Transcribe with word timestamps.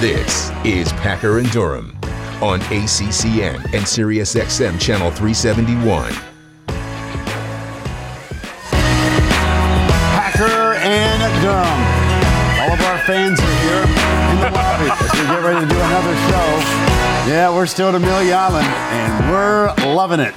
This 0.00 0.50
is 0.64 0.90
Packer 0.94 1.38
and 1.38 1.50
Durham 1.50 1.94
on 2.40 2.60
ACCN 2.60 3.56
and 3.56 3.84
SiriusXM 3.84 4.80
Channel 4.80 5.10
371. 5.10 6.14
Packer 10.16 10.72
and 10.78 11.42
Durham. 11.42 11.80
All 12.62 12.72
of 12.72 12.80
our 12.80 12.98
fans 13.04 13.38
are 13.40 13.56
here 13.60 13.84
in 14.32 14.40
the 14.40 14.50
lobby 14.56 14.88
as 14.90 15.12
we 15.12 15.20
get 15.26 15.42
ready 15.42 15.60
to 15.60 15.66
do 15.66 15.76
another 15.76 16.14
show. 16.30 16.48
Yeah, 17.30 17.54
we're 17.54 17.66
still 17.66 17.90
at 17.90 17.94
Amelia 17.94 18.36
Island, 18.36 18.66
and 18.66 19.30
we're 19.30 19.74
loving 19.94 20.20
it. 20.20 20.34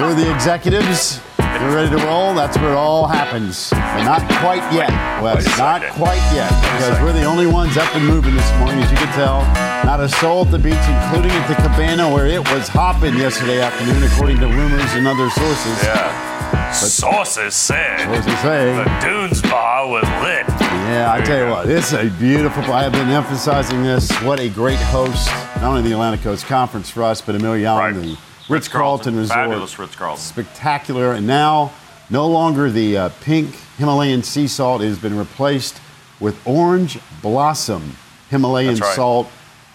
We're 0.00 0.14
the 0.14 0.32
executives. 0.32 1.20
We're 1.60 1.74
ready 1.74 1.90
to 1.90 2.06
roll. 2.06 2.34
That's 2.34 2.56
where 2.58 2.72
it 2.72 2.76
all 2.76 3.06
happens. 3.06 3.70
But 3.70 4.04
not 4.04 4.22
quite 4.40 4.64
yet, 4.72 4.90
Wes. 5.22 5.44
Not 5.58 5.82
quite 5.92 6.22
yet, 6.34 6.48
because 6.78 7.00
we're 7.02 7.12
the 7.12 7.24
only 7.24 7.46
ones 7.46 7.76
up 7.76 7.94
and 7.94 8.06
moving 8.06 8.34
this 8.34 8.50
morning, 8.58 8.82
as 8.82 8.90
you 8.90 8.96
can 8.96 9.12
tell. 9.14 9.42
Not 9.84 10.00
a 10.00 10.08
soul 10.08 10.44
at 10.44 10.50
the 10.50 10.58
beach, 10.58 10.72
including 10.88 11.30
at 11.32 11.48
the 11.48 11.54
cabana, 11.56 12.08
where 12.12 12.26
it 12.26 12.40
was 12.52 12.68
hopping 12.68 13.14
yesterday 13.16 13.60
afternoon, 13.60 14.02
according 14.04 14.38
to 14.40 14.46
rumors 14.46 14.92
and 14.94 15.06
other 15.06 15.28
sources. 15.30 15.82
Yeah. 15.82 16.72
Sources 16.72 17.54
said 17.54 18.00
Sources 18.06 18.38
say. 18.40 18.72
the 18.74 18.84
Dunes 19.00 19.42
Bar 19.42 19.88
was 19.88 20.04
lit. 20.22 20.46
Yeah, 20.90 21.12
I 21.12 21.20
tell 21.20 21.44
you 21.44 21.50
what, 21.50 21.68
it's 21.68 21.92
a 21.92 22.08
beautiful. 22.18 22.62
I 22.72 22.82
have 22.84 22.92
been 22.92 23.08
emphasizing 23.08 23.82
this. 23.82 24.10
What 24.22 24.40
a 24.40 24.48
great 24.48 24.78
host, 24.78 25.28
not 25.56 25.64
only 25.64 25.82
the 25.82 25.92
Atlantic 25.92 26.22
Coast 26.22 26.46
Conference 26.46 26.88
for 26.90 27.02
us, 27.02 27.20
but 27.20 27.34
Amelia 27.34 27.68
Island, 27.68 27.96
Right. 27.96 28.04
the 28.16 28.18
Ritz 28.50 28.68
Carlton 28.68 29.16
Resort. 29.16 29.36
Fabulous 29.36 29.78
Ritz 29.78 29.94
Carlton. 29.94 30.22
Spectacular. 30.22 31.12
And 31.12 31.26
now, 31.26 31.72
no 32.10 32.26
longer 32.26 32.70
the 32.70 32.96
uh, 32.96 33.08
pink 33.20 33.54
Himalayan 33.78 34.22
sea 34.22 34.48
salt. 34.48 34.82
It 34.82 34.88
has 34.88 34.98
been 34.98 35.16
replaced 35.16 35.80
with 36.18 36.38
orange 36.46 36.98
blossom 37.22 37.96
Himalayan 38.28 38.76
right. 38.76 38.94
salt. 38.96 39.30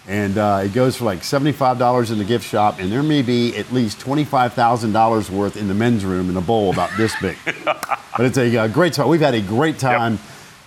And 0.06 0.38
uh, 0.38 0.62
it 0.64 0.72
goes 0.72 0.96
for 0.96 1.04
like 1.04 1.20
$75 1.20 2.12
in 2.12 2.18
the 2.18 2.24
gift 2.24 2.46
shop. 2.46 2.78
And 2.78 2.92
there 2.92 3.02
may 3.02 3.22
be 3.22 3.56
at 3.56 3.72
least 3.72 3.98
$25,000 3.98 5.30
worth 5.30 5.56
in 5.56 5.66
the 5.66 5.74
men's 5.74 6.04
room 6.04 6.28
in 6.30 6.36
a 6.36 6.40
bowl 6.40 6.70
about 6.70 6.90
this 6.96 7.14
big. 7.20 7.36
but 7.64 8.20
it's 8.20 8.38
a 8.38 8.56
uh, 8.56 8.68
great 8.68 8.92
time. 8.92 9.08
We've 9.08 9.20
had 9.20 9.34
a 9.34 9.40
great 9.40 9.78
time. 9.78 10.18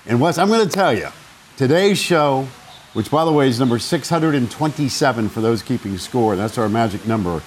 And 0.05 0.19
Wes, 0.19 0.37
I'm 0.37 0.47
going 0.47 0.67
to 0.67 0.73
tell 0.73 0.93
you, 0.93 1.07
today's 1.55 1.99
show, 1.99 2.47
which 2.93 3.11
by 3.11 3.23
the 3.23 3.31
way 3.31 3.47
is 3.47 3.59
number 3.59 3.77
627 3.77 5.29
for 5.29 5.41
those 5.41 5.61
keeping 5.61 5.97
score, 5.97 6.35
that's 6.35 6.57
our 6.57 6.67
magic 6.67 7.05
number. 7.05 7.41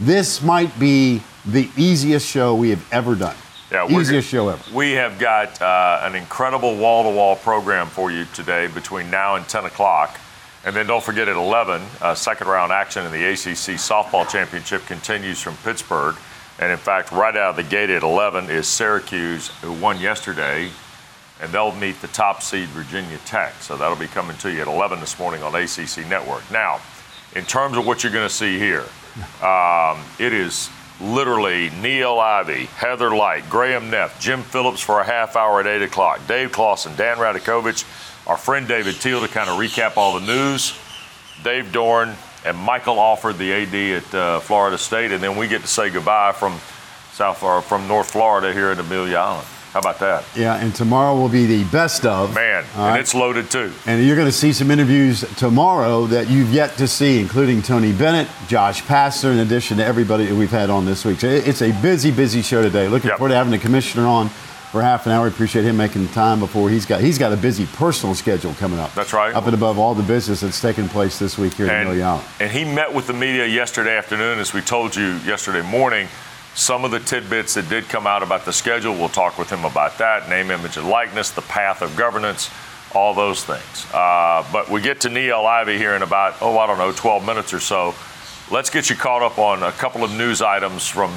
This 0.00 0.40
might 0.40 0.78
be 0.80 1.20
the 1.44 1.68
easiest 1.76 2.26
show 2.26 2.54
we 2.54 2.70
have 2.70 2.90
ever 2.90 3.14
done. 3.14 3.36
Yeah, 3.70 3.86
easiest 3.86 4.28
show 4.28 4.48
ever. 4.48 4.74
We 4.74 4.92
have 4.92 5.18
got 5.18 5.60
uh, 5.60 6.00
an 6.02 6.14
incredible 6.14 6.74
wall-to-wall 6.78 7.36
program 7.36 7.86
for 7.86 8.10
you 8.10 8.24
today 8.32 8.66
between 8.68 9.10
now 9.10 9.36
and 9.36 9.46
10 9.46 9.66
o'clock. 9.66 10.18
And 10.64 10.74
then 10.74 10.86
don't 10.86 11.04
forget 11.04 11.28
at 11.28 11.36
11, 11.36 11.82
uh, 12.00 12.14
second 12.14 12.46
round 12.46 12.72
action 12.72 13.04
in 13.04 13.12
the 13.12 13.24
ACC 13.24 13.76
softball 13.76 14.26
championship 14.26 14.86
continues 14.86 15.38
from 15.42 15.54
Pittsburgh. 15.58 16.16
And 16.58 16.72
in 16.72 16.78
fact, 16.78 17.12
right 17.12 17.36
out 17.36 17.50
of 17.50 17.56
the 17.56 17.62
gate 17.62 17.90
at 17.90 18.02
11 18.02 18.48
is 18.48 18.66
Syracuse, 18.66 19.48
who 19.60 19.70
won 19.70 20.00
yesterday, 20.00 20.70
and 21.42 21.52
they'll 21.52 21.74
meet 21.74 22.00
the 22.00 22.08
top 22.08 22.42
seed 22.42 22.68
Virginia 22.70 23.18
Tech. 23.26 23.52
So 23.60 23.76
that'll 23.76 23.96
be 23.98 24.06
coming 24.06 24.38
to 24.38 24.50
you 24.50 24.62
at 24.62 24.66
11 24.66 25.00
this 25.00 25.18
morning 25.18 25.42
on 25.42 25.54
ACC 25.54 26.08
Network. 26.08 26.50
Now, 26.50 26.80
in 27.36 27.44
terms 27.44 27.76
of 27.76 27.86
what 27.86 28.02
you're 28.02 28.12
going 28.12 28.28
to 28.28 28.34
see 28.34 28.58
here, 28.58 28.86
um, 29.42 30.02
it 30.18 30.32
is 30.32 30.70
literally 31.00 31.70
Niele 31.70 32.18
Ivey, 32.20 32.66
Heather 32.66 33.14
Lyke, 33.14 33.48
Graham 33.48 33.90
Neff, 33.90 34.20
Jim 34.20 34.42
Phillips 34.42 34.80
for 34.80 35.00
a 35.00 35.04
half 35.04 35.36
hour 35.36 35.60
at 35.60 35.66
8 35.66 35.82
o'clock, 35.82 36.20
Dave 36.26 36.52
Clawson, 36.52 36.94
Dan 36.96 37.16
Radakovich, 37.16 37.84
our 38.28 38.36
friend 38.36 38.68
David 38.68 38.96
Teel 38.96 39.20
to 39.20 39.28
kind 39.28 39.48
of 39.48 39.58
recap 39.58 39.96
all 39.96 40.18
the 40.18 40.26
news, 40.26 40.78
Dave 41.42 41.66
Doeren, 41.72 42.14
and 42.44 42.56
Michael 42.56 42.98
Alford, 42.98 43.38
the 43.38 43.52
AD 43.52 43.74
at 43.74 44.14
uh, 44.14 44.40
Florida 44.40 44.78
State, 44.78 45.12
and 45.12 45.22
then 45.22 45.36
we 45.36 45.48
get 45.48 45.62
to 45.62 45.68
say 45.68 45.90
goodbye 45.90 46.32
from 46.32 46.58
South 47.12 47.42
or 47.42 47.60
from 47.60 47.86
North 47.88 48.10
Florida 48.10 48.52
here 48.52 48.68
at 48.68 48.78
Amelia 48.78 49.16
Island. 49.16 49.46
How 49.72 49.78
about 49.78 50.00
that? 50.00 50.24
Yeah, 50.36 50.56
and 50.56 50.74
tomorrow 50.74 51.14
will 51.14 51.28
be 51.28 51.46
the 51.46 51.62
best 51.70 52.04
of. 52.04 52.34
Man, 52.34 52.64
and 52.74 52.76
right. 52.78 52.98
it's 53.00 53.14
loaded 53.14 53.50
too. 53.50 53.72
And 53.86 54.04
you're 54.04 54.16
going 54.16 54.26
to 54.26 54.32
see 54.32 54.52
some 54.52 54.68
interviews 54.70 55.20
tomorrow 55.36 56.06
that 56.06 56.28
you've 56.28 56.52
yet 56.52 56.76
to 56.78 56.88
see, 56.88 57.20
including 57.20 57.62
Tony 57.62 57.92
Bennett, 57.92 58.26
Josh 58.48 58.82
Pastner, 58.82 59.32
in 59.32 59.38
addition 59.38 59.76
to 59.76 59.84
everybody 59.84 60.26
that 60.26 60.34
we've 60.34 60.50
had 60.50 60.70
on 60.70 60.86
this 60.86 61.04
week. 61.04 61.20
So 61.20 61.28
it's 61.28 61.62
a 61.62 61.70
busy, 61.82 62.10
busy 62.10 62.42
show 62.42 62.62
today. 62.62 62.88
Looking 62.88 63.10
Yep. 63.10 63.18
forward 63.18 63.28
to 63.30 63.36
having 63.36 63.52
the 63.52 63.58
commissioner 63.58 64.06
on 64.08 64.28
for 64.72 64.82
half 64.82 65.06
an 65.06 65.12
hour. 65.12 65.28
Appreciate 65.28 65.64
him 65.64 65.76
making 65.76 66.08
time 66.08 66.40
before 66.40 66.68
he's 66.68 66.84
got 66.86 67.00
he's 67.00 67.18
got 67.18 67.32
a 67.32 67.36
busy 67.36 67.66
personal 67.66 68.14
schedule 68.16 68.54
coming 68.54 68.78
up. 68.80 68.92
That's 68.94 69.12
right. 69.12 69.32
Up 69.34 69.44
and 69.46 69.54
above 69.54 69.78
all 69.78 69.94
the 69.94 70.02
business 70.02 70.40
that's 70.40 70.60
taking 70.60 70.88
place 70.88 71.18
this 71.20 71.38
week 71.38 71.54
here 71.54 71.66
in 71.66 71.72
Amelia 71.86 72.04
Island. 72.04 72.24
and 72.40 72.50
he 72.50 72.64
met 72.64 72.92
with 72.92 73.06
the 73.06 73.12
media 73.12 73.46
yesterday 73.46 73.96
afternoon, 73.96 74.40
as 74.40 74.52
we 74.52 74.60
told 74.62 74.96
you 74.96 75.14
yesterday 75.18 75.62
morning. 75.62 76.08
Some 76.54 76.84
of 76.84 76.90
the 76.90 77.00
tidbits 77.00 77.54
that 77.54 77.68
did 77.68 77.88
come 77.88 78.06
out 78.06 78.22
about 78.22 78.44
the 78.44 78.52
schedule, 78.52 78.94
we'll 78.94 79.08
talk 79.08 79.38
with 79.38 79.50
him 79.50 79.64
about 79.64 79.98
that 79.98 80.28
name, 80.28 80.50
image, 80.50 80.76
and 80.76 80.88
likeness, 80.88 81.30
the 81.30 81.42
path 81.42 81.80
of 81.80 81.96
governance, 81.96 82.50
all 82.94 83.14
those 83.14 83.44
things. 83.44 83.86
Uh, 83.92 84.44
but 84.52 84.68
we 84.68 84.80
get 84.80 85.00
to 85.02 85.08
Niele 85.08 85.46
Ivey 85.46 85.78
here 85.78 85.94
in 85.94 86.02
about, 86.02 86.34
oh, 86.40 86.58
I 86.58 86.66
don't 86.66 86.78
know, 86.78 86.92
12 86.92 87.24
minutes 87.24 87.54
or 87.54 87.60
so. 87.60 87.94
Let's 88.50 88.68
get 88.68 88.90
you 88.90 88.96
caught 88.96 89.22
up 89.22 89.38
on 89.38 89.62
a 89.62 89.72
couple 89.72 90.02
of 90.02 90.12
news 90.12 90.42
items 90.42 90.88
from 90.88 91.12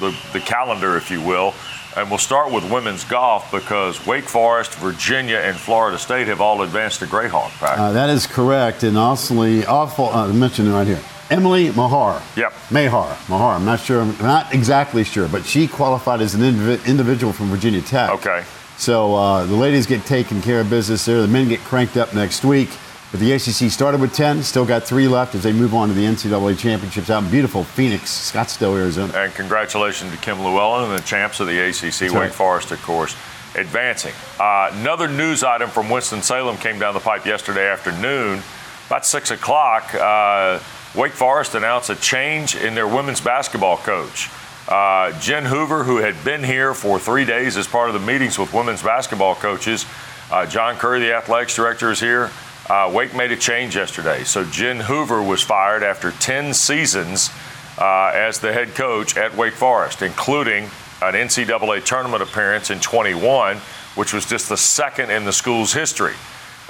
the, 0.00 0.16
the 0.32 0.40
calendar, 0.40 0.96
if 0.96 1.10
you 1.10 1.20
will. 1.20 1.54
And 1.96 2.08
we'll 2.08 2.18
start 2.18 2.50
with 2.50 2.68
women's 2.72 3.04
golf 3.04 3.52
because 3.52 4.04
Wake 4.04 4.24
Forest, 4.24 4.74
Virginia, 4.76 5.36
and 5.36 5.56
Florida 5.56 5.98
State 5.98 6.26
have 6.26 6.40
all 6.40 6.62
advanced 6.62 7.00
to 7.00 7.06
Grayhawk. 7.06 7.50
Pack. 7.60 7.78
Uh, 7.78 7.92
that 7.92 8.10
is 8.10 8.26
correct. 8.26 8.82
And 8.82 8.98
also, 8.98 9.36
awful, 9.66 10.06
uh, 10.06 10.28
I 10.28 10.32
mentioned 10.32 10.68
it 10.68 10.72
right 10.72 10.86
here. 10.86 11.00
Emily 11.30 11.70
Mahar. 11.72 12.22
Yep. 12.36 12.52
Mahar. 12.70 13.16
Mahar. 13.28 13.54
I'm 13.54 13.64
not 13.64 13.80
sure. 13.80 14.02
I'm 14.02 14.16
not 14.18 14.54
exactly 14.54 15.04
sure, 15.04 15.28
but 15.28 15.44
she 15.44 15.66
qualified 15.66 16.20
as 16.20 16.34
an 16.34 16.42
indivi- 16.42 16.86
individual 16.86 17.32
from 17.32 17.46
Virginia 17.46 17.80
Tech. 17.80 18.10
Okay. 18.10 18.44
So 18.76 19.14
uh, 19.14 19.46
the 19.46 19.54
ladies 19.54 19.86
get 19.86 20.04
taken 20.04 20.42
care 20.42 20.60
of 20.60 20.68
business 20.68 21.04
there. 21.04 21.22
The 21.22 21.28
men 21.28 21.48
get 21.48 21.60
cranked 21.60 21.96
up 21.96 22.14
next 22.14 22.44
week. 22.44 22.70
But 23.14 23.20
the 23.20 23.30
ACC 23.30 23.70
started 23.70 24.00
with 24.00 24.12
10, 24.12 24.42
still 24.42 24.66
got 24.66 24.82
three 24.82 25.06
left 25.06 25.36
as 25.36 25.44
they 25.44 25.52
move 25.52 25.72
on 25.72 25.86
to 25.86 25.94
the 25.94 26.04
NCAA 26.04 26.58
championships 26.58 27.10
out 27.10 27.22
in 27.22 27.30
beautiful 27.30 27.62
Phoenix, 27.62 28.10
Scottsdale, 28.32 28.76
Arizona. 28.76 29.12
And 29.16 29.32
congratulations 29.34 30.10
to 30.10 30.18
Kim 30.18 30.38
Lewellen 30.38 30.90
and 30.90 30.98
the 30.98 31.06
champs 31.06 31.38
of 31.38 31.46
the 31.46 31.60
ACC, 31.60 32.10
Wake 32.10 32.12
right. 32.12 32.32
Forest, 32.32 32.72
of 32.72 32.82
course, 32.82 33.14
advancing. 33.54 34.12
Uh, 34.40 34.70
another 34.72 35.06
news 35.06 35.44
item 35.44 35.70
from 35.70 35.88
Winston-Salem 35.90 36.56
came 36.56 36.80
down 36.80 36.92
the 36.92 36.98
pipe 36.98 37.24
yesterday 37.24 37.68
afternoon. 37.68 38.42
About 38.88 39.06
6 39.06 39.30
o'clock, 39.30 39.94
uh, 39.94 40.58
Wake 40.94 41.12
Forest 41.12 41.56
announced 41.56 41.90
a 41.90 41.96
change 41.96 42.54
in 42.54 42.74
their 42.76 42.86
women's 42.86 43.20
basketball 43.20 43.78
coach. 43.78 44.30
Uh, 44.68 45.18
Jen 45.18 45.44
Hoover, 45.44 45.82
who 45.82 45.96
had 45.96 46.22
been 46.24 46.44
here 46.44 46.72
for 46.72 47.00
three 47.00 47.24
days 47.24 47.56
as 47.56 47.66
part 47.66 47.88
of 47.88 47.94
the 47.94 48.06
meetings 48.06 48.38
with 48.38 48.54
women's 48.54 48.82
basketball 48.82 49.34
coaches, 49.34 49.86
uh, 50.30 50.46
John 50.46 50.76
Currie, 50.76 51.00
the 51.00 51.14
athletics 51.14 51.56
director, 51.56 51.90
is 51.90 51.98
here. 51.98 52.30
Uh, 52.68 52.90
Wake 52.94 53.14
made 53.14 53.32
a 53.32 53.36
change 53.36 53.74
yesterday. 53.76 54.22
So 54.22 54.44
Jen 54.44 54.80
Hoover 54.80 55.20
was 55.20 55.42
fired 55.42 55.82
after 55.82 56.12
10 56.12 56.54
seasons 56.54 57.30
uh, 57.76 58.12
as 58.14 58.38
the 58.38 58.52
head 58.52 58.74
coach 58.74 59.16
at 59.16 59.36
Wake 59.36 59.54
Forest, 59.54 60.00
including 60.00 60.64
an 61.02 61.14
NCAA 61.14 61.84
tournament 61.84 62.22
appearance 62.22 62.70
in 62.70 62.78
21, 62.78 63.56
which 63.96 64.14
was 64.14 64.26
just 64.26 64.48
the 64.48 64.56
second 64.56 65.10
in 65.10 65.24
the 65.24 65.32
school's 65.32 65.72
history. 65.72 66.14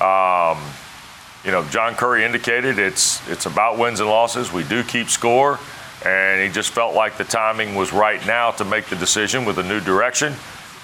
Um, 0.00 0.58
you 1.44 1.50
know, 1.50 1.62
John 1.64 1.94
Currie 1.94 2.24
indicated 2.24 2.78
it's 2.78 3.26
it's 3.28 3.46
about 3.46 3.78
wins 3.78 4.00
and 4.00 4.08
losses. 4.08 4.52
We 4.52 4.64
do 4.64 4.82
keep 4.82 5.08
score, 5.08 5.58
and 6.04 6.42
he 6.42 6.48
just 6.48 6.70
felt 6.70 6.94
like 6.94 7.18
the 7.18 7.24
timing 7.24 7.74
was 7.74 7.92
right 7.92 8.24
now 8.26 8.50
to 8.52 8.64
make 8.64 8.86
the 8.86 8.96
decision 8.96 9.44
with 9.44 9.58
a 9.58 9.62
new 9.62 9.80
direction. 9.80 10.34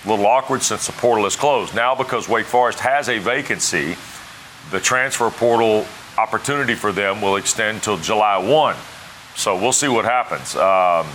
A 0.05 0.09
little 0.09 0.27
awkward 0.27 0.63
since 0.63 0.87
the 0.87 0.93
portal 0.93 1.27
is 1.27 1.37
closed. 1.37 1.75
Now, 1.75 1.95
because 1.95 2.29
Wake 2.29 2.47
Forest 2.47 2.81
has 2.81 3.09
a 3.09 3.19
vacancy, 3.19 3.97
the 4.71 4.81
transfer 4.81 5.31
portal 5.31 5.87
opportunity 6.19 6.75
for 6.75 6.93
them 6.93 7.21
will 7.21 7.37
extend 7.37 7.83
till 7.83 7.97
July 7.97 8.37
1. 8.39 8.77
So 9.37 9.57
we'll 9.57 9.73
see 9.73 9.89
what 9.89 10.05
happens. 10.05 10.57
Um, 10.57 11.07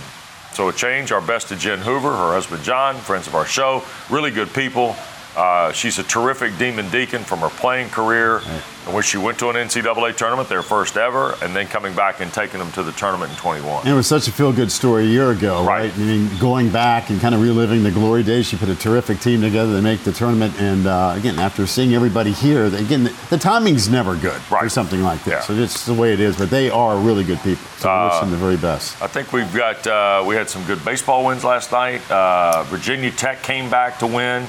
so 0.52 0.68
a 0.68 0.72
change. 0.72 1.12
Our 1.12 1.20
best 1.20 1.48
to 1.48 1.56
Jen 1.56 1.78
Hoover, 1.78 2.10
her 2.10 2.32
husband 2.32 2.62
John, 2.64 2.96
friends 2.96 3.26
of 3.26 3.34
our 3.34 3.46
show, 3.46 3.82
really 4.08 4.30
good 4.30 4.52
people. 4.54 4.96
Uh, 5.36 5.70
she's 5.72 5.98
a 5.98 6.02
terrific 6.02 6.56
demon 6.58 6.88
deacon 6.90 7.22
from 7.22 7.40
her 7.40 7.50
playing 7.50 7.90
career, 7.90 8.40
in 8.86 8.94
which 8.94 9.04
she 9.06 9.18
went 9.18 9.38
to 9.38 9.50
an 9.50 9.56
NCAA 9.56 10.16
tournament, 10.16 10.48
their 10.48 10.62
first 10.62 10.96
ever, 10.96 11.34
and 11.42 11.54
then 11.54 11.66
coming 11.66 11.94
back 11.94 12.20
and 12.20 12.32
taking 12.32 12.58
them 12.58 12.72
to 12.72 12.82
the 12.82 12.92
tournament 12.92 13.30
in 13.32 13.36
21. 13.36 13.80
And 13.82 13.90
it 13.90 13.94
was 13.94 14.06
such 14.06 14.28
a 14.28 14.32
feel-good 14.32 14.72
story 14.72 15.04
a 15.04 15.08
year 15.08 15.30
ago, 15.32 15.62
right? 15.64 15.76
Right. 15.90 15.94
I 15.94 15.98
mean, 15.98 16.30
going 16.38 16.70
back 16.70 17.10
and 17.10 17.20
kind 17.20 17.34
of 17.34 17.42
reliving 17.42 17.82
the 17.82 17.90
glory 17.90 18.22
days. 18.22 18.46
She 18.46 18.56
put 18.56 18.70
a 18.70 18.74
terrific 18.74 19.20
team 19.20 19.42
together 19.42 19.74
to 19.76 19.82
make 19.82 20.04
the 20.04 20.12
tournament, 20.12 20.58
and 20.58 20.86
uh, 20.86 21.12
again, 21.16 21.38
after 21.38 21.66
seeing 21.66 21.94
everybody 21.94 22.32
here, 22.32 22.64
again, 22.64 23.04
the, 23.04 23.14
the 23.28 23.36
timing's 23.38 23.88
never 23.90 24.14
good 24.16 24.40
for 24.40 24.54
Right. 24.54 24.72
something 24.72 25.02
like 25.02 25.22
this. 25.24 25.32
Yeah. 25.34 25.40
So 25.42 25.52
it's 25.52 25.84
the 25.84 25.92
way 25.92 26.14
it 26.14 26.20
is. 26.20 26.38
But 26.38 26.48
they 26.48 26.70
are 26.70 26.96
really 26.96 27.24
good 27.24 27.40
people. 27.40 27.66
So 27.76 27.92
we 27.94 28.08
wish 28.08 28.20
them 28.20 28.30
the 28.30 28.36
very 28.38 28.56
best. 28.56 29.02
I 29.02 29.06
think 29.06 29.34
we've 29.34 29.52
got 29.54 29.86
uh, 29.86 30.24
we 30.26 30.34
had 30.34 30.48
some 30.48 30.64
good 30.64 30.82
baseball 30.82 31.26
wins 31.26 31.44
last 31.44 31.72
night. 31.72 32.00
Uh, 32.10 32.62
Virginia 32.68 33.10
Tech 33.10 33.42
came 33.42 33.68
back 33.68 33.98
to 33.98 34.06
win. 34.06 34.46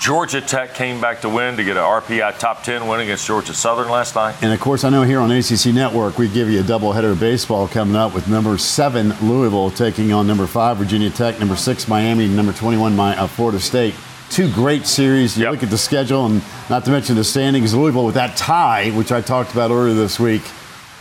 Georgia 0.00 0.40
Tech 0.40 0.74
came 0.74 1.00
back 1.00 1.22
to 1.22 1.28
win 1.28 1.56
to 1.56 1.64
get 1.64 1.76
an 1.76 1.82
RPI 1.82 2.38
top 2.38 2.62
10 2.62 2.86
win 2.86 3.00
against 3.00 3.26
Georgia 3.26 3.52
Southern 3.52 3.88
last 3.88 4.14
night. 4.14 4.36
And 4.42 4.52
of 4.52 4.60
course, 4.60 4.84
I 4.84 4.90
know 4.90 5.02
here 5.02 5.18
on 5.18 5.30
ACC 5.32 5.66
Network, 5.74 6.18
we 6.18 6.28
give 6.28 6.48
you 6.48 6.60
a 6.60 6.62
doubleheader 6.62 7.12
of 7.12 7.20
baseball 7.20 7.66
coming 7.66 7.96
up 7.96 8.14
with 8.14 8.28
number 8.28 8.56
seven 8.58 9.12
Louisville 9.20 9.70
taking 9.72 10.12
on 10.12 10.26
number 10.26 10.46
five 10.46 10.76
Virginia 10.76 11.10
Tech, 11.10 11.40
number 11.40 11.56
six 11.56 11.88
Miami, 11.88 12.28
number 12.28 12.52
21 12.52 12.94
my, 12.94 13.18
uh, 13.18 13.26
Florida 13.26 13.58
State. 13.58 13.94
Two 14.30 14.52
great 14.52 14.86
series. 14.86 15.36
You 15.36 15.44
Yep. 15.44 15.52
look 15.52 15.62
at 15.64 15.70
the 15.70 15.78
schedule, 15.78 16.26
and 16.26 16.42
not 16.70 16.84
to 16.84 16.90
mention 16.90 17.16
the 17.16 17.24
standings. 17.24 17.74
Louisville 17.74 18.04
with 18.04 18.14
that 18.14 18.36
tie, 18.36 18.90
which 18.90 19.10
I 19.10 19.20
talked 19.20 19.52
about 19.52 19.70
earlier 19.70 19.94
this 19.94 20.20
week. 20.20 20.42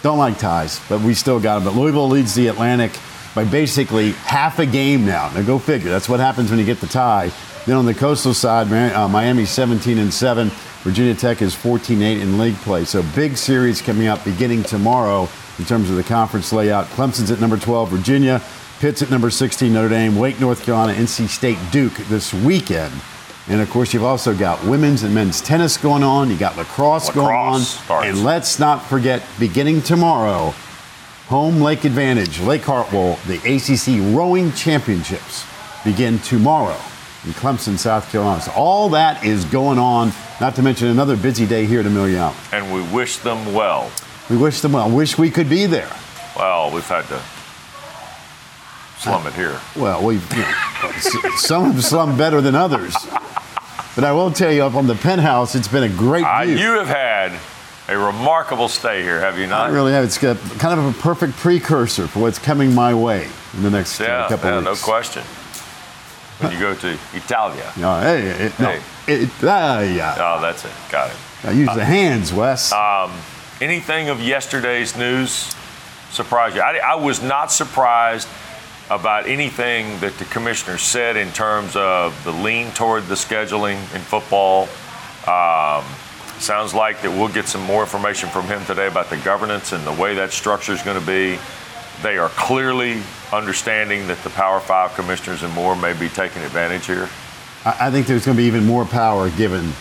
Don't 0.02 0.18
like 0.18 0.40
ties, 0.40 0.80
but 0.88 1.02
we 1.02 1.14
still 1.14 1.40
got 1.40 1.56
them. 1.56 1.66
But 1.66 1.76
Louisville 1.80 2.08
leads 2.08 2.34
the 2.34 2.48
Atlantic 2.48 2.94
by 3.36 3.44
basically 3.44 4.14
half 4.14 4.60
a 4.60 4.66
game 4.66 5.06
now. 5.06 5.30
Now 5.36 5.42
go 5.42 5.60
figure. 5.60 5.92
That's 5.92 6.08
what 6.10 6.20
happens 6.22 6.50
when 6.50 6.58
you 6.58 6.66
get 6.66 6.80
the 6.80 6.88
tie. 6.88 7.32
Then 7.68 7.76
on 7.76 7.86
the 7.86 7.94
coastal 7.94 8.34
side, 8.34 8.72
uh, 8.72 9.10
Miami 9.10 9.44
17 9.44 9.98
and 9.98 10.14
7. 10.14 10.50
Virginia 10.84 11.14
Tech 11.14 11.42
is 11.42 11.54
14 11.54 12.02
8 12.02 12.22
in 12.22 12.38
league 12.38 12.56
play. 12.56 12.86
So 12.86 13.04
big 13.14 13.36
series 13.36 13.82
coming 13.82 14.08
up 14.08 14.24
beginning 14.24 14.64
tomorrow 14.64 15.28
in 15.60 15.66
terms 15.66 15.90
of 15.90 15.98
the 15.98 16.04
conference 16.04 16.54
layout. 16.54 16.86
Clemson's 16.86 17.30
at 17.30 17.42
number 17.42 17.58
12, 17.58 17.90
Virginia. 17.90 18.42
Pitt's 18.80 19.02
at 19.02 19.10
number 19.10 19.30
16, 19.30 19.74
Notre 19.74 19.90
Dame. 19.90 20.16
Wake, 20.16 20.40
North 20.40 20.64
Carolina, 20.64 20.94
NC 20.94 21.28
State, 21.28 21.58
Duke 21.70 21.94
this 22.08 22.34
weekend. 22.34 22.94
And 23.50 23.60
of 23.60 23.70
course, 23.70 23.94
you've 23.94 24.06
also 24.06 24.34
got 24.34 24.64
women's 24.64 25.04
and 25.04 25.14
men's 25.14 25.42
tennis 25.42 25.76
going 25.76 26.04
on. 26.04 26.30
You 26.30 26.38
got 26.38 26.56
lacrosse, 26.56 27.10
going 27.10 27.36
on. 27.36 27.60
Starts. 27.60 28.08
And 28.08 28.24
let's 28.24 28.60
not 28.60 28.82
forget, 28.86 29.24
beginning 29.40 29.82
tomorrow, 29.82 30.54
Home 31.28 31.60
Lake 31.60 31.84
Advantage, 31.84 32.40
Lake 32.40 32.64
Hartwell, 32.64 33.20
the 33.28 33.40
ACC 33.40 34.16
Rowing 34.16 34.54
Championships 34.54 35.46
begin 35.84 36.20
tomorrow 36.20 36.78
in 37.26 37.32
Clemson, 37.34 37.78
South 37.78 38.10
Carolina. 38.12 38.42
So 38.42 38.52
all 38.56 38.90
that 38.90 39.24
is 39.26 39.44
going 39.46 39.80
on, 39.80 40.12
not 40.40 40.56
to 40.56 40.62
mention 40.62 40.88
another 40.88 41.18
busy 41.18 41.46
day 41.46 41.66
here 41.66 41.80
at 41.80 41.86
Amelia 41.86 42.20
Island. 42.20 42.38
And 42.52 42.74
we 42.74 42.82
wish 42.96 43.18
them 43.18 43.54
well. 43.54 43.92
We 44.30 44.38
wish 44.38 44.62
them 44.62 44.74
well. 44.74 44.90
Wish 44.90 45.18
we 45.18 45.30
could 45.32 45.50
be 45.50 45.66
there. 45.66 45.90
Well, 46.38 46.72
we've 46.72 46.86
had 46.88 47.06
to 47.08 47.22
slum 49.00 49.26
it 49.28 49.34
here. 49.34 49.60
Well, 49.76 50.04
we've, 50.04 50.24
you 50.34 50.40
know, 50.42 50.92
some 51.38 51.72
have 51.72 51.84
slummed 51.84 52.18
better 52.18 52.42
than 52.42 52.56
others. 52.56 52.96
But 53.96 54.04
I 54.04 54.12
will 54.12 54.32
tell 54.32 54.52
you, 54.52 54.64
up 54.64 54.76
on 54.76 54.86
the 54.88 54.96
penthouse, 54.96 55.56
it's 55.56 55.68
been 55.68 55.84
a 55.84 55.90
great 55.90 56.24
Uh, 56.26 56.44
view. 56.46 56.58
you 56.58 56.72
have 56.78 56.88
had 56.88 57.32
a 57.88 57.98
remarkable 57.98 58.68
stay 58.68 59.02
here, 59.02 59.20
have 59.20 59.40
you 59.40 59.48
not? 59.48 59.70
I 59.70 59.74
really 59.74 59.92
have. 59.94 60.04
It's 60.04 60.18
got 60.20 60.38
kind 60.60 60.80
of 60.80 60.86
a 60.86 61.02
perfect 61.02 61.34
precursor 61.38 62.06
for 62.08 62.20
what's 62.20 62.38
coming 62.38 62.76
my 62.76 62.94
way 62.94 63.28
in 63.56 63.64
the 63.64 63.72
next 63.72 64.00
uh, 64.00 64.04
Yeah, 64.04 64.28
couple 64.30 64.50
yeah 64.52 64.58
of 64.58 64.64
no 64.66 64.76
question. 64.76 65.24
When 66.40 66.52
you 66.52 66.60
go 66.60 66.76
to 66.76 66.98
Italia. 67.14 67.74
No, 67.78 68.00
hey, 68.00 68.28
it, 68.28 68.60
no. 68.60 68.72
Hey. 68.72 68.82
It, 69.08 69.30
yeah. 69.42 70.16
Oh, 70.18 70.42
that's 70.42 70.66
it. 70.66 70.72
Got 70.92 71.10
it. 71.10 71.18
I 71.44 71.52
use 71.52 71.74
the 71.74 71.86
hands, 71.86 72.34
Wes. 72.34 72.72
Uh, 72.72 73.12
Anything 73.60 74.10
of 74.10 74.22
yesterday's 74.22 74.96
news 74.96 75.56
surprise 76.12 76.54
you? 76.54 76.62
I, 76.62 76.78
I 76.78 76.96
was 76.96 77.24
not 77.24 77.52
surprised 77.52 78.28
about 78.92 79.26
anything 79.28 80.00
that 80.00 80.14
the 80.20 80.26
commissioner 80.26 80.78
said 80.78 81.18
in 81.18 81.32
terms 81.32 81.76
of 81.76 82.24
the 82.24 82.32
lean 82.32 82.70
toward 82.72 83.08
the 83.08 83.16
scheduling 83.16 83.78
in 83.96 84.02
football. 84.02 84.70
Um, 85.26 85.84
sounds 86.40 86.76
like 86.76 87.02
that 87.02 87.10
we'll 87.10 87.34
get 87.34 87.48
some 87.48 87.64
more 87.64 87.82
information 87.82 88.30
from 88.30 88.46
him 88.46 88.64
today 88.66 88.88
about 88.88 89.10
the 89.10 89.18
governance 89.18 89.72
and 89.72 89.84
the 89.88 89.94
way 89.94 90.14
that 90.14 90.32
structure 90.32 90.74
is 90.74 90.84
going 90.84 91.00
to 91.00 91.06
be. 91.06 91.40
They 92.04 92.18
are 92.18 92.30
clearly 92.30 93.02
understanding 93.34 94.08
that 94.08 94.22
the 94.24 94.30
Power 94.30 94.60
Five 94.60 94.94
commissioners 94.94 95.44
and 95.44 95.54
more 95.54 95.76
may 95.76 95.94
be 95.94 96.10
taking 96.10 96.42
advantage 96.44 96.86
here. 96.86 97.10
I, 97.66 97.92
think 97.92 98.08
there's 98.08 98.26
going 98.26 98.38
to 98.38 98.42
be 98.42 98.48
even 98.48 98.66
more 98.66 98.86
power 98.86 99.30
given 99.32 99.74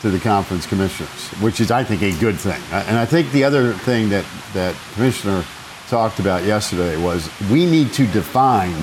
to 0.00 0.10
the 0.10 0.18
conference 0.18 0.66
commissioners, 0.66 1.28
which 1.40 1.60
is, 1.60 1.70
I 1.70 1.84
think, 1.84 2.02
a 2.02 2.18
good 2.18 2.36
thing. 2.36 2.60
And 2.72 2.96
I 2.96 3.04
think 3.04 3.30
the 3.32 3.44
other 3.44 3.72
thing 3.72 4.08
that 4.10 4.24
that 4.54 4.74
commissioner 4.94 5.44
talked 5.88 6.20
about 6.20 6.44
yesterday 6.44 6.96
was 6.96 7.30
we 7.50 7.66
need 7.66 7.92
to 7.94 8.06
define 8.06 8.74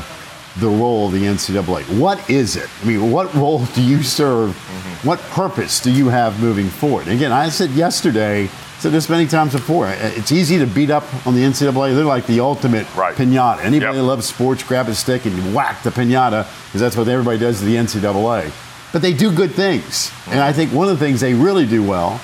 the 0.57 0.67
role 0.67 1.07
of 1.07 1.13
the 1.13 1.23
NCAA. 1.23 1.99
What 1.99 2.29
is 2.29 2.55
it? 2.55 2.69
I 2.81 2.85
mean, 2.85 3.11
what 3.11 3.33
role 3.33 3.65
do 3.65 3.81
you 3.81 4.03
serve? 4.03 4.51
Mm-hmm. 4.51 5.07
What 5.07 5.19
purpose 5.19 5.79
do 5.79 5.91
you 5.91 6.09
have 6.09 6.39
moving 6.39 6.67
forward? 6.67 7.07
Again, 7.07 7.31
I 7.31 7.49
said 7.49 7.71
yesterday, 7.71 8.49
said 8.79 8.91
this 8.93 9.09
many 9.09 9.27
times 9.27 9.51
before. 9.53 9.89
It's 9.89 10.31
easy 10.31 10.57
to 10.59 10.65
beat 10.65 10.89
up 10.89 11.03
on 11.27 11.35
the 11.35 11.41
NCAA. 11.43 11.95
They're 11.95 12.05
like 12.05 12.25
the 12.27 12.39
ultimate 12.39 12.87
Right. 12.95 13.15
pinata. 13.15 13.59
Anybody 13.59 13.85
Yep. 13.87 13.95
that 13.95 14.03
loves 14.03 14.25
sports, 14.25 14.63
grab 14.63 14.87
a 14.87 14.95
stick 14.95 15.25
and 15.25 15.53
whack 15.53 15.83
the 15.83 15.91
pinata 15.91 16.45
because 16.67 16.79
that's 16.81 16.95
what 16.95 17.07
everybody 17.09 17.37
does 17.37 17.59
to 17.59 17.65
the 17.65 17.75
NCAA. 17.77 18.51
But 18.93 19.01
they 19.01 19.13
do 19.13 19.31
good 19.31 19.53
things, 19.53 20.11
and 20.31 20.39
I 20.39 20.51
think 20.53 20.71
one 20.73 20.87
of 20.89 20.97
the 20.97 21.05
things 21.05 21.19
they 21.19 21.33
really 21.33 21.65
do 21.65 21.83
well 21.83 22.21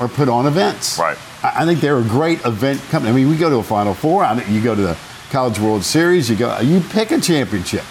are 0.00 0.08
put 0.08 0.28
on 0.28 0.46
events. 0.46 0.98
Right. 0.98 1.16
I 1.42 1.62
I 1.62 1.64
think 1.64 1.80
they're 1.80 1.98
a 1.98 2.02
great 2.02 2.44
event 2.44 2.80
company. 2.90 3.12
I 3.12 3.14
mean, 3.14 3.28
we 3.30 3.36
go 3.36 3.48
to 3.48 3.56
a 3.56 3.62
Final 3.62 3.94
Four. 3.94 4.24
I 4.24 4.34
think 4.34 4.50
you 4.50 4.60
go 4.60 4.74
to 4.74 4.82
the 4.82 4.96
College 5.30 5.58
World 5.60 5.84
Series. 5.84 6.28
You 6.28 6.36
go. 6.36 6.58
You 6.60 6.80
pick 6.80 7.10
a 7.12 7.20
championship. 7.20 7.84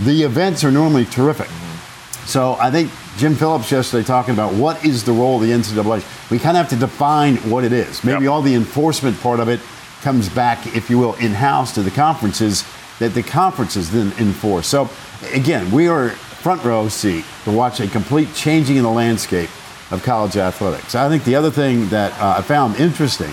The 0.00 0.22
events 0.24 0.64
are 0.64 0.70
normally 0.72 1.04
terrific. 1.04 1.46
Mm-hmm. 1.48 2.26
So 2.26 2.56
I 2.60 2.70
think 2.70 2.90
Jim 3.16 3.34
Phillips 3.34 3.70
yesterday 3.72 4.04
talking 4.06 4.34
about 4.34 4.52
what 4.52 4.84
is 4.84 5.02
the 5.04 5.12
role 5.12 5.36
of 5.36 5.42
the 5.42 5.50
NCAA. 5.52 6.02
We 6.30 6.38
kind 6.38 6.56
of 6.56 6.62
have 6.68 6.70
to 6.70 6.76
define 6.76 7.36
what 7.50 7.64
it 7.64 7.72
is. 7.72 8.04
Maybe 8.04 8.24
Yep. 8.24 8.30
all 8.30 8.42
the 8.42 8.54
enforcement 8.54 9.18
part 9.20 9.40
of 9.40 9.48
it 9.48 9.60
comes 10.02 10.28
back, 10.28 10.66
if 10.76 10.90
you 10.90 10.98
will, 10.98 11.14
in 11.14 11.32
house 11.32 11.72
to 11.74 11.82
the 11.82 11.90
conferences 11.90 12.64
that 12.98 13.14
the 13.14 13.22
conferences 13.22 13.90
then 13.90 14.12
enforce. 14.18 14.66
So 14.66 14.88
again, 15.32 15.70
we 15.70 15.88
are 15.88 16.10
front 16.10 16.62
row 16.62 16.88
seat 16.88 17.24
to 17.44 17.50
watch 17.50 17.80
a 17.80 17.88
complete 17.88 18.32
changing 18.34 18.76
in 18.76 18.82
the 18.82 18.90
landscape 18.90 19.50
of 19.90 20.02
college 20.02 20.36
athletics. 20.36 20.94
I 20.94 21.08
think 21.08 21.24
the 21.24 21.34
other 21.36 21.50
thing 21.50 21.88
that 21.88 22.12
uh, 22.20 22.36
I 22.38 22.42
found 22.42 22.76
interesting 22.76 23.32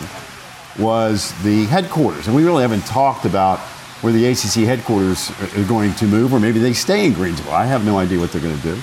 was 0.80 1.34
the 1.44 1.66
headquarters. 1.66 2.28
And 2.28 2.36
we 2.36 2.44
really 2.44 2.62
haven't 2.62 2.86
talked 2.86 3.26
about 3.26 3.60
where 4.02 4.12
the 4.14 4.26
ACC 4.26 4.66
headquarters 4.66 5.32
are 5.56 5.64
going 5.68 5.94
to 5.96 6.06
move, 6.06 6.34
or 6.34 6.40
maybe 6.40 6.60
they 6.60 6.74
stay 6.74 7.06
in 7.06 7.14
Greensboro. 7.14 7.54
I 7.54 7.66
have 7.66 7.86
no 7.86 7.98
idea 7.98 8.20
what 8.20 8.32
they're 8.32 8.42
going 8.42 8.58
to 8.58 8.64
do. 8.64 8.82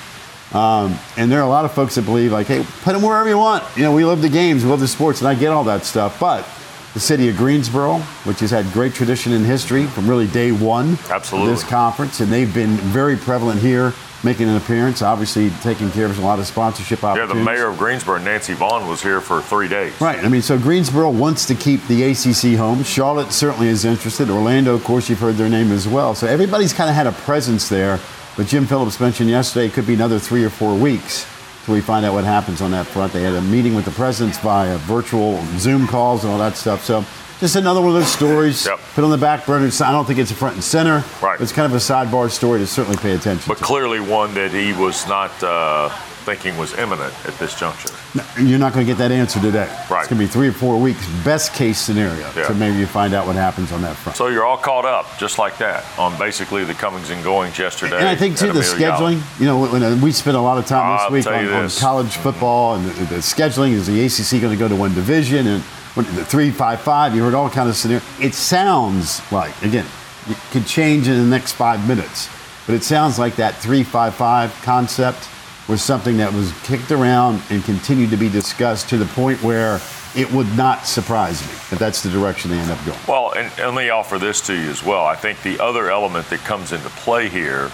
Um, 0.52 0.98
and 1.16 1.30
there 1.30 1.40
are 1.40 1.46
a 1.46 1.48
lot 1.48 1.64
of 1.64 1.72
folks 1.72 1.94
that 1.94 2.02
believe, 2.02 2.32
like, 2.32 2.48
hey, 2.48 2.64
put 2.82 2.92
them 2.92 3.02
wherever 3.02 3.28
you 3.28 3.38
want. 3.38 3.64
You 3.76 3.84
know, 3.84 3.94
we 3.94 4.04
love 4.04 4.20
the 4.22 4.28
games, 4.28 4.64
we 4.64 4.70
love 4.70 4.80
the 4.80 4.88
sports, 4.88 5.20
and 5.20 5.28
I 5.28 5.34
get 5.34 5.48
all 5.50 5.64
that 5.64 5.84
stuff. 5.84 6.18
But 6.18 6.44
the 6.92 7.00
city 7.00 7.28
of 7.28 7.36
Greensboro, 7.36 7.98
which 8.24 8.40
has 8.40 8.50
had 8.50 8.66
great 8.72 8.92
tradition 8.94 9.32
in 9.32 9.44
history 9.44 9.86
from 9.86 10.08
really 10.08 10.26
day 10.26 10.50
one 10.50 10.98
Absolutely. 11.08 11.52
of 11.52 11.56
this 11.58 11.68
conference, 11.68 12.18
and 12.20 12.32
they've 12.32 12.52
been 12.52 12.76
very 12.76 13.16
prevalent 13.16 13.60
here, 13.60 13.94
making 14.24 14.48
an 14.48 14.56
appearance, 14.56 15.00
obviously 15.00 15.50
taking 15.62 15.88
care 15.92 16.06
of 16.06 16.18
a 16.18 16.22
lot 16.22 16.40
of 16.40 16.46
sponsorship 16.46 17.04
opportunities. 17.04 17.36
Yeah, 17.36 17.38
the 17.38 17.44
mayor 17.44 17.68
of 17.68 17.78
Greensboro, 17.78 18.18
Nancy 18.18 18.54
Vaughn, 18.54 18.88
was 18.88 19.00
here 19.00 19.20
for 19.20 19.40
three 19.40 19.68
days. 19.68 19.98
Right. 20.00 20.18
I 20.18 20.28
mean, 20.28 20.42
so 20.42 20.58
Greensboro 20.58 21.10
wants 21.10 21.46
to 21.46 21.54
keep 21.54 21.86
the 21.86 22.02
ACC 22.02 22.58
home. 22.58 22.82
Charlotte 22.82 23.30
certainly 23.32 23.68
is 23.68 23.84
interested. 23.84 24.28
Orlando, 24.28 24.74
of 24.74 24.82
course, 24.82 25.08
you've 25.08 25.20
heard 25.20 25.36
their 25.36 25.48
name 25.48 25.70
as 25.70 25.86
well. 25.86 26.16
So 26.16 26.26
everybody's 26.26 26.72
kind 26.72 26.90
of 26.90 26.96
had 26.96 27.06
a 27.06 27.12
presence 27.12 27.68
there. 27.68 28.00
But 28.36 28.46
Jim 28.46 28.66
Phillips 28.66 28.98
mentioned 29.00 29.28
yesterday 29.28 29.66
it 29.66 29.72
could 29.72 29.86
be 29.86 29.94
another 29.94 30.18
three 30.18 30.44
or 30.44 30.50
four 30.50 30.74
weeks 30.76 31.26
till 31.64 31.74
we 31.74 31.80
find 31.80 32.06
out 32.06 32.14
what 32.14 32.24
happens 32.24 32.62
on 32.62 32.70
that 32.70 32.86
front. 32.86 33.12
They 33.12 33.22
had 33.22 33.34
a 33.34 33.42
meeting 33.42 33.74
with 33.74 33.84
the 33.84 33.90
presidents 33.90 34.38
via 34.38 34.78
virtual 34.78 35.42
Zoom 35.58 35.86
calls 35.86 36.24
and 36.24 36.32
all 36.32 36.38
that 36.38 36.56
stuff. 36.56 36.84
So 36.84 37.04
just 37.38 37.56
another 37.56 37.80
one 37.80 37.90
of 37.90 37.94
those 37.94 38.08
stories. 38.12 38.64
Yep. 38.66 38.78
Put 38.94 39.04
on 39.04 39.10
the 39.10 39.18
back 39.18 39.44
burner. 39.46 39.66
I 39.84 39.92
don't 39.92 40.04
think 40.06 40.18
it's 40.18 40.30
a 40.30 40.34
front 40.34 40.54
and 40.54 40.64
center. 40.64 41.04
Right. 41.22 41.40
It's 41.40 41.52
kind 41.52 41.66
of 41.66 41.74
a 41.74 41.82
sidebar 41.82 42.30
story 42.30 42.60
to 42.60 42.66
certainly 42.66 42.96
pay 42.98 43.12
attention 43.14 43.44
But 43.48 43.58
to. 43.58 43.64
clearly 43.64 44.00
one 44.00 44.32
that 44.34 44.52
he 44.52 44.72
was 44.72 45.06
not 45.06 45.30
uh, 45.42 45.90
thinking 46.20 46.56
was 46.56 46.76
imminent 46.78 47.12
at 47.26 47.34
this 47.38 47.58
juncture. 47.58 47.94
You're 48.40 48.58
not 48.58 48.72
going 48.72 48.84
to 48.84 48.92
get 48.92 48.98
that 48.98 49.12
answer 49.12 49.40
today. 49.40 49.68
Right. 49.90 50.00
It's 50.00 50.08
going 50.08 50.20
to 50.20 50.26
be 50.26 50.26
three 50.26 50.48
or 50.48 50.52
four 50.52 50.80
weeks, 50.80 51.06
best 51.24 51.54
case 51.54 51.78
scenario. 51.78 52.28
Yeah. 52.34 52.48
So 52.48 52.54
maybe 52.54 52.78
you 52.78 52.86
find 52.86 53.14
out 53.14 53.26
what 53.26 53.36
happens 53.36 53.72
on 53.72 53.82
that 53.82 53.96
front. 53.96 54.16
So 54.16 54.28
you're 54.28 54.44
all 54.44 54.56
caught 54.56 54.84
up, 54.84 55.06
just 55.18 55.38
like 55.38 55.58
that, 55.58 55.84
on 55.98 56.18
basically 56.18 56.64
the 56.64 56.74
comings 56.74 57.10
and 57.10 57.22
goings 57.22 57.58
yesterday. 57.58 57.98
And 57.98 58.08
I 58.08 58.16
think 58.16 58.36
too 58.36 58.52
the 58.52 58.60
scheduling. 58.60 59.20
You 59.38 59.46
know, 59.46 59.58
when, 59.58 59.72
when 59.72 59.82
uh, 59.82 60.00
we 60.02 60.12
spent 60.12 60.36
a 60.36 60.40
lot 60.40 60.58
of 60.58 60.66
time 60.66 60.96
this 60.96 61.02
I'll 61.02 61.10
week 61.10 61.26
on, 61.26 61.44
you 61.44 61.52
on 61.52 61.70
college 61.70 62.16
football 62.16 62.74
and 62.74 62.84
the, 62.84 63.04
the 63.04 63.20
scheduling. 63.20 63.72
Is 63.72 63.86
the 63.86 64.04
ACC 64.04 64.40
going 64.40 64.52
to 64.52 64.58
go 64.58 64.68
to 64.68 64.76
one 64.76 64.94
division 64.94 65.46
and 65.46 65.62
what, 65.94 66.06
the 66.06 66.24
three 66.24 66.50
five 66.50 66.80
five? 66.80 67.14
You 67.14 67.22
heard 67.22 67.34
all 67.34 67.50
kind 67.50 67.68
of 67.68 67.76
scenarios. 67.76 68.04
It 68.20 68.34
sounds 68.34 69.20
like 69.32 69.60
again, 69.62 69.86
it 70.28 70.36
could 70.50 70.66
change 70.66 71.08
in 71.08 71.16
the 71.16 71.24
next 71.24 71.52
five 71.52 71.86
minutes, 71.86 72.28
but 72.66 72.74
it 72.74 72.82
sounds 72.82 73.18
like 73.18 73.36
that 73.36 73.54
three 73.56 73.84
five 73.84 74.14
five 74.14 74.52
concept 74.62 75.28
was 75.70 75.82
something 75.82 76.16
that 76.16 76.32
was 76.32 76.52
kicked 76.64 76.90
around 76.90 77.40
and 77.48 77.62
continued 77.64 78.10
to 78.10 78.16
be 78.16 78.28
discussed 78.28 78.88
to 78.88 78.98
the 78.98 79.06
point 79.06 79.40
where 79.42 79.80
it 80.16 80.30
would 80.32 80.52
not 80.56 80.86
surprise 80.86 81.40
me 81.42 81.52
if 81.70 81.78
that's 81.78 82.02
the 82.02 82.10
direction 82.10 82.50
they 82.50 82.58
end 82.58 82.70
up 82.70 82.84
going. 82.84 82.98
Well, 83.06 83.32
and, 83.32 83.46
and 83.58 83.74
let 83.76 83.84
me 83.84 83.88
offer 83.90 84.18
this 84.18 84.40
to 84.48 84.54
you 84.54 84.68
as 84.68 84.82
well. 84.82 85.06
I 85.06 85.14
think 85.14 85.40
the 85.42 85.60
other 85.60 85.88
element 85.88 86.28
that 86.30 86.40
comes 86.40 86.72
into 86.72 86.88
play 86.90 87.28
here 87.28 87.70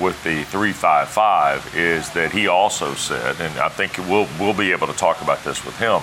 with 0.00 0.22
the 0.24 0.42
355 0.44 1.76
is 1.76 2.10
that 2.10 2.32
he 2.32 2.48
also 2.48 2.94
said, 2.94 3.40
and 3.40 3.56
I 3.58 3.68
think 3.68 3.96
we'll, 3.98 4.26
we'll 4.40 4.54
be 4.54 4.72
able 4.72 4.88
to 4.88 4.92
talk 4.92 5.22
about 5.22 5.42
this 5.44 5.64
with 5.64 5.78
him, 5.78 6.02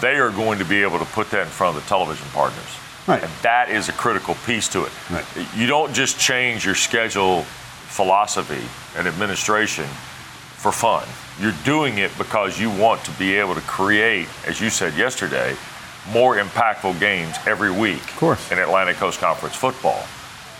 they 0.00 0.16
are 0.16 0.30
going 0.30 0.58
to 0.58 0.64
be 0.64 0.82
able 0.82 0.98
to 0.98 1.04
put 1.06 1.30
that 1.30 1.42
in 1.42 1.48
front 1.48 1.76
of 1.76 1.82
the 1.82 1.88
television 1.88 2.26
partners. 2.32 2.76
Right. 3.06 3.22
And 3.22 3.32
that 3.42 3.70
is 3.70 3.88
a 3.88 3.92
critical 3.92 4.34
piece 4.46 4.68
to 4.68 4.84
it. 4.84 4.92
Right. 5.10 5.24
You 5.54 5.66
don't 5.66 5.92
just 5.92 6.18
change 6.18 6.64
your 6.64 6.74
schedule 6.74 7.42
philosophy 7.42 8.62
and 8.96 9.08
administration 9.08 9.86
for 10.58 10.72
fun. 10.72 11.06
You're 11.40 11.56
doing 11.64 11.98
it 11.98 12.10
because 12.18 12.60
you 12.60 12.68
want 12.68 13.04
to 13.04 13.12
be 13.12 13.34
able 13.36 13.54
to 13.54 13.60
create, 13.62 14.28
as 14.46 14.60
you 14.60 14.70
said 14.70 14.94
yesterday, 14.96 15.56
more 16.12 16.36
impactful 16.36 16.98
games 16.98 17.36
every 17.46 17.70
week 17.70 18.02
of 18.02 18.16
course. 18.16 18.52
in 18.52 18.58
Atlantic 18.58 18.96
Coast 18.96 19.20
Conference 19.20 19.54
football. 19.54 20.04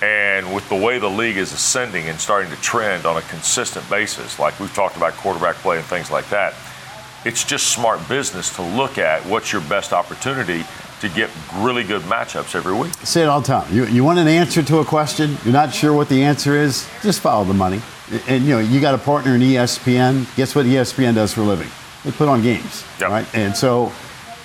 And 0.01 0.55
with 0.55 0.69
the 0.69 0.77
way 0.77 1.01
the 1.01 1.11
league 1.11 1.37
is 1.37 1.53
ascending 1.53 2.09
and 2.09 2.21
starting 2.21 2.51
to 2.51 2.61
trend 2.63 3.05
on 3.05 3.17
a 3.17 3.23
consistent 3.23 3.89
basis, 3.91 4.39
like 4.39 4.59
we've 4.61 4.73
talked 4.73 4.97
about 4.97 5.15
quarterback 5.15 5.57
play 5.57 5.79
and 5.79 5.87
things 5.87 6.13
like 6.13 6.29
that, 6.31 6.55
it's 7.25 7.43
just 7.43 7.73
smart 7.73 8.07
business 8.09 8.55
to 8.55 8.63
look 8.63 8.99
at 8.99 9.21
what's 9.27 9.53
your 9.53 9.63
best 9.63 9.93
opportunity 9.93 10.65
to 11.01 11.09
get 11.09 11.31
really 11.57 11.85
good 11.85 12.03
matchups 12.03 12.55
every 12.55 12.73
week. 12.75 12.93
I 13.01 13.05
say 13.05 13.23
it 13.23 13.27
all 13.29 13.41
the 13.41 13.47
time. 13.47 13.73
You, 13.75 13.87
you 13.87 14.05
want 14.05 14.19
an 14.19 14.29
answer 14.29 14.63
to 14.63 14.79
a 14.79 14.85
question, 14.85 15.37
you're 15.45 15.53
not 15.53 15.73
sure 15.73 15.93
what 15.93 16.09
the 16.09 16.23
answer 16.23 16.57
is, 16.57 16.89
just 17.03 17.21
follow 17.21 17.45
the 17.45 17.55
money. 17.55 17.81
And, 18.27 18.45
you 18.45 18.51
know, 18.55 18.59
you 18.59 18.81
got 18.81 18.95
a 18.95 18.99
partner 18.99 19.35
in 19.35 19.41
ESPN. 19.43 20.35
Guess 20.37 20.55
what 20.55 20.67
ESPN 20.67 21.15
does 21.15 21.33
for 21.35 21.43
a 21.43 21.45
living? 21.45 21.69
They 22.05 22.11
put 22.11 22.29
on 22.29 22.43
games, 22.43 22.85
Yep. 23.01 23.11
right? 23.11 23.27
And 23.35 23.55
so, 23.57 23.93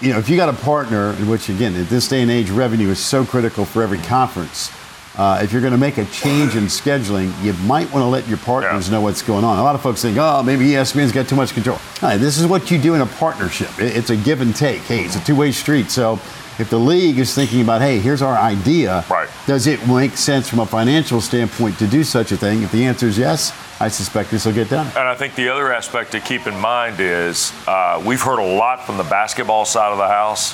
you 0.02 0.12
know, 0.12 0.20
if 0.20 0.28
you 0.30 0.36
got 0.36 0.50
a 0.50 0.54
partner, 0.54 1.14
which 1.14 1.50
again, 1.50 1.76
at 1.76 1.88
this 1.88 2.08
day 2.08 2.22
and 2.22 2.30
age, 2.30 2.50
revenue 2.50 2.90
is 2.90 3.00
so 3.00 3.24
critical 3.24 3.64
for 3.64 3.82
every 3.82 4.00
conference. 4.00 4.70
Uh, 5.16 5.40
if 5.44 5.54
you're 5.54 5.62
going 5.62 5.72
to 5.74 5.78
make 5.78 5.98
a 6.00 6.06
change 6.06 6.56
in 6.56 6.64
scheduling, 6.64 7.32
you 7.44 7.54
might 7.68 7.86
want 7.94 8.02
to 8.04 8.08
let 8.08 8.28
your 8.28 8.40
partners 8.40 8.88
Yeah. 8.90 8.96
know 8.96 9.02
what's 9.02 9.22
going 9.22 9.44
on. 9.46 9.60
A 9.60 9.64
lot 9.64 9.76
of 9.76 9.82
folks 9.82 10.02
think, 10.02 10.18
oh, 10.20 10.42
maybe 10.44 10.66
ESPN's 10.72 11.12
got 11.12 11.28
too 11.30 11.36
much 11.36 11.54
control. 11.54 11.78
No, 12.02 12.18
this 12.18 12.40
is 12.40 12.48
what 12.48 12.70
you 12.72 12.80
do 12.80 12.96
in 12.96 13.02
a 13.02 13.06
partnership. 13.06 13.70
It's 13.78 14.10
a 14.10 14.16
give 14.18 14.42
and 14.42 14.56
take. 14.56 14.82
Hey, 14.82 15.06
it's 15.06 15.16
a 15.16 15.24
two-way 15.24 15.52
street. 15.52 15.92
So 15.92 16.20
if 16.60 16.70
the 16.70 16.78
league 16.78 17.18
is 17.20 17.34
thinking 17.34 17.62
about, 17.62 17.82
hey, 17.82 18.00
here's 18.00 18.22
our 18.22 18.36
idea, 18.38 19.04
Right. 19.10 19.30
does 19.48 19.68
it 19.68 19.86
make 19.88 20.16
sense 20.18 20.48
from 20.50 20.60
a 20.60 20.66
financial 20.66 21.20
standpoint 21.22 21.78
to 21.80 21.88
do 21.88 22.04
such 22.04 22.32
a 22.32 22.38
thing? 22.38 22.64
If 22.64 22.72
the 22.72 22.86
answer 22.86 23.08
is 23.08 23.18
yes, 23.18 23.54
I 23.80 23.88
suspect 23.88 24.32
this 24.32 24.46
will 24.46 24.54
get 24.54 24.70
done. 24.70 24.88
And 24.96 25.08
I 25.08 25.16
think 25.16 25.36
the 25.36 25.50
other 25.50 25.74
aspect 25.74 26.12
to 26.12 26.20
keep 26.20 26.48
in 26.48 26.58
mind 26.60 27.00
is 27.00 27.52
uh, 27.68 28.02
we've 28.06 28.22
heard 28.22 28.40
a 28.40 28.56
lot 28.56 28.86
from 28.86 28.98
the 28.98 29.04
basketball 29.04 29.66
side 29.66 29.92
of 29.92 29.98
the 29.98 30.08
house 30.08 30.54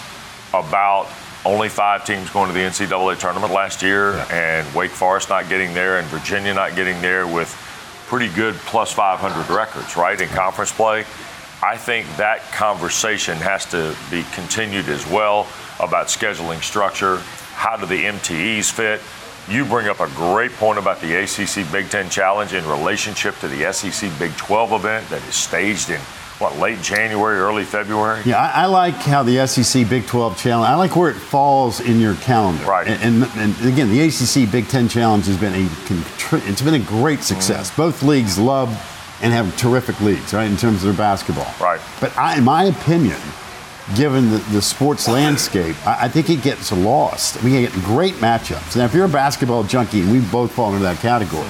about 0.54 1.08
only 1.46 1.70
five 1.70 2.06
teams 2.06 2.30
going 2.32 2.48
to 2.48 2.54
the 2.54 2.60
NCAA 2.60 3.18
tournament 3.18 3.54
last 3.54 3.82
year, 3.82 4.14
and 4.32 4.68
Wake 4.76 4.92
Forest 4.92 5.30
not 5.30 5.48
getting 5.48 5.74
there, 5.74 6.00
and 6.00 6.08
Virginia 6.08 6.54
not 6.54 6.76
getting 6.76 7.00
there 7.02 7.28
with 7.28 7.50
pretty 8.08 8.28
good 8.30 8.56
plus 8.66 8.92
500 8.92 9.50
records, 9.54 9.96
right, 9.96 10.20
in 10.20 10.28
conference 10.30 10.72
play. 10.72 11.06
I 11.62 11.76
think 11.76 12.08
that 12.16 12.42
conversation 12.54 13.38
has 13.38 13.66
to 13.68 13.96
be 14.10 14.24
continued 14.34 14.88
as 14.88 15.06
well 15.06 15.48
about 15.80 16.08
scheduling 16.08 16.62
structure. 16.62 17.18
How 17.54 17.76
do 17.76 17.86
the 17.86 18.06
MTEs 18.06 18.72
fit? 18.72 19.02
You 19.54 19.66
bring 19.66 19.88
up 19.88 20.00
a 20.00 20.08
great 20.10 20.52
point 20.54 20.80
about 20.80 21.02
the 21.02 21.16
ACC 21.24 21.70
Big 21.72 21.90
Ten 21.90 22.10
Challenge 22.10 22.54
in 22.54 22.66
relationship 22.66 23.38
to 23.40 23.48
the 23.48 23.74
SEC 23.74 24.12
Big 24.20 24.32
12 24.38 24.72
event 24.74 25.10
that 25.10 25.22
is 25.28 25.36
staged 25.36 25.90
in 25.90 26.00
what 26.40 26.58
late 26.58 26.82
January, 26.82 27.40
early 27.40 27.66
February. 27.66 28.22
Yeah, 28.24 28.38
I, 28.38 28.64
I 28.64 28.66
like 28.68 28.96
how 28.96 29.24
the 29.24 29.46
SEC 29.46 29.90
Big 29.90 30.08
12 30.08 30.38
Challenge. 30.38 30.70
I 30.70 30.76
like 30.76 30.96
where 30.96 31.10
it 31.10 31.18
falls 31.18 31.82
in 31.82 32.00
your 32.00 32.16
calendar. 32.16 32.64
Right. 32.64 32.88
And, 32.88 33.24
and, 33.24 33.32
and 33.36 33.74
again, 33.74 33.90
the 33.90 34.00
ACC 34.02 34.50
Big 34.50 34.70
10 34.70 34.88
Challenge 34.88 35.26
has 35.26 35.38
been 35.38 35.54
a 35.56 35.70
it's 36.48 36.62
been 36.62 36.76
a 36.76 36.80
great 36.80 37.24
success. 37.24 37.70
Mm-hmm. 37.72 37.82
Both 37.82 38.04
leagues 38.04 38.38
love 38.38 38.70
and 39.22 39.34
have 39.34 39.56
terrific 39.58 40.00
leagues, 40.02 40.34
right, 40.34 40.50
in 40.50 40.58
terms 40.58 40.78
of 40.78 40.84
their 40.84 40.94
basketball. 40.94 41.52
Right. 41.60 41.82
But 42.00 42.16
I, 42.18 42.38
in 42.38 42.44
my 42.44 42.66
opinion, 42.66 43.18
given 43.96 44.30
the, 44.32 44.38
the 44.52 44.62
sports 44.62 45.08
landscape, 45.08 45.76
I, 45.86 46.06
I 46.06 46.08
think 46.10 46.30
it 46.30 46.42
gets 46.42 46.72
lost. 46.72 47.42
We 47.44 47.52
get 47.52 47.72
great 47.74 48.16
matchups. 48.16 48.76
Now, 48.78 48.86
if 48.86 48.94
you're 48.94 49.06
a 49.06 49.10
basketball 49.10 49.64
junkie, 49.64 50.02
and 50.02 50.12
we 50.12 50.20
both 50.20 50.52
fall 50.52 50.70
into 50.72 50.84
that 50.84 50.98
category, 50.98 51.50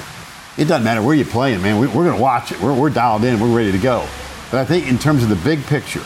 it 0.57 0.65
doesn't 0.65 0.83
matter 0.83 1.01
where 1.01 1.15
you're 1.15 1.25
playing, 1.25 1.61
man. 1.61 1.79
We, 1.79 1.87
we're 1.87 2.05
going 2.05 2.15
to 2.17 2.21
watch 2.21 2.51
it. 2.51 2.59
We're, 2.59 2.73
we're 2.73 2.89
dialed 2.89 3.23
in. 3.23 3.39
We're 3.39 3.55
ready 3.55 3.71
to 3.71 3.77
go. 3.77 4.07
But 4.51 4.59
I 4.61 4.65
think 4.65 4.87
in 4.87 4.97
terms 4.97 5.21
of 5.23 5.29
the 5.29 5.35
big 5.37 5.63
picture, 5.65 6.03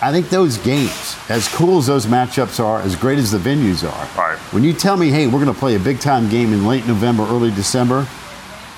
I 0.00 0.10
think 0.10 0.30
those 0.30 0.58
games, 0.58 1.16
as 1.28 1.46
cool 1.48 1.78
as 1.78 1.86
those 1.86 2.06
matchups 2.06 2.58
are, 2.64 2.80
as 2.80 2.96
great 2.96 3.18
as 3.18 3.30
the 3.30 3.38
venues 3.38 3.84
are, 3.88 4.08
Right. 4.18 4.38
when 4.52 4.64
you 4.64 4.72
tell 4.72 4.96
me, 4.96 5.10
hey, 5.10 5.26
we're 5.26 5.44
going 5.44 5.52
to 5.52 5.58
play 5.58 5.76
a 5.76 5.78
big 5.78 6.00
time 6.00 6.28
game 6.28 6.52
in 6.52 6.66
late 6.66 6.86
November, 6.88 7.22
early 7.24 7.50
December, 7.52 8.06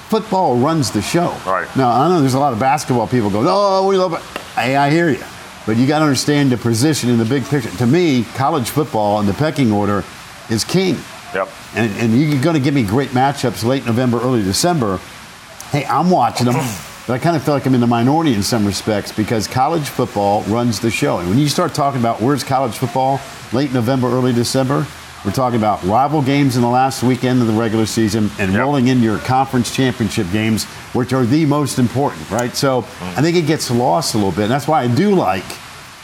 football 0.09 0.57
runs 0.57 0.91
the 0.91 1.03
show. 1.03 1.37
Right. 1.47 1.69
Now, 1.77 1.91
I 1.91 2.09
know 2.09 2.21
there's 2.21 2.35
a 2.35 2.39
lot 2.39 2.53
of 2.53 2.59
basketball 2.59 3.07
people 3.07 3.31
go, 3.31 3.45
oh, 3.47 3.87
we 3.89 3.97
love 3.97 4.15
it. 4.15 4.21
Hey, 4.55 4.77
I 4.77 4.91
hear 4.91 5.11
you. 5.11 5.23
But 5.67 5.77
you 5.77 5.87
got 5.87 6.01
to 6.01 6.05
understand 6.05 6.53
the 6.53 6.59
position 6.59 7.09
in 7.09 7.19
the 7.19 7.25
big 7.25 7.45
picture. 7.45 7.71
To 7.71 7.87
me, 7.87 8.25
college 8.35 8.69
football 8.69 9.21
in 9.21 9.27
the 9.27 9.33
pecking 9.33 9.73
order 9.73 10.05
is 10.51 10.63
king. 10.63 10.99
Yep. 11.35 11.49
And, 11.75 11.91
and 11.97 12.21
you're 12.21 12.41
going 12.43 12.55
to 12.55 12.61
give 12.61 12.75
me 12.75 12.85
great 12.85 13.11
matchups 13.11 13.65
late 13.65 13.87
November, 13.87 14.21
early 14.21 14.43
December. 14.43 14.99
Hey, 15.71 15.85
I'm 15.87 16.11
watching 16.11 16.47
them, 16.47 16.55
but 17.07 17.15
I 17.15 17.19
kind 17.19 17.35
of 17.35 17.43
feel 17.43 17.55
like 17.55 17.67
I'm 17.67 17.75
in 17.75 17.81
the 17.81 17.87
minority 17.87 18.35
in 18.35 18.43
some 18.43 18.65
respects 18.65 19.11
because 19.11 19.49
college 19.49 19.89
football 19.89 20.43
runs 20.43 20.79
the 20.79 20.91
show. 20.91 21.19
And 21.19 21.29
when 21.29 21.39
you 21.39 21.49
start 21.49 21.75
talking 21.75 21.99
about 21.99 22.21
where's 22.21 22.45
college 22.45 22.77
football 22.77 23.21
late 23.53 23.73
November, 23.73 24.07
early 24.09 24.33
December, 24.33 24.87
we're 25.25 25.33
talking 25.33 25.59
about 25.59 25.83
rival 25.85 26.21
games 26.23 26.57
in 26.57 26.63
the 26.63 26.69
last 26.69 27.03
weekend 27.03 27.41
of 27.41 27.47
the 27.47 27.53
regular 27.55 27.87
season 27.87 28.31
and 28.39 28.53
Yep. 28.53 28.61
rolling 28.61 28.89
into 28.89 29.05
your 29.05 29.19
conference 29.19 29.75
championship 29.75 30.31
games, 30.33 30.65
which 30.93 31.13
are 31.13 31.25
the 31.25 31.47
most 31.47 31.79
important, 31.79 32.31
right? 32.31 32.55
So 32.55 32.85
I 33.17 33.23
think 33.23 33.37
it 33.37 33.47
gets 33.47 33.71
lost 33.71 34.15
a 34.15 34.19
little 34.19 34.33
bit. 34.33 34.43
And 34.45 34.51
that's 34.51 34.69
why 34.69 34.83
I 34.83 34.87
do 34.89 35.15
like 35.15 35.45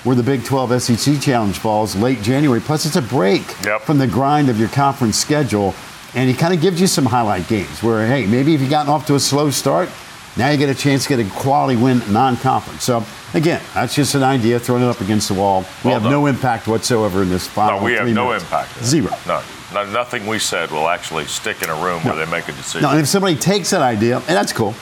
where 0.04 0.16
the 0.16 0.22
Big 0.22 0.42
12 0.44 0.80
SEC 0.82 1.18
Challenge 1.20 1.58
falls 1.58 1.94
late 1.94 2.22
January. 2.22 2.60
Plus, 2.60 2.86
it's 2.86 2.96
a 2.96 3.02
break 3.02 3.42
Yep. 3.64 3.82
from 3.82 3.98
the 3.98 4.06
grind 4.06 4.48
of 4.48 4.58
your 4.58 4.70
conference 4.70 5.18
schedule. 5.18 5.74
And 6.14 6.30
it 6.30 6.38
kind 6.38 6.54
of 6.54 6.60
gives 6.62 6.80
you 6.80 6.86
some 6.86 7.04
highlight 7.06 7.46
games 7.46 7.82
where, 7.82 8.06
hey, 8.06 8.26
maybe 8.26 8.54
if 8.54 8.60
you've 8.62 8.70
gotten 8.70 8.90
off 8.90 9.06
to 9.06 9.14
a 9.14 9.20
slow 9.20 9.50
start, 9.50 9.90
now 10.36 10.48
you 10.48 10.56
get 10.56 10.70
a 10.70 10.74
chance 10.74 11.02
to 11.04 11.08
get 11.10 11.20
a 11.20 11.28
quality 11.30 11.76
win 11.80 12.02
non 12.08 12.36
conference. 12.38 12.82
So, 12.84 13.04
again, 13.34 13.60
that's 13.74 13.94
just 13.94 14.14
an 14.14 14.22
idea, 14.22 14.58
throwing 14.58 14.82
it 14.82 14.88
up 14.88 15.00
against 15.00 15.28
the 15.28 15.34
wall. 15.34 15.60
We 15.84 15.88
Well 15.90 15.94
have 15.94 16.02
done. 16.04 16.12
no 16.12 16.26
impact 16.26 16.66
whatsoever 16.68 17.22
in 17.22 17.28
this 17.30 17.46
final 17.46 17.78
No, 17.80 17.84
we 17.84 17.92
have 17.94 18.08
no 18.08 18.26
minutes. 18.26 18.44
impact. 18.44 18.82
Zero. 18.84 19.14
No, 19.26 19.42
no, 19.74 19.84
nothing 19.90 20.26
we 20.26 20.38
said 20.38 20.70
will 20.70 20.88
actually 20.88 21.24
stick 21.26 21.62
in 21.62 21.70
a 21.70 21.74
room 21.74 22.02
where 22.04 22.16
they 22.16 22.30
make 22.30 22.48
a 22.48 22.52
decision. 22.52 22.82
No, 22.82 22.90
and 22.90 23.00
if 23.00 23.06
somebody 23.08 23.36
takes 23.36 23.70
that 23.70 23.82
idea, 23.82 24.16
and 24.16 24.26
that's 24.28 24.52
cool. 24.52 24.74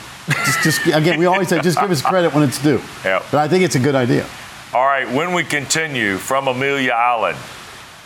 Just, 0.45 0.61
just 0.63 0.85
again, 0.87 1.17
we 1.19 1.25
always 1.25 1.47
say, 1.47 1.59
just 1.61 1.79
give 1.79 1.89
us 1.89 2.01
credit 2.03 2.33
when 2.33 2.43
it's 2.43 2.61
due. 2.61 2.79
Yep. 3.03 3.25
But 3.31 3.39
I 3.39 3.47
think 3.47 3.63
it's 3.63 3.75
a 3.75 3.79
good 3.79 3.95
idea. 3.95 4.27
All 4.73 4.85
right, 4.85 5.09
when 5.11 5.33
we 5.33 5.43
continue 5.43 6.17
from 6.17 6.47
Amelia 6.47 6.91
Island, 6.91 7.37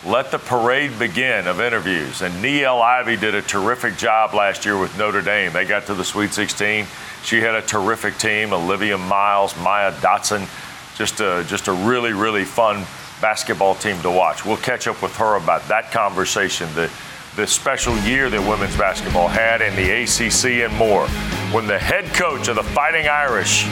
let 0.06 0.30
the 0.30 0.38
parade 0.38 0.98
begin 0.98 1.46
of 1.46 1.60
interviews. 1.60 2.22
And 2.22 2.34
Niele 2.44 2.80
Ivey 2.80 3.16
did 3.16 3.34
a 3.34 3.42
terrific 3.42 3.96
job 3.96 4.34
last 4.34 4.64
year 4.64 4.78
with 4.78 4.96
Notre 4.98 5.22
Dame. 5.22 5.52
They 5.52 5.64
got 5.64 5.86
to 5.86 5.94
the 5.94 6.04
Sweet 6.04 6.32
16. 6.32 6.86
She 7.22 7.40
had 7.40 7.54
a 7.54 7.62
terrific 7.62 8.18
team. 8.18 8.52
Olivia 8.52 8.98
Miles, 8.98 9.56
Maya 9.58 9.94
Dodson, 10.02 10.46
just 10.94 11.20
a 11.20 11.44
just 11.48 11.68
a 11.68 11.72
really 11.72 12.12
really 12.12 12.44
fun 12.44 12.84
basketball 13.20 13.74
team 13.74 14.00
to 14.02 14.10
watch. 14.10 14.44
We'll 14.44 14.58
catch 14.58 14.86
up 14.86 15.00
with 15.00 15.16
her 15.16 15.36
about 15.36 15.66
that 15.68 15.90
conversation, 15.90 16.68
the 16.74 16.90
the 17.36 17.46
special 17.46 17.96
year 18.00 18.30
that 18.30 18.40
women's 18.40 18.76
basketball 18.76 19.26
had 19.26 19.60
in 19.60 19.74
the 19.74 20.02
ACC 20.02 20.68
and 20.68 20.76
more. 20.76 21.08
When 21.52 21.66
the 21.66 21.78
head 21.78 22.04
coach 22.14 22.48
of 22.48 22.56
the 22.56 22.62
Fighting 22.62 23.08
Irish 23.08 23.66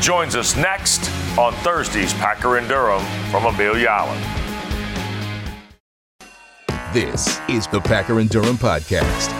joins 0.00 0.34
us 0.34 0.56
next 0.56 1.10
on 1.36 1.52
Thursday's 1.56 2.14
Packer 2.14 2.56
and 2.56 2.68
Durham 2.68 3.04
from 3.30 3.44
Amelia 3.44 3.88
Island. 3.88 4.41
This 6.92 7.40
is 7.48 7.66
the 7.68 7.80
Packer 7.80 8.20
and 8.20 8.28
Durham 8.28 8.58
Podcast. 8.58 9.30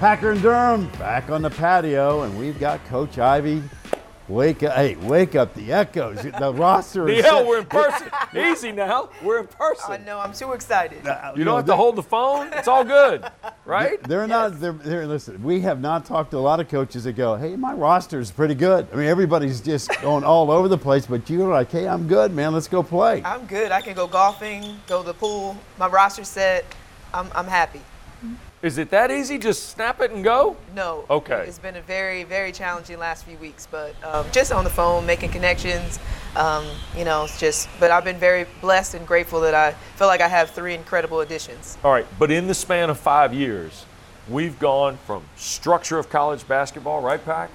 Packer 0.00 0.32
and 0.32 0.42
Durham 0.42 0.88
back 0.98 1.30
on 1.30 1.42
the 1.42 1.50
patio, 1.50 2.22
and 2.22 2.36
we've 2.36 2.58
got 2.58 2.84
Coach 2.86 3.20
Ivey. 3.20 3.62
Wake 4.28 4.62
up! 4.62 4.74
Hey, 4.74 4.94
wake 4.96 5.34
up! 5.34 5.54
The 5.54 5.72
echoes. 5.72 6.20
The 6.22 6.52
roster 6.54 7.08
is. 7.08 7.24
DL, 7.24 7.46
we're 7.46 7.60
in 7.60 7.64
person. 7.64 8.08
Easy 8.36 8.72
now. 8.72 9.08
We're 9.22 9.40
in 9.40 9.46
person. 9.46 9.92
I 9.92 9.96
know. 9.98 10.18
I'm 10.18 10.34
too 10.34 10.52
excited. 10.52 10.98
You 11.34 11.44
don't 11.44 11.56
have 11.56 11.66
to 11.66 11.76
hold 11.76 11.96
the 11.96 12.02
phone. 12.02 12.52
It's 12.52 12.68
all 12.68 12.84
good, 12.84 13.26
right? 13.64 14.02
They're 14.02 14.26
not. 14.26 14.60
They're, 14.60 14.72
they're. 14.72 15.06
Listen, 15.06 15.42
we 15.42 15.60
have 15.60 15.80
not 15.80 16.04
talked 16.04 16.32
to 16.32 16.36
a 16.36 16.40
lot 16.40 16.60
of 16.60 16.68
coaches 16.68 17.04
that 17.04 17.14
go, 17.14 17.36
"Hey, 17.36 17.56
my 17.56 17.72
roster 17.72 18.20
is 18.20 18.30
pretty 18.30 18.54
good." 18.54 18.86
I 18.92 18.96
mean, 18.96 19.06
everybody's 19.06 19.62
just 19.62 19.90
going 20.02 20.24
all 20.24 20.50
over 20.50 20.68
the 20.68 20.78
place, 20.78 21.06
but 21.06 21.28
you're 21.30 21.50
like, 21.50 21.70
"Hey, 21.70 21.88
I'm 21.88 22.06
good, 22.06 22.34
man. 22.34 22.52
Let's 22.52 22.68
go 22.68 22.82
play." 22.82 23.22
I'm 23.24 23.46
good. 23.46 23.72
I 23.72 23.80
can 23.80 23.94
go 23.94 24.06
golfing, 24.06 24.78
go 24.86 25.00
to 25.00 25.06
the 25.06 25.14
pool. 25.14 25.56
My 25.78 25.86
roster 25.86 26.24
set. 26.24 26.66
I'm, 27.14 27.30
I'm 27.34 27.46
happy. 27.46 27.80
Is 28.60 28.76
it 28.76 28.90
that 28.90 29.12
easy? 29.12 29.38
Just 29.38 29.68
snap 29.68 30.00
it 30.00 30.10
and 30.10 30.24
go? 30.24 30.56
No. 30.74 31.04
Okay. 31.08 31.44
It's 31.46 31.60
been 31.60 31.76
a 31.76 31.80
very, 31.82 32.24
very 32.24 32.50
challenging 32.50 32.98
last 32.98 33.24
few 33.24 33.38
weeks, 33.38 33.68
but 33.70 33.94
um, 34.02 34.26
just 34.32 34.50
on 34.50 34.64
the 34.64 34.70
phone, 34.70 35.06
making 35.06 35.30
connections. 35.30 36.00
Um, 36.34 36.66
you 36.96 37.04
know, 37.04 37.24
it's 37.24 37.38
just. 37.38 37.68
But 37.78 37.92
I've 37.92 38.02
been 38.02 38.18
very 38.18 38.46
blessed 38.60 38.94
and 38.94 39.06
grateful 39.06 39.40
that 39.42 39.54
I 39.54 39.72
feel 39.94 40.08
like 40.08 40.20
I 40.20 40.26
have 40.26 40.50
three 40.50 40.74
incredible 40.74 41.20
additions. 41.20 41.78
All 41.84 41.92
right, 41.92 42.06
but 42.18 42.32
in 42.32 42.48
the 42.48 42.54
span 42.54 42.90
of 42.90 42.98
five 42.98 43.32
years, 43.32 43.84
we've 44.28 44.58
gone 44.58 44.96
from 45.06 45.22
structure 45.36 45.98
of 45.98 46.10
college 46.10 46.46
basketball, 46.48 47.00
right, 47.00 47.24
Pack? 47.24 47.50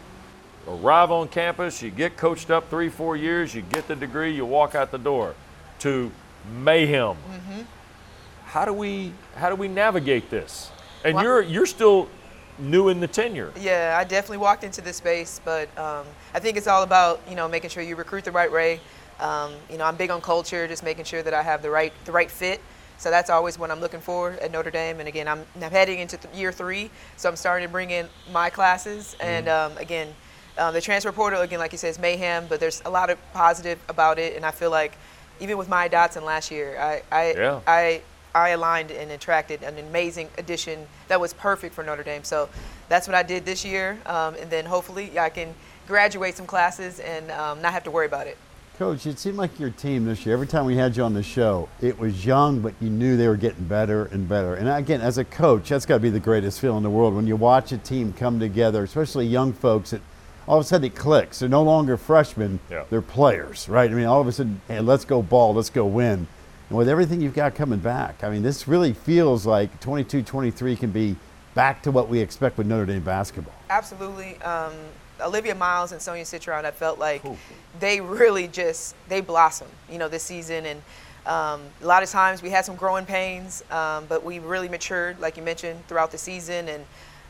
Arrive 0.70 1.12
on 1.12 1.28
campus, 1.28 1.82
you 1.82 1.92
get 1.92 2.16
coached 2.16 2.50
up 2.50 2.70
three, 2.70 2.88
four 2.88 3.18
years, 3.18 3.54
you 3.54 3.62
get 3.64 3.86
the 3.90 3.96
degree, 3.98 4.34
you 4.34 4.46
walk 4.46 4.74
out 4.74 4.92
the 4.92 4.98
door, 4.98 5.36
to 5.80 6.10
mayhem. 6.62 7.18
how 8.46 8.64
do 8.64 8.72
we 8.72 9.12
how 9.36 9.50
do 9.50 9.56
we 9.56 9.68
navigate 9.68 10.30
this? 10.30 10.72
And 11.04 11.16
Well- 11.16 11.24
you're 11.24 11.42
you're 11.42 11.66
still 11.66 12.08
new 12.60 12.90
in 12.90 13.00
the 13.00 13.08
tenure. 13.08 13.52
Yeah, 13.60 13.96
I 14.00 14.04
definitely 14.04 14.38
walked 14.38 14.64
into 14.64 14.82
this 14.82 14.98
space, 14.98 15.42
but 15.44 15.68
um, 15.78 16.06
I 16.34 16.40
think 16.40 16.56
it's 16.58 16.68
all 16.68 16.84
about 16.84 17.20
you 17.30 17.36
know 17.36 17.48
making 17.48 17.70
sure 17.72 17.84
you 17.84 17.96
recruit 17.96 18.24
the 18.26 18.32
right 18.32 18.52
way. 18.52 18.80
Um, 19.20 19.54
you 19.70 19.78
know, 19.78 19.86
I'm 19.86 19.96
big 19.96 20.12
on 20.12 20.22
culture, 20.22 20.68
just 20.68 20.84
making 20.84 21.06
sure 21.06 21.24
that 21.24 21.34
I 21.34 21.42
have 21.44 21.62
the 21.62 21.70
right 21.70 21.94
the 22.06 22.12
right 22.12 22.30
fit. 22.30 22.62
So 22.98 23.10
that's 23.10 23.30
always 23.30 23.60
what 23.60 23.70
I'm 23.70 23.82
looking 23.82 24.00
for 24.00 24.32
at 24.42 24.52
Notre 24.52 24.72
Dame. 24.72 25.00
And 25.00 25.10
again, 25.10 25.28
I'm, 25.28 25.46
I'm 25.62 25.72
heading 25.72 26.00
into 26.00 26.16
th- 26.16 26.34
year 26.34 26.52
three, 26.54 26.90
so 27.18 27.28
I'm 27.28 27.36
starting 27.36 27.68
to 27.68 27.72
bring 27.72 27.90
in 27.90 28.08
my 28.32 28.50
classes. 28.50 29.18
And 29.20 29.50
um, 29.50 29.78
again, 29.78 30.14
uh, 30.58 30.72
the 30.72 30.80
transfer 30.80 31.12
portal, 31.12 31.42
again, 31.42 31.60
like 31.60 31.74
you 31.74 31.78
said, 31.78 31.90
is 31.90 32.00
mayhem, 32.00 32.46
but 32.48 32.62
there's 32.62 32.82
a 32.86 32.90
lot 32.90 33.10
of 33.10 33.18
positive 33.34 33.78
about 33.90 34.20
it. 34.20 34.38
And 34.38 34.46
I 34.46 34.52
feel 34.52 34.70
like 34.72 34.94
even 35.42 35.58
with 35.58 35.68
Maya 35.68 35.90
Dodson 35.90 36.24
last 36.24 36.50
year, 36.50 36.78
I 36.80 37.02
I, 37.12 37.34
Yeah. 37.34 37.60
I 37.68 38.02
I 38.36 38.50
aligned 38.50 38.92
and 38.92 39.12
attracted 39.12 39.64
an 39.64 39.78
amazing 39.78 40.30
addition 40.38 40.88
that 41.08 41.20
was 41.20 41.34
perfect 41.34 41.76
for 41.76 41.84
Notre 41.84 42.04
Dame. 42.04 42.24
So 42.24 42.50
that's 42.90 43.08
what 43.08 43.16
I 43.16 43.24
did 43.24 43.46
this 43.46 43.64
year, 43.64 43.98
um, 44.06 44.36
and 44.36 44.50
then 44.50 44.66
hopefully 44.66 45.20
I 45.20 45.30
can 45.30 45.54
graduate 45.88 46.36
some 46.36 46.46
classes 46.46 47.00
and 47.00 47.30
um, 47.32 47.62
not 47.62 47.74
have 47.74 47.84
to 47.84 47.92
worry 47.92 48.06
about 48.06 48.28
it. 48.28 48.38
Coach, 48.80 49.06
it 49.06 49.20
seemed 49.20 49.38
like 49.38 49.60
your 49.60 49.70
team 49.70 50.06
this 50.06 50.26
year, 50.26 50.34
every 50.34 50.48
time 50.48 50.66
we 50.66 50.76
had 50.76 50.98
you 50.98 51.04
on 51.04 51.14
the 51.14 51.22
show, 51.22 51.70
it 51.80 52.00
was 52.00 52.26
young, 52.26 52.60
but 52.60 52.74
you 52.82 52.90
knew 52.90 53.16
they 53.16 53.28
were 53.28 53.38
getting 53.38 53.66
better 53.66 54.06
and 54.06 54.28
better. 54.28 54.56
And 54.56 54.68
again, 54.68 55.00
as 55.00 55.20
a 55.20 55.24
coach, 55.24 55.70
that's 55.70 55.86
got 55.86 55.96
to 55.96 56.00
be 56.00 56.10
the 56.10 56.20
greatest 56.20 56.60
feeling 56.60 56.78
in 56.78 56.84
the 56.84 56.90
world 56.90 57.14
when 57.14 57.28
you 57.28 57.36
watch 57.36 57.72
a 57.72 57.78
team 57.78 58.14
come 58.14 58.40
together, 58.40 58.84
especially 58.84 59.28
young 59.28 59.54
folks 59.54 59.92
that 59.92 60.02
all 60.48 60.58
of 60.58 60.66
a 60.66 60.68
sudden 60.68 60.86
it 60.86 60.96
clicks. 60.96 61.38
They're 61.40 61.50
no 61.50 61.62
longer 61.62 61.98
freshmen, 61.98 62.60
Yeah. 62.72 62.86
they're 62.90 63.04
players, 63.04 63.70
right? 63.70 63.90
I 63.90 63.94
mean, 63.94 64.08
all 64.08 64.22
of 64.22 64.28
a 64.28 64.32
sudden, 64.32 64.60
hey, 64.68 64.80
let's 64.80 65.06
go 65.06 65.22
ball, 65.22 65.54
let's 65.54 65.70
go 65.70 65.86
win. 65.86 66.28
And 66.74 66.80
with 66.80 66.90
everything 66.90 67.22
you've 67.22 67.36
got 67.36 67.54
coming 67.54 67.78
back, 67.78 68.24
I 68.24 68.32
mean, 68.32 68.42
this 68.42 68.68
really 68.68 68.94
feels 68.94 69.46
like 69.46 69.80
22 69.80 70.24
23 70.24 70.76
can 70.76 70.90
be 70.90 71.16
back 71.54 71.84
to 71.84 71.92
what 71.92 72.10
we 72.10 72.18
expect 72.18 72.58
with 72.58 72.66
Notre 72.66 72.88
Dame 72.88 73.04
basketball. 73.04 73.54
Absolutely. 73.70 74.42
Um, 74.42 74.74
Olivia 75.22 75.54
Miles 75.54 75.92
and 75.92 76.02
Sonia 76.02 76.26
Citron, 76.26 76.66
I 76.66 76.72
felt 76.72 76.98
like 76.98 77.22
they 77.80 78.02
really 78.02 78.48
just 78.48 78.96
they 79.08 79.22
blossomed, 79.22 79.70
you 79.88 80.00
know, 80.00 80.08
this 80.08 80.24
season. 80.24 80.66
And 80.66 80.82
um, 81.28 81.62
a 81.84 81.86
lot 81.86 82.02
of 82.02 82.10
times 82.10 82.42
we 82.42 82.50
had 82.50 82.66
some 82.66 82.76
growing 82.76 83.06
pains, 83.06 83.64
um, 83.70 84.08
but 84.10 84.24
we 84.24 84.40
really 84.40 84.68
matured, 84.68 85.20
like 85.20 85.38
you 85.38 85.44
mentioned, 85.44 85.88
throughout 85.88 86.10
the 86.10 86.18
season. 86.18 86.68
And 86.70 86.86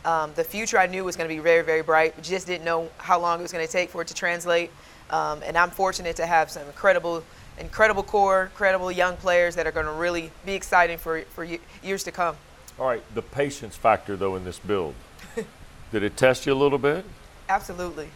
um, 0.06 0.32
the 0.36 0.44
future 0.46 0.80
I 0.80 0.88
knew 0.88 1.04
was 1.04 1.18
going 1.18 1.28
to 1.28 1.36
be 1.36 1.42
very, 1.42 1.66
very 1.66 1.82
bright. 1.82 2.24
just 2.24 2.48
didn't 2.48 2.64
know 2.64 2.90
how 2.98 3.20
long 3.20 3.40
it 3.40 3.42
was 3.42 3.52
going 3.52 3.68
to 3.68 3.72
take 3.72 3.90
for 3.90 4.04
it 4.04 4.08
to 4.08 4.14
translate. 4.14 4.72
Um, 5.10 5.42
and 5.44 5.58
I'm 5.58 5.70
fortunate 5.70 6.16
to 6.16 6.26
have 6.26 6.50
some 6.50 6.66
incredible, 6.66 7.26
incredible 7.60 8.04
core, 8.04 8.44
incredible 8.44 8.92
young 8.92 9.18
players 9.18 9.56
that 9.56 9.68
are 9.68 9.72
going 9.72 9.86
to 9.86 9.92
really 9.92 10.32
be 10.46 10.54
exciting 10.54 10.98
for 10.98 11.22
for 11.34 11.48
years 11.84 12.04
to 12.04 12.12
come. 12.12 12.36
All 12.80 12.88
right, 12.88 13.04
the 13.14 13.22
patience 13.22 13.76
factor 13.76 14.16
though 14.16 14.36
in 14.36 14.44
this 14.44 14.60
build. 14.60 14.96
Did 15.92 16.04
it 16.04 16.18
test 16.18 16.46
you 16.46 16.54
a 16.54 16.56
little 16.56 16.80
bit? 16.80 17.06
Absolutely. 17.50 18.10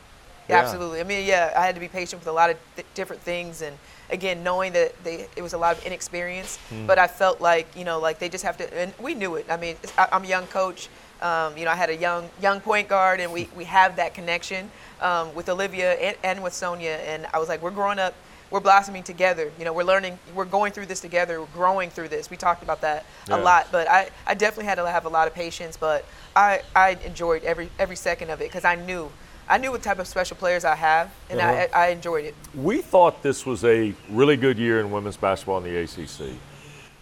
Yeah. 0.50 0.60
Absolutely. 0.60 1.01
I 1.01 1.03
mean, 1.03 1.25
yeah, 1.27 1.53
I 1.56 1.65
had 1.65 1.75
to 1.75 1.82
be 1.82 1.89
patient 1.89 2.22
with 2.22 2.27
a 2.27 2.32
lot 2.32 2.50
of 2.50 2.58
th- 2.75 2.88
different 2.94 3.22
things, 3.22 3.62
and 3.62 3.77
again, 4.10 4.44
knowing 4.44 4.74
that 4.74 5.03
they 5.03 5.27
it 5.36 5.41
was 5.41 5.53
a 5.53 5.58
lot 5.58 5.77
of 5.77 5.86
inexperience, 5.86 6.58
but 6.86 6.98
I 6.98 7.08
felt 7.08 7.41
like 7.41 7.67
you 7.75 7.84
know, 7.84 8.00
like 8.00 8.20
they 8.20 8.29
just 8.29 8.44
have 8.46 8.58
to, 8.58 8.74
and 8.77 8.94
we 9.00 9.13
knew 9.13 9.36
it. 9.36 9.46
I 9.50 9.58
mean, 9.58 9.75
I, 9.98 10.08
I'm 10.12 10.24
a 10.24 10.27
young 10.27 10.48
coach. 10.48 10.89
Um, 11.22 11.58
you 11.58 11.65
know, 11.65 11.72
I 11.72 11.75
had 11.75 11.89
a 11.89 11.96
young 11.96 12.29
young 12.41 12.62
point 12.62 12.88
guard, 12.88 13.20
and 13.20 13.34
we 13.34 13.50
we 13.56 13.65
have 13.65 13.98
that 13.98 14.13
connection 14.13 14.72
um, 15.01 15.36
with 15.36 15.50
Olivia 15.50 15.94
and, 15.94 16.15
and 16.24 16.41
with 16.41 16.53
Sonia, 16.53 16.96
and 17.06 17.27
I 17.34 17.39
was 17.39 17.50
like, 17.50 17.62
we're 17.62 17.72
growing 17.72 18.00
up. 18.00 18.13
We're 18.50 18.60
blossoming 18.62 19.04
together. 19.04 19.51
You 19.60 19.66
know, 19.66 19.74
we're 19.74 19.84
learning. 19.84 20.18
We're 20.34 20.46
going 20.46 20.72
through 20.72 20.86
this 20.86 21.00
together. 21.01 21.42
We're 21.42 21.48
growing 21.48 21.89
through 21.89 22.08
this. 22.10 22.30
We 22.30 22.38
talked 22.38 22.63
about 22.63 22.82
that 22.82 23.06
Yeah. 23.27 23.38
a 23.38 23.39
lot, 23.42 23.68
but 23.72 23.89
I, 23.89 24.10
I 24.25 24.34
definitely 24.36 24.66
had 24.66 24.75
to 24.75 24.89
have 24.89 25.06
a 25.06 25.10
lot 25.10 25.27
of 25.27 25.34
patience. 25.34 25.75
But 25.77 26.06
I, 26.36 26.62
I 26.75 26.92
enjoyed 27.06 27.44
every 27.44 27.70
every 27.77 27.96
second 27.98 28.30
of 28.30 28.39
it 28.42 28.46
because 28.50 28.64
I 28.66 28.75
knew 28.75 29.12
I 29.50 29.57
knew 29.57 29.72
what 29.72 29.81
type 29.83 30.00
of 30.00 30.07
special 30.07 30.36
players 30.38 30.66
I 30.66 30.75
have, 30.75 31.10
and 31.29 31.40
Uh-huh. 31.40 31.68
I, 31.74 31.86
I 31.86 31.88
enjoyed 31.90 32.25
it. 32.25 32.36
We 32.53 32.81
thought 32.81 33.22
this 33.24 33.46
was 33.46 33.64
a 33.64 33.94
really 34.10 34.38
good 34.38 34.57
year 34.57 34.79
in 34.79 34.92
women's 34.92 35.18
basketball 35.18 35.57
in 35.60 35.64
the 35.64 35.77
ACC. 35.77 36.36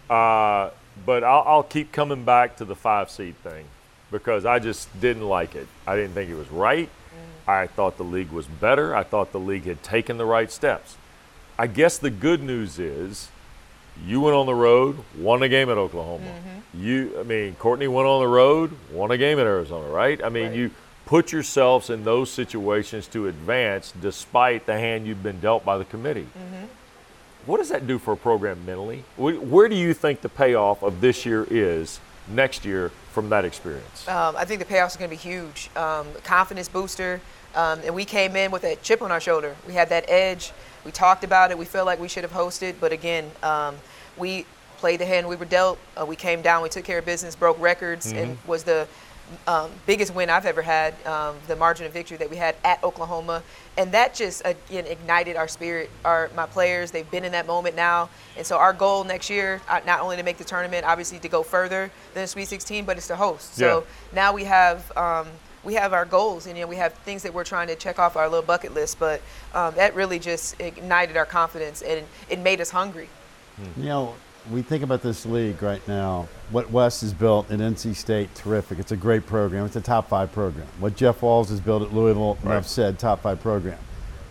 Uh, 0.08 0.70
but 1.04 1.24
I'll, 1.24 1.42
I'll 1.46 1.62
keep 1.62 1.92
coming 1.92 2.24
back 2.24 2.56
to 2.56 2.64
the 2.64 2.74
five 2.76 3.10
seed 3.10 3.36
thing 3.42 3.64
because 4.10 4.44
I 4.46 4.58
just 4.60 4.88
didn't 5.00 5.28
like 5.28 5.54
it. 5.54 5.66
I 5.86 5.96
didn't 5.96 6.14
think 6.14 6.30
it 6.30 6.36
was 6.36 6.50
right. 6.50 6.88
I 7.48 7.68
thought 7.68 7.96
the 7.96 8.04
league 8.04 8.30
was 8.32 8.46
better. 8.46 8.94
I 8.96 9.04
thought 9.04 9.30
the 9.30 9.38
league 9.40 9.64
had 9.66 9.80
taken 9.84 10.16
the 10.18 10.24
right 10.24 10.50
steps. 10.50 10.96
I 11.58 11.66
guess 11.66 11.98
the 11.98 12.10
good 12.10 12.42
news 12.42 12.78
is 12.78 13.28
you 14.06 14.20
went 14.20 14.36
on 14.36 14.46
the 14.46 14.54
road, 14.54 14.98
won 15.18 15.42
a 15.42 15.48
game 15.48 15.70
at 15.70 15.78
Oklahoma. 15.78 16.26
You, 16.74 17.16
I 17.18 17.22
mean, 17.22 17.54
Courtney 17.54 17.88
went 17.88 18.06
on 18.06 18.20
the 18.20 18.28
road, 18.28 18.72
won 18.92 19.10
a 19.10 19.16
game 19.16 19.38
at 19.38 19.46
Arizona, 19.46 19.88
right? 19.88 20.22
I 20.22 20.28
mean, 20.28 20.48
Right. 20.48 20.56
you 20.56 20.70
put 21.06 21.32
yourselves 21.32 21.88
in 21.88 22.04
those 22.04 22.30
situations 22.30 23.06
to 23.08 23.28
advance 23.28 23.92
despite 24.00 24.66
the 24.66 24.74
hand 24.74 25.06
you've 25.06 25.22
been 25.22 25.40
dealt 25.40 25.64
by 25.64 25.78
the 25.78 25.84
committee. 25.86 26.26
What 27.46 27.58
does 27.58 27.68
that 27.70 27.86
do 27.86 27.98
for 27.98 28.12
a 28.12 28.16
program 28.16 28.66
mentally? 28.66 29.04
Where 29.16 29.68
do 29.68 29.76
you 29.76 29.94
think 29.94 30.20
the 30.20 30.28
payoff 30.28 30.82
of 30.82 31.00
this 31.00 31.24
year 31.24 31.46
is 31.48 32.00
next 32.28 32.64
year 32.64 32.90
from 33.12 33.28
that 33.30 33.44
experience? 33.44 34.06
Um, 34.08 34.34
I 34.36 34.44
think 34.44 34.58
the 34.58 34.66
payoff 34.66 34.90
is 34.90 34.96
going 34.96 35.08
to 35.08 35.16
be 35.16 35.20
huge. 35.22 35.70
Um, 35.76 36.08
confidence 36.24 36.68
booster. 36.68 37.20
Um, 37.54 37.80
and 37.84 37.94
we 37.94 38.04
came 38.04 38.36
in 38.36 38.50
with 38.50 38.64
a 38.64 38.76
chip 38.76 39.00
on 39.00 39.10
our 39.12 39.20
shoulder. 39.20 39.56
We 39.66 39.72
had 39.74 39.88
that 39.88 40.04
edge. 40.08 40.52
We 40.86 40.92
talked 40.92 41.24
about 41.24 41.50
it. 41.50 41.58
We 41.58 41.64
felt 41.64 41.84
like 41.84 41.98
we 41.98 42.06
should 42.06 42.22
have 42.22 42.32
hosted. 42.32 42.76
But 42.80 42.92
again, 42.92 43.28
um, 43.42 43.74
we 44.16 44.46
played 44.78 45.00
the 45.00 45.06
hand 45.06 45.28
we 45.28 45.34
were 45.34 45.44
dealt. 45.44 45.78
Uh, 46.00 46.06
we 46.06 46.14
came 46.14 46.42
down. 46.42 46.62
We 46.62 46.68
took 46.68 46.84
care 46.84 47.00
of 47.00 47.04
business, 47.04 47.34
broke 47.34 47.60
records, 47.60 48.12
and 48.12 48.38
was 48.46 48.62
the 48.62 48.86
um, 49.48 49.70
biggest 49.84 50.14
win 50.14 50.30
I've 50.30 50.46
ever 50.46 50.62
had. 50.62 50.94
Um, 51.04 51.34
the 51.48 51.56
margin 51.56 51.86
of 51.86 51.92
victory 51.92 52.16
that 52.18 52.30
we 52.30 52.36
had 52.36 52.54
at 52.62 52.82
Oklahoma, 52.84 53.42
and 53.76 53.90
that 53.92 54.14
just 54.14 54.42
again 54.44 54.86
ignited 54.86 55.36
our 55.36 55.48
spirit. 55.48 55.90
Our 56.04 56.30
my 56.36 56.46
players, 56.46 56.92
they've 56.92 57.10
been 57.10 57.24
in 57.24 57.32
that 57.32 57.48
moment 57.48 57.74
now, 57.74 58.08
and 58.36 58.46
so 58.46 58.56
our 58.56 58.72
goal 58.72 59.02
next 59.02 59.28
year, 59.28 59.60
uh, 59.68 59.80
not 59.86 60.00
only 60.00 60.16
to 60.16 60.22
make 60.22 60.38
the 60.38 60.44
tournament, 60.44 60.86
obviously 60.86 61.18
to 61.18 61.28
go 61.28 61.42
further 61.42 61.90
than 62.14 62.22
the 62.22 62.28
Sweet 62.28 62.46
16, 62.46 62.84
but 62.84 62.96
it's 62.96 63.08
to 63.08 63.16
host. 63.16 63.56
So 63.56 63.84
now 64.12 64.32
we 64.32 64.44
have. 64.44 64.96
Um, 64.96 65.26
we 65.66 65.74
have 65.74 65.92
our 65.92 66.04
goals, 66.06 66.46
and 66.46 66.56
you 66.56 66.62
know, 66.62 66.68
we 66.68 66.76
have 66.76 66.94
things 66.94 67.24
that 67.24 67.34
we're 67.34 67.44
trying 67.44 67.66
to 67.66 67.74
check 67.74 67.98
off 67.98 68.16
our 68.16 68.28
little 68.28 68.46
bucket 68.46 68.72
list. 68.72 68.98
But 68.98 69.20
um, 69.52 69.74
that 69.74 69.94
really 69.94 70.18
just 70.20 70.58
ignited 70.60 71.16
our 71.16 71.26
confidence, 71.26 71.82
and 71.82 72.06
it 72.30 72.38
made 72.38 72.60
us 72.60 72.70
hungry. 72.70 73.08
You 73.76 73.84
know, 73.84 74.14
we 74.50 74.62
think 74.62 74.84
about 74.84 75.02
this 75.02 75.26
league 75.26 75.60
right 75.62 75.86
now. 75.88 76.28
What 76.50 76.70
Wes 76.70 77.00
has 77.00 77.12
built 77.12 77.50
at 77.50 77.58
NC 77.58 77.96
State, 77.96 78.32
terrific. 78.34 78.78
It's 78.78 78.92
a 78.92 78.96
great 78.96 79.26
program. 79.26 79.66
It's 79.66 79.76
a 79.76 79.80
top 79.80 80.08
five 80.08 80.30
program. 80.32 80.68
What 80.78 80.94
Jeff 80.94 81.20
Walz 81.20 81.50
has 81.50 81.60
built 81.60 81.82
at 81.82 81.92
Louisville, 81.92 82.34
Right. 82.42 82.52
enough 82.52 82.66
said, 82.68 82.98
top 82.98 83.22
five 83.22 83.40
program. 83.40 83.78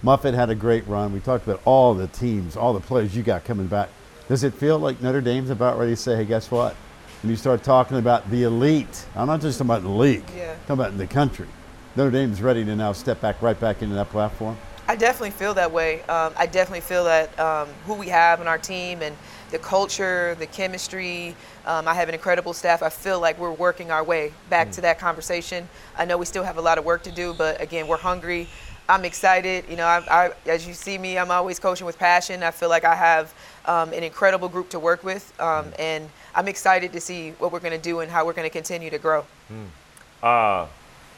Muffet 0.04 0.34
had 0.36 0.50
a 0.50 0.56
great 0.56 0.88
run. 0.88 1.12
We 1.12 1.20
talked 1.20 1.46
about 1.48 1.60
all 1.66 1.94
the 1.96 2.08
teams, 2.08 2.56
all 2.56 2.74
the 2.74 2.80
players 2.80 3.16
you 3.16 3.24
got 3.24 3.44
coming 3.44 3.68
back. 3.68 3.90
Does 4.30 4.44
it 4.44 4.54
feel 4.54 4.78
like 4.80 5.02
Notre 5.02 5.22
Dame's 5.22 5.50
about 5.50 5.78
ready 5.78 5.92
to 5.92 5.98
say, 5.98 6.16
hey, 6.16 6.26
guess 6.26 6.50
what? 6.50 6.76
When 7.26 7.32
you 7.32 7.38
start 7.38 7.64
talking 7.64 7.98
about 7.98 8.30
the 8.30 8.44
elite, 8.44 9.08
I'm 9.16 9.26
not 9.26 9.42
just 9.42 9.58
talking 9.58 9.72
about 9.72 9.82
the 9.82 9.90
league, 9.90 10.24
Yeah. 10.38 10.52
I'm 10.52 10.60
talking 10.60 10.74
about 10.76 10.92
in 10.92 11.00
the 11.00 11.08
country. 11.08 11.48
Notre 11.96 12.12
Dame's 12.12 12.40
ready 12.40 12.64
to 12.64 12.76
now 12.76 12.92
step 12.92 13.20
back 13.20 13.42
right 13.42 13.60
back 13.60 13.82
into 13.82 13.96
that 13.96 14.12
platform. 14.12 14.56
I 14.88 14.96
definitely 14.96 15.32
feel 15.32 15.56
that 15.56 15.72
way. 15.72 16.04
Um, 16.04 16.34
I 16.38 16.46
definitely 16.46 16.82
feel 16.82 17.04
that 17.06 17.40
um, 17.40 17.68
who 17.88 17.96
we 17.96 18.10
have 18.10 18.42
in 18.42 18.48
our 18.48 18.60
team 18.60 19.02
and 19.02 19.18
the 19.50 19.58
culture, 19.58 20.36
the 20.38 20.46
chemistry. 20.46 21.36
Um, 21.66 21.88
I 21.88 21.96
have 21.96 22.10
an 22.10 22.14
incredible 22.14 22.54
staff. 22.54 22.84
I 22.84 22.90
feel 22.90 23.20
like 23.20 23.40
we're 23.40 23.50
working 23.50 23.90
our 23.90 24.04
way 24.04 24.32
back 24.52 24.70
to 24.74 24.82
that 24.82 25.00
conversation. 25.00 25.68
I 25.98 26.06
know 26.06 26.20
we 26.20 26.28
still 26.28 26.44
have 26.44 26.58
a 26.60 26.62
lot 26.62 26.78
of 26.78 26.86
work 26.86 27.02
to 27.06 27.12
do, 27.12 27.34
but 27.34 27.60
again, 27.60 27.88
we're 27.88 27.98
hungry. 27.98 28.48
I'm 28.88 29.04
excited. 29.04 29.66
You 29.68 29.78
know, 29.78 29.88
I, 29.88 30.04
I, 30.12 30.32
as 30.46 30.68
you 30.68 30.76
see 30.76 31.00
me, 31.00 31.18
I'm 31.18 31.32
always 31.32 31.58
coaching 31.60 31.88
with 31.88 31.98
passion. 31.98 32.44
I 32.44 32.52
feel 32.52 32.70
like 32.70 32.84
I 32.84 32.94
have 32.94 33.34
um, 33.66 33.94
an 33.94 34.04
incredible 34.04 34.48
group 34.48 34.70
to 34.70 34.80
work 34.80 35.04
with, 35.04 35.34
um, 35.42 35.74
and 35.80 36.08
I'm 36.36 36.50
excited 36.50 36.92
to 36.92 37.00
see 37.00 37.32
what 37.32 37.54
we're 37.54 37.62
going 37.62 37.72
to 37.72 37.82
do 37.82 38.02
and 38.02 38.12
how 38.12 38.26
we're 38.26 38.34
going 38.34 38.46
to 38.46 38.54
continue 38.54 38.90
to 38.90 38.98
grow. 39.00 39.26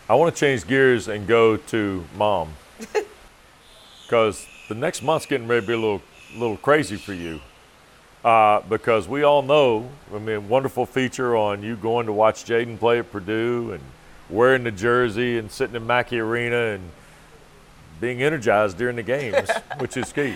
I 0.09 0.15
want 0.15 0.33
to 0.33 0.39
change 0.39 0.67
gears 0.67 1.07
and 1.07 1.25
go 1.27 1.57
to 1.57 2.05
mom 2.15 2.53
because 4.03 4.45
the 4.69 4.75
next 4.75 5.01
month's 5.01 5.25
getting 5.25 5.47
ready 5.47 5.61
to 5.61 5.67
be 5.67 5.73
a 5.73 5.77
little, 5.77 6.01
little 6.35 6.57
crazy 6.57 6.97
for 6.97 7.13
you. 7.13 7.41
Uh, 8.23 8.61
because 8.61 9.07
we 9.07 9.23
all 9.23 9.41
know, 9.41 9.89
I 10.13 10.19
mean, 10.19 10.49
wonderful 10.49 10.85
feature 10.85 11.35
on 11.35 11.63
you 11.63 11.75
going 11.75 12.05
to 12.05 12.13
watch 12.13 12.45
Jaden 12.45 12.77
play 12.77 12.99
at 12.99 13.11
Purdue 13.11 13.71
and 13.71 13.81
wearing 14.29 14.63
the 14.63 14.71
jersey 14.71 15.37
and 15.37 15.49
sitting 15.49 15.75
in 15.75 15.87
Mackey 15.87 16.19
Arena 16.19 16.57
and 16.57 16.91
being 17.99 18.21
energized 18.21 18.77
during 18.77 18.97
the 18.97 19.03
games, 19.03 19.49
which 19.79 19.97
is 19.97 20.11
key. 20.11 20.35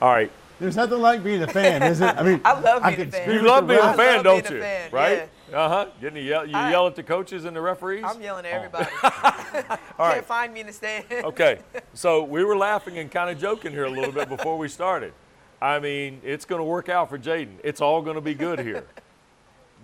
All 0.00 0.12
right, 0.12 0.30
There's 0.62 0.76
nothing 0.76 1.00
like 1.00 1.24
being 1.24 1.42
a 1.42 1.48
fan, 1.48 1.82
is 1.82 2.00
it? 2.00 2.16
I 2.16 2.22
mean, 2.22 2.40
I 2.44 2.58
love 2.60 2.84
being 2.84 2.94
could 2.94 3.08
a 3.08 3.10
fan. 3.10 3.30
you 3.32 3.42
love 3.42 3.66
being 3.66 3.80
a 3.80 3.82
refs. 3.82 3.86
I 3.88 3.96
fan, 3.96 4.14
love 4.14 4.24
don't 4.24 4.42
being 4.42 4.52
a 4.52 4.56
you? 4.56 4.62
fan, 4.62 4.90
Right? 4.92 5.28
Uh 5.52 5.68
huh. 5.68 5.86
Getting 6.00 6.14
to 6.14 6.22
yell, 6.22 6.46
you 6.46 6.54
I- 6.54 6.70
yell 6.70 6.86
at 6.86 6.94
the 6.94 7.02
coaches 7.02 7.44
and 7.44 7.56
the 7.56 7.60
referees. 7.60 8.04
I'm 8.06 8.22
yelling 8.22 8.46
at 8.46 8.52
everybody. 8.52 8.86
All 9.02 10.06
right. 10.06 10.14
Can't 10.14 10.24
find 10.24 10.54
me 10.54 10.60
in 10.60 10.66
the 10.68 10.72
stand. 10.72 11.04
Okay, 11.12 11.58
so 11.94 12.22
we 12.22 12.44
were 12.44 12.56
laughing 12.56 12.98
and 12.98 13.10
kind 13.10 13.28
of 13.28 13.40
joking 13.40 13.72
here 13.72 13.84
a 13.86 13.90
little 13.90 14.12
bit 14.12 14.28
before 14.28 14.56
we 14.56 14.68
started. 14.68 15.12
I 15.60 15.80
mean, 15.80 16.20
it's 16.22 16.44
going 16.44 16.60
to 16.60 16.64
work 16.64 16.88
out 16.88 17.08
for 17.10 17.18
Jaden. 17.18 17.56
It's 17.64 17.80
all 17.80 18.00
going 18.02 18.14
to 18.14 18.20
be 18.22 18.34
good 18.34 18.60
here. 18.60 18.84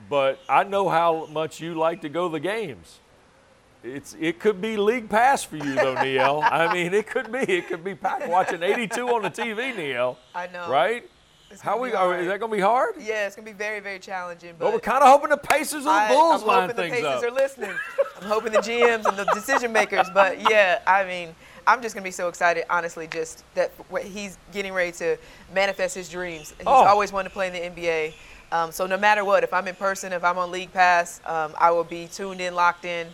but 0.09 0.39
I 0.49 0.63
know 0.65 0.89
how 0.89 1.27
much 1.27 1.61
you 1.61 1.75
like 1.75 2.03
to 2.03 2.09
go 2.09 2.29
to 2.29 2.33
the 2.33 2.41
games. 2.41 3.01
It's 3.89 4.17
it 4.21 4.39
could 4.39 4.61
be 4.61 4.77
league 4.77 5.09
pass 5.09 5.43
for 5.45 5.57
you 5.57 5.75
though, 5.75 5.95
Niele. 5.97 6.43
I 6.51 6.73
mean, 6.73 6.93
it 6.95 7.07
could 7.07 7.31
be. 7.33 7.39
It 7.39 7.69
could 7.69 7.83
be 7.83 7.95
packed 7.95 8.29
watching 8.29 8.63
82 8.63 9.09
on 9.09 9.23
the 9.23 9.31
TV, 9.31 9.75
Niele. 9.75 10.17
I 10.35 10.47
know. 10.49 10.69
Right? 10.71 11.09
It's 11.51 11.63
How 11.63 11.79
we 11.81 11.95
are, 11.95 12.19
is 12.21 12.27
that 12.27 12.41
going 12.41 12.51
to 12.51 12.57
be 12.59 12.63
hard? 12.63 12.97
Yeah, 13.01 13.27
it's 13.27 13.35
gonna 13.35 13.47
be 13.47 13.55
very, 13.55 13.81
very 13.81 13.99
challenging. 13.99 14.55
But 14.59 14.67
Well, 14.67 14.75
we're 14.75 14.81
kind 14.81 15.03
of 15.03 15.09
hoping 15.09 15.31
the 15.31 15.39
Pacers 15.39 15.87
and 15.87 16.11
the 16.11 16.15
Bulls 16.15 16.43
I'm 16.43 16.47
line 16.49 16.69
hoping 16.69 16.77
the 16.91 16.91
Pacers 16.91 17.05
up. 17.07 17.23
are 17.25 17.31
listening. 17.31 17.71
I'm 18.21 18.29
hoping 18.29 18.53
the 18.53 18.59
GMs 18.59 19.07
and 19.07 19.17
the 19.17 19.25
decision 19.33 19.73
makers. 19.73 20.09
But 20.13 20.39
yeah, 20.51 20.81
I 20.87 21.05
mean, 21.07 21.35
I'm 21.67 21.81
just 21.81 21.95
gonna 21.95 22.05
be 22.05 22.11
so 22.11 22.29
excited, 22.29 22.65
honestly, 22.69 23.07
just 23.07 23.45
that 23.55 23.71
what 23.89 24.03
he's 24.03 24.37
getting 24.53 24.75
ready 24.75 24.93
to 24.93 25.17
manifest 25.55 25.95
his 25.95 26.11
dreams. 26.11 26.53
He's 26.59 26.67
Oh. 26.67 26.71
always 26.85 27.13
wanted 27.15 27.31
to 27.31 27.33
play 27.35 27.47
in 27.47 27.55
the 27.55 27.61
NBA. 27.83 28.13
Um, 28.53 28.71
so 28.71 28.87
no 28.87 28.99
matter 28.99 29.25
what, 29.25 29.43
if 29.43 29.55
I'm 29.55 29.67
in 29.69 29.75
person, 29.75 30.13
if 30.13 30.25
I'm 30.25 30.37
on 30.37 30.51
League 30.51 30.73
Pass, 30.75 31.23
um, 31.25 31.55
I 31.59 31.71
will 31.71 31.85
be 31.85 32.09
tuned 32.09 32.43
in, 32.43 32.55
locked 32.55 32.85
in, 32.85 33.07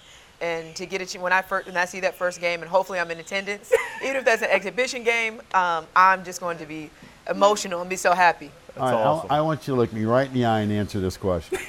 and 0.44 0.76
to 0.76 0.85
get 0.85 1.00
it 1.00 1.12
when 1.14 1.33
I 1.33 1.40
first 1.40 1.66
when 1.66 1.76
I 1.76 1.87
see 1.87 2.00
that 2.00 2.14
first 2.16 2.38
game, 2.40 2.61
and 2.61 2.70
hopefully 2.70 2.98
I'm 3.00 3.11
in 3.11 3.18
attendance, 3.18 3.72
even 4.04 4.16
if 4.16 4.24
that's 4.24 4.42
an 4.42 4.50
exhibition 4.50 5.02
game, 5.02 5.40
um, 5.54 5.87
I'm 5.96 6.22
just 6.24 6.38
going 6.40 6.59
to 6.59 6.66
be 6.66 6.90
emotional 7.30 7.80
and 7.80 7.88
be 7.88 7.96
so 7.96 8.12
happy. 8.12 8.50
All 8.76 8.83
right, 8.87 8.92
I- 8.94 9.02
awesome. 9.02 9.33
I, 9.33 9.40
want 9.40 9.66
you 9.66 9.74
to 9.74 9.80
look 9.80 9.92
me 9.92 10.04
right 10.04 10.26
in 10.28 10.35
the 10.35 10.44
eye 10.44 10.61
and 10.61 10.70
answer 10.72 11.00
this 11.00 11.16
question. 11.16 11.59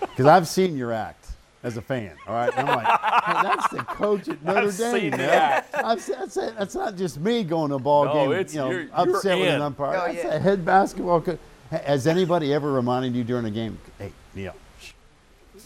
Because 0.00 0.26
I've 0.26 0.48
seen 0.48 0.76
your 0.76 0.92
act 0.92 1.28
as 1.62 1.78
a 1.78 1.82
fan, 1.82 2.14
all 2.26 2.34
right? 2.34 2.50
And 2.54 2.68
I'm 2.68 2.76
like, 2.76 2.86
hey, 2.86 3.42
that's 3.42 3.68
the 3.68 3.78
coach 3.84 4.28
at 4.28 4.42
Notre 4.44 4.66
I've 4.68 4.76
Dame, 4.76 5.00
seen 5.00 5.10
the 5.12 5.16
man. 5.18 5.64
I've 5.72 6.00
se- 6.02 6.14
that's, 6.18 6.34
that's 6.34 6.74
not 6.74 6.96
just 6.96 7.18
me 7.20 7.44
going 7.44 7.70
to 7.70 7.76
a 7.76 7.78
ball 7.78 8.04
No, 8.06 8.12
game, 8.12 8.32
it's- 8.32 8.52
you 8.52 8.60
know, 8.60 8.70
you're- 8.70 8.84
you're 8.84 9.16
upset 9.16 9.38
with 9.38 9.48
an 9.48 9.54
in. 9.54 9.62
umpire. 9.62 9.96
Oh, 9.96 10.12
that's 10.12 10.24
yeah. 10.24 10.34
a 10.34 10.38
head 10.38 10.64
basketball 10.66 11.22
coach. 11.22 11.38
Has 11.70 12.06
anybody 12.06 12.52
ever 12.52 12.70
reminded 12.72 13.14
you 13.14 13.24
during 13.24 13.46
a 13.46 13.50
game, 13.50 13.78
hey, 13.98 14.12
Niele, 14.36 14.52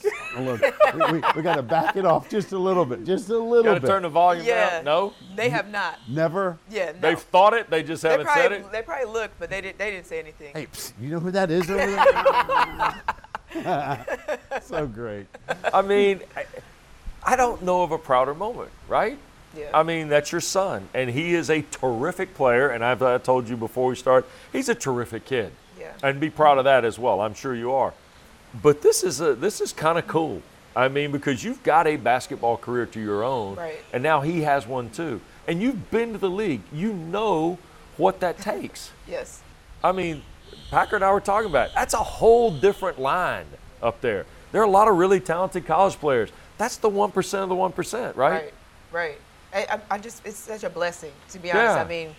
shh, 0.04 0.36
a 0.36 0.40
little- 0.40 0.70
we, 1.08 1.12
we, 1.20 1.22
we 1.36 1.42
got 1.42 1.56
to 1.56 1.62
back 1.62 1.96
it 1.96 2.04
off 2.04 2.28
just 2.28 2.52
a 2.52 2.58
little 2.58 2.84
bit, 2.84 3.04
just 3.04 3.28
a 3.30 3.38
little 3.38 3.64
Got 3.64 3.74
to 3.74 3.80
bit. 3.80 3.86
turn 3.88 4.02
the 4.02 4.08
volume 4.08 4.44
Yeah. 4.46 4.70
down. 4.70 4.84
No, 4.84 5.12
They 5.36 5.48
have 5.50 5.70
not. 5.70 5.98
Never. 6.08 6.58
Yeah, 6.70 6.92
no. 6.92 6.98
they've 7.00 7.18
thought 7.18 7.54
it. 7.54 7.70
They 7.70 7.82
just 7.82 8.02
They 8.02 8.10
haven't 8.10 8.26
probably, 8.26 8.42
said 8.42 8.52
it. 8.52 8.72
they 8.72 8.82
probably 8.82 9.12
looked, 9.12 9.38
but 9.38 9.50
they 9.50 9.60
didn't. 9.60 9.78
They 9.78 9.90
didn't 9.90 10.06
say 10.06 10.18
anything. 10.18 10.52
Hey, 10.54 10.66
psst, 10.66 10.92
you 11.00 11.10
know 11.10 11.20
who 11.20 11.30
that 11.30 11.50
is 11.50 11.70
over 11.70 11.86
there? 13.54 14.60
so 14.62 14.86
great. 14.86 15.26
I 15.72 15.82
mean, 15.82 16.20
I, 16.36 16.44
I 17.22 17.36
don't 17.36 17.62
know 17.62 17.82
of 17.82 17.92
a 17.92 17.98
prouder 17.98 18.34
moment, 18.34 18.70
right? 18.88 19.18
Yeah. 19.56 19.70
I 19.72 19.84
mean, 19.84 20.08
that's 20.08 20.32
your 20.32 20.40
son, 20.40 20.88
and 20.94 21.08
he 21.08 21.34
is 21.34 21.48
a 21.48 21.62
terrific 21.62 22.34
player. 22.34 22.68
And 22.70 22.84
I've 22.84 23.02
I 23.02 23.18
told 23.18 23.48
you 23.48 23.56
before 23.56 23.86
we 23.88 23.94
start, 23.94 24.26
he's 24.52 24.68
a 24.68 24.74
terrific 24.74 25.24
kid. 25.24 25.52
Yeah. 25.78 25.92
And 26.02 26.18
be 26.18 26.28
proud 26.30 26.58
of 26.58 26.64
that 26.64 26.84
as 26.84 26.98
well. 26.98 27.20
I'm 27.20 27.34
sure 27.34 27.54
you 27.54 27.70
are. 27.72 27.94
But 28.62 28.82
this 28.82 29.02
is 29.02 29.20
a 29.20 29.34
this 29.34 29.60
is 29.60 29.72
kind 29.72 29.98
of 29.98 30.06
cool. 30.06 30.42
I 30.76 30.88
mean, 30.88 31.12
because 31.12 31.44
you've 31.44 31.62
got 31.62 31.86
a 31.86 31.96
basketball 31.96 32.56
career 32.56 32.86
to 32.86 33.00
your 33.00 33.22
own, 33.22 33.56
Right. 33.56 33.78
and 33.92 34.02
now 34.02 34.20
he 34.22 34.42
has 34.42 34.66
one 34.66 34.90
too. 34.90 35.20
And 35.46 35.62
you've 35.62 35.90
been 35.90 36.12
to 36.12 36.18
the 36.18 36.30
league. 36.30 36.62
You 36.72 36.92
know 36.92 37.58
what 37.96 38.20
that 38.20 38.38
takes. 38.38 38.90
Yes. 39.06 39.40
I 39.84 39.92
mean, 39.92 40.22
Packer 40.70 40.96
and 40.96 41.04
I 41.04 41.12
were 41.12 41.20
talking 41.20 41.50
about 41.50 41.68
it. 41.68 41.74
That's 41.74 41.92
a 41.94 41.98
whole 41.98 42.50
different 42.50 42.98
line 42.98 43.44
up 43.82 44.00
there. 44.00 44.24
There 44.50 44.62
are 44.62 44.64
a 44.64 44.70
lot 44.70 44.88
of 44.88 44.96
really 44.96 45.20
talented 45.20 45.66
college 45.66 45.96
players. 45.96 46.30
That's 46.56 46.78
the 46.78 46.88
1% 46.88 47.42
of 47.42 47.48
the 47.50 47.54
1%, 47.54 48.16
right? 48.16 48.30
Right, 48.30 48.54
right. 48.90 49.18
I, 49.52 49.66
I, 49.76 49.80
I 49.96 49.98
just, 49.98 50.24
it's 50.26 50.38
such 50.38 50.64
a 50.64 50.70
blessing, 50.70 51.12
to 51.30 51.38
be 51.38 51.52
honest. 51.52 51.76
Yeah. 51.76 51.82
I 51.82 51.86
mean, 51.86 52.14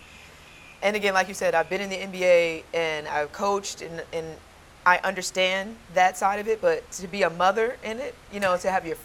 and 0.80 0.94
again, 0.94 1.12
like 1.12 1.26
you 1.26 1.34
said, 1.34 1.54
I've 1.56 1.68
been 1.68 1.80
in 1.80 1.90
the 1.90 1.96
NBA 1.96 2.62
and 2.72 3.08
I've 3.08 3.32
coached 3.32 3.82
and, 3.82 4.00
and 4.12 4.26
I 4.86 4.98
understand 5.02 5.76
that 5.94 6.16
side 6.16 6.38
of 6.38 6.46
it, 6.46 6.62
but 6.62 6.88
to 6.92 7.08
be 7.08 7.22
a 7.24 7.30
mother 7.30 7.76
in 7.82 7.98
it, 7.98 8.14
you 8.32 8.38
know, 8.38 8.56
to 8.56 8.70
have 8.70 8.86
your, 8.86 8.96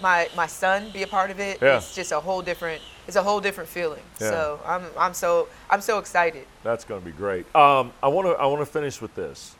my, 0.00 0.28
my 0.36 0.46
son 0.46 0.90
be 0.92 1.02
a 1.02 1.06
part 1.06 1.30
of 1.30 1.40
it, 1.40 1.58
Yeah. 1.62 1.78
it's 1.78 1.94
just 1.94 2.12
a 2.12 2.20
whole 2.20 2.42
different, 2.42 2.82
it's 3.08 3.16
a 3.16 3.22
whole 3.22 3.40
different 3.40 3.70
feeling. 3.70 4.02
Yeah. 4.20 4.30
So 4.30 4.60
I'm, 4.66 4.82
I'm 4.98 5.14
so, 5.14 5.48
I'm 5.70 5.80
so 5.80 5.98
excited. 5.98 6.46
That's 6.62 6.84
going 6.84 7.00
to 7.00 7.04
be 7.06 7.12
great. 7.12 7.46
Um, 7.56 7.90
I 8.02 8.08
want 8.08 8.28
to 8.28 8.32
I 8.34 8.44
want 8.46 8.60
to 8.60 8.66
finish 8.66 9.00
with 9.00 9.14
this. 9.14 9.56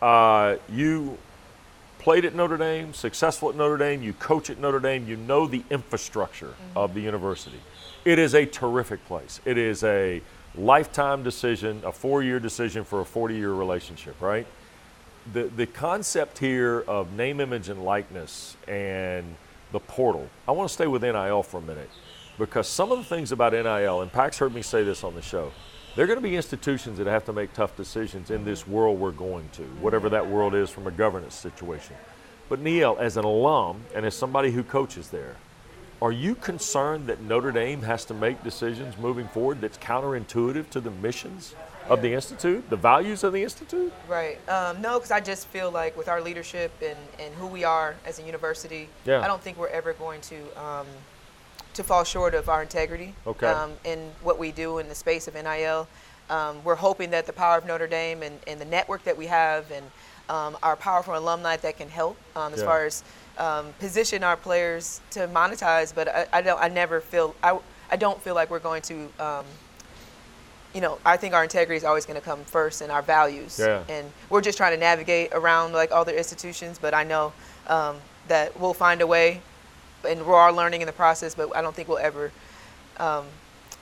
Uh, 0.00 0.56
you 0.70 1.18
played 1.98 2.24
at 2.24 2.34
Notre 2.36 2.56
Dame, 2.56 2.94
successful 2.94 3.48
at 3.48 3.56
Notre 3.56 3.76
Dame. 3.76 4.02
You 4.04 4.12
coach 4.12 4.50
at 4.50 4.58
Notre 4.58 4.78
Dame. 4.78 5.08
You 5.08 5.16
know 5.16 5.48
the 5.48 5.64
infrastructure 5.68 6.54
of 6.76 6.94
the 6.94 7.00
university. 7.00 7.60
It 8.04 8.20
is 8.20 8.34
a 8.34 8.46
terrific 8.46 9.04
place. 9.06 9.40
It 9.44 9.58
is 9.58 9.82
a 9.82 10.22
lifetime 10.54 11.24
decision, 11.24 11.82
a 11.84 11.90
four-year 11.90 12.38
decision 12.38 12.84
for 12.84 13.00
a 13.00 13.04
40-year 13.04 13.52
relationship, 13.52 14.20
right? 14.20 14.46
The 15.32 15.44
the 15.44 15.66
concept 15.66 16.38
here 16.38 16.80
of 16.86 17.12
name, 17.12 17.40
image, 17.40 17.68
and 17.68 17.84
likeness 17.84 18.56
and 18.68 19.36
the 19.72 19.80
portal. 19.80 20.28
I 20.46 20.52
want 20.52 20.68
to 20.68 20.72
stay 20.74 20.86
with 20.86 21.02
NIL 21.02 21.42
for 21.42 21.58
a 21.58 21.62
minute 21.62 21.90
because 22.38 22.68
some 22.68 22.92
of 22.92 22.98
the 22.98 23.04
things 23.04 23.32
about 23.32 23.52
NIL, 23.52 24.02
and 24.02 24.12
Pax 24.12 24.38
heard 24.38 24.54
me 24.54 24.62
say 24.62 24.82
this 24.82 25.02
on 25.02 25.14
the 25.14 25.22
show, 25.22 25.52
there 25.94 26.04
are 26.04 26.06
going 26.06 26.18
to 26.18 26.22
be 26.22 26.36
institutions 26.36 26.98
that 26.98 27.06
have 27.06 27.24
to 27.26 27.32
make 27.32 27.52
tough 27.52 27.76
decisions 27.76 28.30
in 28.30 28.44
this 28.44 28.66
world 28.66 28.98
we're 28.98 29.12
going 29.12 29.48
to, 29.54 29.62
whatever 29.80 30.08
that 30.10 30.28
world 30.28 30.54
is 30.54 30.70
from 30.70 30.86
a 30.86 30.90
governance 30.90 31.34
situation. 31.34 31.96
But 32.48 32.62
Niele, 32.62 32.98
as 32.98 33.16
an 33.16 33.24
alum 33.24 33.82
and 33.94 34.04
as 34.04 34.14
somebody 34.14 34.50
who 34.50 34.62
coaches 34.62 35.08
there, 35.08 35.36
are 36.02 36.12
you 36.12 36.34
concerned 36.34 37.06
that 37.06 37.22
Notre 37.22 37.52
Dame 37.52 37.82
has 37.82 38.04
to 38.06 38.14
make 38.14 38.42
decisions 38.44 38.98
moving 38.98 39.28
forward 39.28 39.60
that's 39.60 39.78
counterintuitive 39.78 40.68
to 40.70 40.80
the 40.80 40.90
missions 40.90 41.54
of 41.88 42.02
the 42.02 42.12
institute, 42.12 42.68
the 42.70 42.76
values 42.76 43.24
of 43.24 43.32
the 43.32 43.42
institute? 43.42 43.92
Right. 44.08 44.38
Um, 44.48 44.80
no, 44.80 44.94
because 44.98 45.10
I 45.10 45.20
just 45.20 45.46
feel 45.48 45.70
like 45.70 45.96
with 45.96 46.08
our 46.08 46.20
leadership 46.20 46.72
and, 46.82 46.96
and 47.18 47.34
who 47.34 47.46
we 47.46 47.64
are 47.64 47.94
as 48.06 48.18
a 48.18 48.22
university, 48.22 48.88
Yeah. 49.04 49.20
I 49.20 49.26
don't 49.26 49.42
think 49.42 49.58
we're 49.58 49.68
ever 49.68 49.92
going 49.92 50.20
to 50.22 50.60
um, 50.62 50.86
to 51.74 51.82
fall 51.82 52.04
short 52.04 52.34
of 52.34 52.48
our 52.48 52.62
integrity 52.62 53.14
Okay. 53.26 53.46
um, 53.48 53.72
in 53.84 53.98
what 54.22 54.38
we 54.38 54.52
do 54.52 54.78
in 54.78 54.88
the 54.88 54.94
space 54.94 55.26
of 55.26 55.34
NIL. 55.34 55.88
Um, 56.30 56.62
we're 56.64 56.76
hoping 56.76 57.10
that 57.10 57.26
the 57.26 57.32
power 57.32 57.58
of 57.58 57.66
Notre 57.66 57.86
Dame 57.88 58.22
and, 58.22 58.38
and 58.46 58.60
the 58.60 58.64
network 58.64 59.02
that 59.04 59.16
we 59.16 59.26
have 59.26 59.70
and 59.72 59.84
um, 60.30 60.56
our 60.62 60.76
powerful 60.76 61.16
alumni 61.18 61.56
that 61.56 61.76
can 61.76 61.88
help 61.88 62.16
um, 62.36 62.54
as 62.54 62.60
Yeah. 62.60 62.66
far 62.66 62.84
as 62.86 63.02
um, 63.36 63.72
position 63.80 64.22
our 64.22 64.36
players 64.36 65.00
to 65.10 65.26
monetize. 65.28 65.92
But 65.94 66.08
I, 66.08 66.26
I 66.32 66.40
don't. 66.42 66.60
I 66.62 66.68
never 66.68 67.00
feel. 67.00 67.34
I, 67.42 67.58
I 67.90 67.96
don't 67.96 68.22
feel 68.22 68.34
like 68.34 68.50
we're 68.50 68.60
going 68.60 68.80
to. 68.82 69.08
You 70.74 70.80
know, 70.80 70.98
I 71.04 71.16
think 71.16 71.34
our 71.34 71.44
integrity 71.44 71.76
is 71.76 71.84
always 71.84 72.04
going 72.04 72.18
to 72.18 72.24
come 72.24 72.44
first 72.44 72.80
and 72.80 72.90
our 72.90 73.00
values. 73.00 73.58
Yeah. 73.60 73.84
And 73.88 74.10
we're 74.28 74.40
just 74.40 74.58
trying 74.58 74.72
to 74.72 74.80
navigate 74.80 75.30
around 75.32 75.72
like 75.72 75.92
other 75.92 76.12
institutions, 76.12 76.78
but 76.78 76.92
I 76.92 77.04
know 77.04 77.32
um, 77.68 77.96
that 78.26 78.58
we'll 78.58 78.74
find 78.74 79.00
a 79.00 79.06
way, 79.06 79.40
and 80.06 80.26
we're 80.26 80.34
all 80.34 80.52
learning 80.52 80.80
in 80.80 80.86
the 80.86 80.92
process. 80.92 81.34
But 81.34 81.54
I 81.56 81.62
don't 81.62 81.74
think 81.74 81.88
we'll 81.88 81.98
ever, 81.98 82.32
um, 82.98 83.24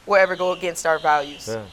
we'll 0.05 0.21
ever 0.21 0.37
go 0.37 0.53
against 0.53 0.85
our 0.85 0.99
values. 0.99 1.49
Yeah. 1.49 1.65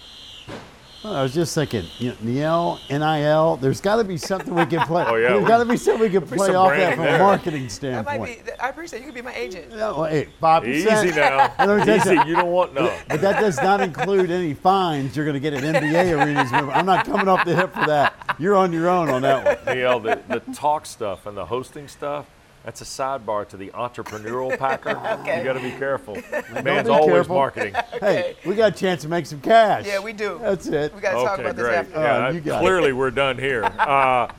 Well, 1.03 1.15
I 1.15 1.23
was 1.23 1.33
just 1.33 1.55
thinking, 1.55 1.85
you 1.97 2.09
know, 2.25 2.77
NIL, 2.89 2.99
NIL, 2.99 3.55
there's 3.57 3.79
got 3.79 3.95
to 3.97 4.03
be 4.03 4.17
something 4.17 4.53
we 4.53 4.65
can 4.65 4.81
play. 4.85 5.05
Oh, 5.07 5.15
yeah, 5.15 5.29
There's 5.29 5.43
we- 5.43 5.47
got 5.47 5.59
to 5.59 5.65
be 5.65 5.77
something 5.77 6.01
we 6.01 6.09
can 6.09 6.27
play 6.27 6.53
off 6.53 6.71
that 6.71 6.75
branding 6.75 6.97
from 6.97 7.05
a 7.05 7.11
there. 7.11 7.19
marketing 7.19 7.63
That 7.63 7.71
standpoint. 7.71 8.19
might 8.19 8.45
be. 8.45 8.51
I 8.59 8.67
appreciate 8.69 8.99
you 8.99 9.05
could 9.05 9.15
be 9.15 9.21
my 9.21 9.33
agent. 9.33 9.69
No, 9.69 9.99
well, 10.01 10.03
hey, 10.05 10.27
five 10.41 10.67
Easy 10.67 10.85
now. 11.11 11.53
And 11.57 11.71
let 11.71 11.79
me 11.79 11.85
tell 11.85 12.13
you 12.13 12.19
Easy. 12.21 12.29
You 12.29 12.35
don't 12.35 12.51
want 12.51 12.73
no. 12.73 12.93
But 13.07 13.21
that 13.21 13.39
does 13.39 13.55
not 13.61 13.79
include 13.79 14.29
any 14.29 14.53
fines 14.53 15.15
you're 15.15 15.25
going 15.25 15.35
to 15.35 15.39
get 15.39 15.53
at 15.53 15.63
NBA 15.63 16.17
arenas. 16.17 16.51
I'm 16.51 16.85
not 16.85 17.05
coming 17.05 17.29
off 17.29 17.45
the 17.45 17.55
hip 17.55 17.73
for 17.73 17.85
that. 17.85 18.35
You're 18.37 18.55
on 18.55 18.73
your 18.73 18.89
own 18.89 19.09
on 19.09 19.21
that 19.21 19.65
one. 19.65 19.75
Niele, 19.77 20.03
the, 20.27 20.39
the 20.41 20.53
talk 20.53 20.85
stuff 20.85 21.25
and 21.25 21.37
the 21.37 21.45
hosting 21.45 21.87
stuff, 21.87 22.25
that's 22.63 22.81
a 22.81 22.85
sidebar 22.85 23.47
to 23.49 23.57
the 23.57 23.69
entrepreneurial 23.69 24.57
packer. 24.59 24.89
You 24.89 25.43
got 25.43 25.53
to 25.53 25.59
be 25.61 25.71
careful. 25.71 26.15
Man's 26.63 26.87
be 26.87 26.93
always 26.93 27.09
careful. 27.13 27.35
marketing. 27.35 27.73
Hey, 27.99 28.35
we 28.45 28.55
got 28.55 28.73
a 28.73 28.75
chance 28.75 29.01
to 29.03 29.07
make 29.07 29.25
some 29.25 29.39
cash. 29.41 29.85
Yeah, 29.87 29.99
we 29.99 30.13
do. 30.13 30.37
That's 30.41 30.67
it. 30.67 30.93
We 30.93 31.01
got 31.01 31.11
to 31.11 31.23
talk 31.23 31.33
Okay, 31.39 31.41
about 31.43 31.55
this 31.55 31.65
great. 31.65 31.75
after. 31.77 31.99
Yeah, 31.99 32.27
Oh, 32.27 32.29
you 32.31 32.41
got 32.41 32.61
it. 32.61 32.65
clearly 32.65 32.93
we're 32.93 33.11
done 33.11 33.37
here. 33.37 33.63
Uh, 33.79 34.31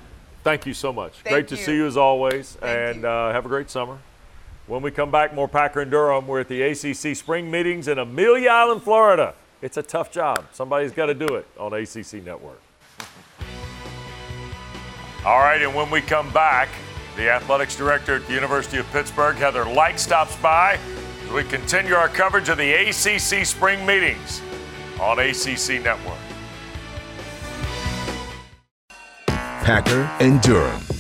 thank 0.45 0.65
you 0.67 0.73
so 0.75 0.93
much. 0.93 1.13
Thank 1.25 1.33
great 1.35 1.49
to 1.49 1.57
see 1.57 1.75
you 1.75 1.87
as 1.87 1.97
always, 1.97 2.53
Thank 2.61 2.97
and 2.97 3.05
uh, 3.05 3.33
have 3.33 3.45
a 3.47 3.49
great 3.49 3.69
summer. 3.71 3.99
When 4.67 4.81
we 4.83 4.91
come 4.91 5.11
back, 5.11 5.35
more 5.35 5.49
Packer 5.49 5.81
and 5.81 5.91
Durham. 5.91 6.27
We're 6.29 6.41
at 6.41 6.49
the 6.49 6.63
ACC 6.63 7.17
spring 7.17 7.51
meetings 7.51 7.89
in 7.89 7.99
Amelia 7.99 8.49
Island, 8.51 8.83
Florida. 8.83 9.35
It's 9.61 9.77
a 9.77 9.83
tough 9.83 10.11
job. 10.13 10.47
Somebody's 10.53 10.93
got 10.93 11.07
to 11.07 11.15
do 11.15 11.35
it 11.35 11.47
on 11.59 11.73
ACC 11.75 12.25
Network. 12.25 12.61
All 15.25 15.39
right, 15.41 15.61
and 15.61 15.75
when 15.75 15.91
we 15.91 16.01
come 16.01 16.31
back, 16.33 16.69
the 17.21 17.29
athletics 17.29 17.77
director 17.77 18.17
at 18.17 18.27
the 18.27 18.33
University 18.33 18.79
of 18.79 18.91
Pittsburgh, 18.93 19.37
Heather 19.37 19.67
Lyke, 19.67 19.99
stops 19.99 20.35
by 20.37 20.79
as 21.27 21.31
we 21.31 21.45
continue 21.45 21.93
our 21.93 22.09
coverage 22.09 22.49
of 22.49 22.57
the 22.57 22.73
ACC 22.73 23.45
spring 23.45 23.85
meetings 23.85 24.41
on 24.99 25.19
ACC 25.19 25.83
Network. 25.83 26.17
Packer 29.29 30.11
and 30.19 30.41
Durham. 30.41 31.00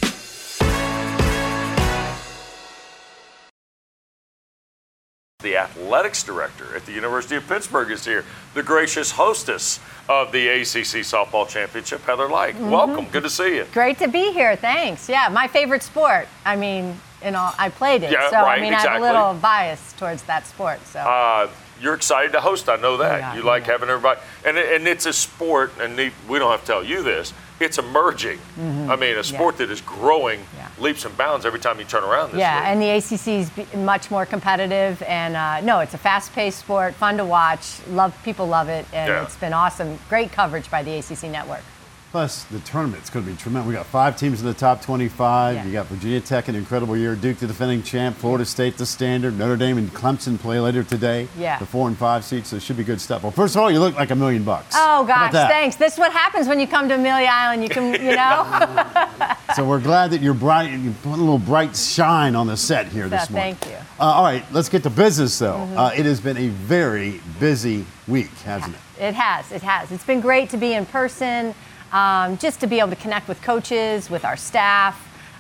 The 5.43 5.57
athletics 5.57 6.23
director 6.23 6.77
at 6.77 6.87
the 6.87 6.93
University 6.93 7.37
of 7.37 7.47
Pittsburgh 7.49 7.91
is 7.91 8.05
here, 8.05 8.25
the 8.55 8.63
gracious 8.63 9.11
hostess 9.13 9.81
of 10.09 10.33
the 10.33 10.49
ACC 10.49 11.03
Softball 11.05 11.49
Championship, 11.49 12.03
Heather 12.03 12.29
Lyke. 12.29 12.57
Mm-hmm. 12.57 12.71
Welcome. 12.71 13.07
Good 13.07 13.23
to 13.23 13.31
see 13.31 13.57
you. 13.57 13.67
Great 13.73 13.99
to 13.99 14.09
be 14.09 14.33
here. 14.33 14.57
Thanks. 14.57 15.09
Yeah, 15.09 15.29
my 15.31 15.47
favorite 15.47 15.83
sport. 15.83 16.29
I 16.45 16.57
mean, 16.57 16.99
you 17.25 17.31
know, 17.31 17.51
I 17.59 17.69
played 17.69 18.03
it, 18.03 18.13
Yeah, 18.13 18.31
so 18.31 18.37
right, 18.37 18.59
I 18.59 18.63
mean, 18.63 18.75
I 18.75 18.81
have 18.81 19.01
a 19.01 19.05
little 19.05 19.35
bias 19.35 19.93
towards 19.95 20.23
that 20.25 20.47
sport. 20.47 20.85
So 20.87 21.01
Uh, 21.01 21.49
you're 21.81 21.95
excited 21.95 22.33
to 22.33 22.41
host. 22.41 22.69
I 22.69 22.77
know 22.77 22.97
that. 22.99 23.21
Yeah, 23.21 23.35
you 23.37 23.43
like 23.43 23.67
yeah. 23.67 23.73
having 23.73 23.89
everybody, 23.89 24.21
and 24.45 24.59
and 24.59 24.87
it's 24.87 25.07
a 25.07 25.13
sport, 25.13 25.73
and 25.81 25.97
we 25.97 26.39
don't 26.39 26.51
have 26.51 26.61
to 26.61 26.67
tell 26.67 26.85
you 26.85 27.03
this. 27.03 27.33
It's 27.59 27.79
emerging. 27.79 28.39
I 28.59 28.97
mean, 28.97 29.17
a 29.17 29.25
sport 29.25 29.59
that 29.59 29.71
is 29.71 29.81
growing 29.81 30.41
Mm-hmm. 30.41 30.57
Yeah. 30.57 30.60
Leaps 30.81 31.05
and 31.05 31.17
bounds 31.17 31.45
every 31.47 31.61
time 31.61 31.79
you 31.79 31.85
turn 31.85 32.03
around. 32.05 32.33
This 32.33 32.41
yeah, 32.41 32.57
league. 32.61 32.69
and 32.69 32.83
the 32.83 32.91
ACC 32.91 33.29
is 33.29 33.75
much 33.75 34.11
more 34.11 34.27
competitive, 34.27 35.03
and 35.03 35.37
uh, 35.37 35.61
no, 35.61 35.81
it's 35.81 35.95
a 35.95 35.99
fast-paced 35.99 36.59
sport, 36.59 36.95
fun 36.95 37.17
to 37.19 37.25
watch. 37.25 37.79
Love 37.89 38.17
people 38.25 38.47
love 38.47 38.69
it, 38.69 38.87
and 38.93 39.09
Yeah. 39.09 39.23
it's 39.23 39.37
been 39.37 39.53
awesome. 39.53 39.99
Great 40.09 40.33
coverage 40.33 40.71
by 40.71 40.83
the 40.83 40.99
ACC 40.99 41.25
network. 41.31 41.63
Plus, 42.11 42.43
the 42.45 42.59
tournament's 42.61 43.09
going 43.09 43.25
to 43.25 43.31
be 43.31 43.37
tremendous. 43.37 43.69
We 43.69 43.75
got 43.75 43.87
five 43.87 44.17
teams 44.17 44.41
in 44.41 44.47
the 44.49 44.53
top 44.55 44.83
25. 44.83 45.55
Yeah. 45.55 45.65
You 45.65 45.73
got 45.73 45.87
Virginia 45.87 46.21
Tech, 46.21 46.49
an 46.49 46.57
incredible 46.57 46.97
year. 46.97 47.15
Duke, 47.15 47.39
the 47.39 47.47
defending 47.47 47.85
champ. 47.85 48.17
Florida 48.17 48.45
State, 48.45 48.77
the 48.77 48.85
standard. 48.85 49.39
Notre 49.39 49.57
Dame 49.57 49.79
and 49.79 49.89
Clemson 49.95 50.37
play 50.37 50.59
later 50.59 50.83
today. 50.83 51.29
Yeah. 51.39 51.61
The 51.61 51.67
four 51.67 51.87
and 51.87 51.97
five 51.97 52.25
seats, 52.25 52.49
so 52.49 52.57
it 52.57 52.63
should 52.63 52.77
be 52.77 52.83
good 52.83 53.01
stuff. 53.01 53.23
Well, 53.23 53.31
first 53.31 53.55
of 53.55 53.63
all, 53.63 53.71
you 53.71 53.79
look 53.79 53.95
like 53.95 54.11
a 54.11 54.17
million 54.17 54.43
bucks. 54.43 54.75
Oh 54.77 55.05
gosh, 55.07 55.31
thanks. 55.31 55.77
This 55.77 55.93
is 55.93 55.99
what 56.01 56.11
happens 56.13 56.49
when 56.49 56.59
you 56.59 56.67
come 56.67 56.89
to 56.89 56.97
Amelia 56.97 57.29
Island. 57.31 57.63
You 57.63 57.69
can, 57.69 57.93
you 57.95 58.17
know. 58.17 59.37
So 59.57 59.65
we're 59.65 59.81
glad 59.81 60.13
that 60.13 60.21
you're 60.23 60.33
bright. 60.33 60.71
You 60.71 60.93
put 61.03 61.11
a 61.15 61.17
little 61.17 61.37
bright 61.39 61.75
shine 61.77 62.37
on 62.37 62.47
the 62.47 62.57
set 62.57 62.87
here 62.87 63.09
this 63.09 63.27
So, 63.27 63.33
morning. 63.33 63.57
thank 63.57 63.73
you. 63.75 63.81
Uh, 63.99 64.05
all 64.05 64.23
right, 64.23 64.45
let's 64.53 64.69
get 64.69 64.85
to 64.85 64.91
business 64.91 65.37
though. 65.41 65.57
Uh, 65.77 65.91
it 65.95 66.07
has 66.07 66.21
been 66.21 66.37
a 66.37 66.47
very 66.49 67.21
busy 67.41 67.85
week, 68.07 68.31
hasn't 68.45 68.77
it? 68.77 69.03
It 69.03 69.15
has. 69.15 69.51
It 69.51 69.63
has. 69.63 69.91
It's 69.91 70.05
been 70.05 70.21
great 70.21 70.51
to 70.51 70.57
be 70.57 70.75
in 70.75 70.87
person, 70.87 71.53
um, 71.93 72.39
just 72.39 72.61
to 72.61 72.67
be 72.67 72.79
able 72.79 72.91
to 72.91 72.97
connect 72.97 73.29
with 73.29 73.41
coaches, 73.43 74.09
with 74.11 74.25
our 74.25 74.37
staff, 74.37 74.97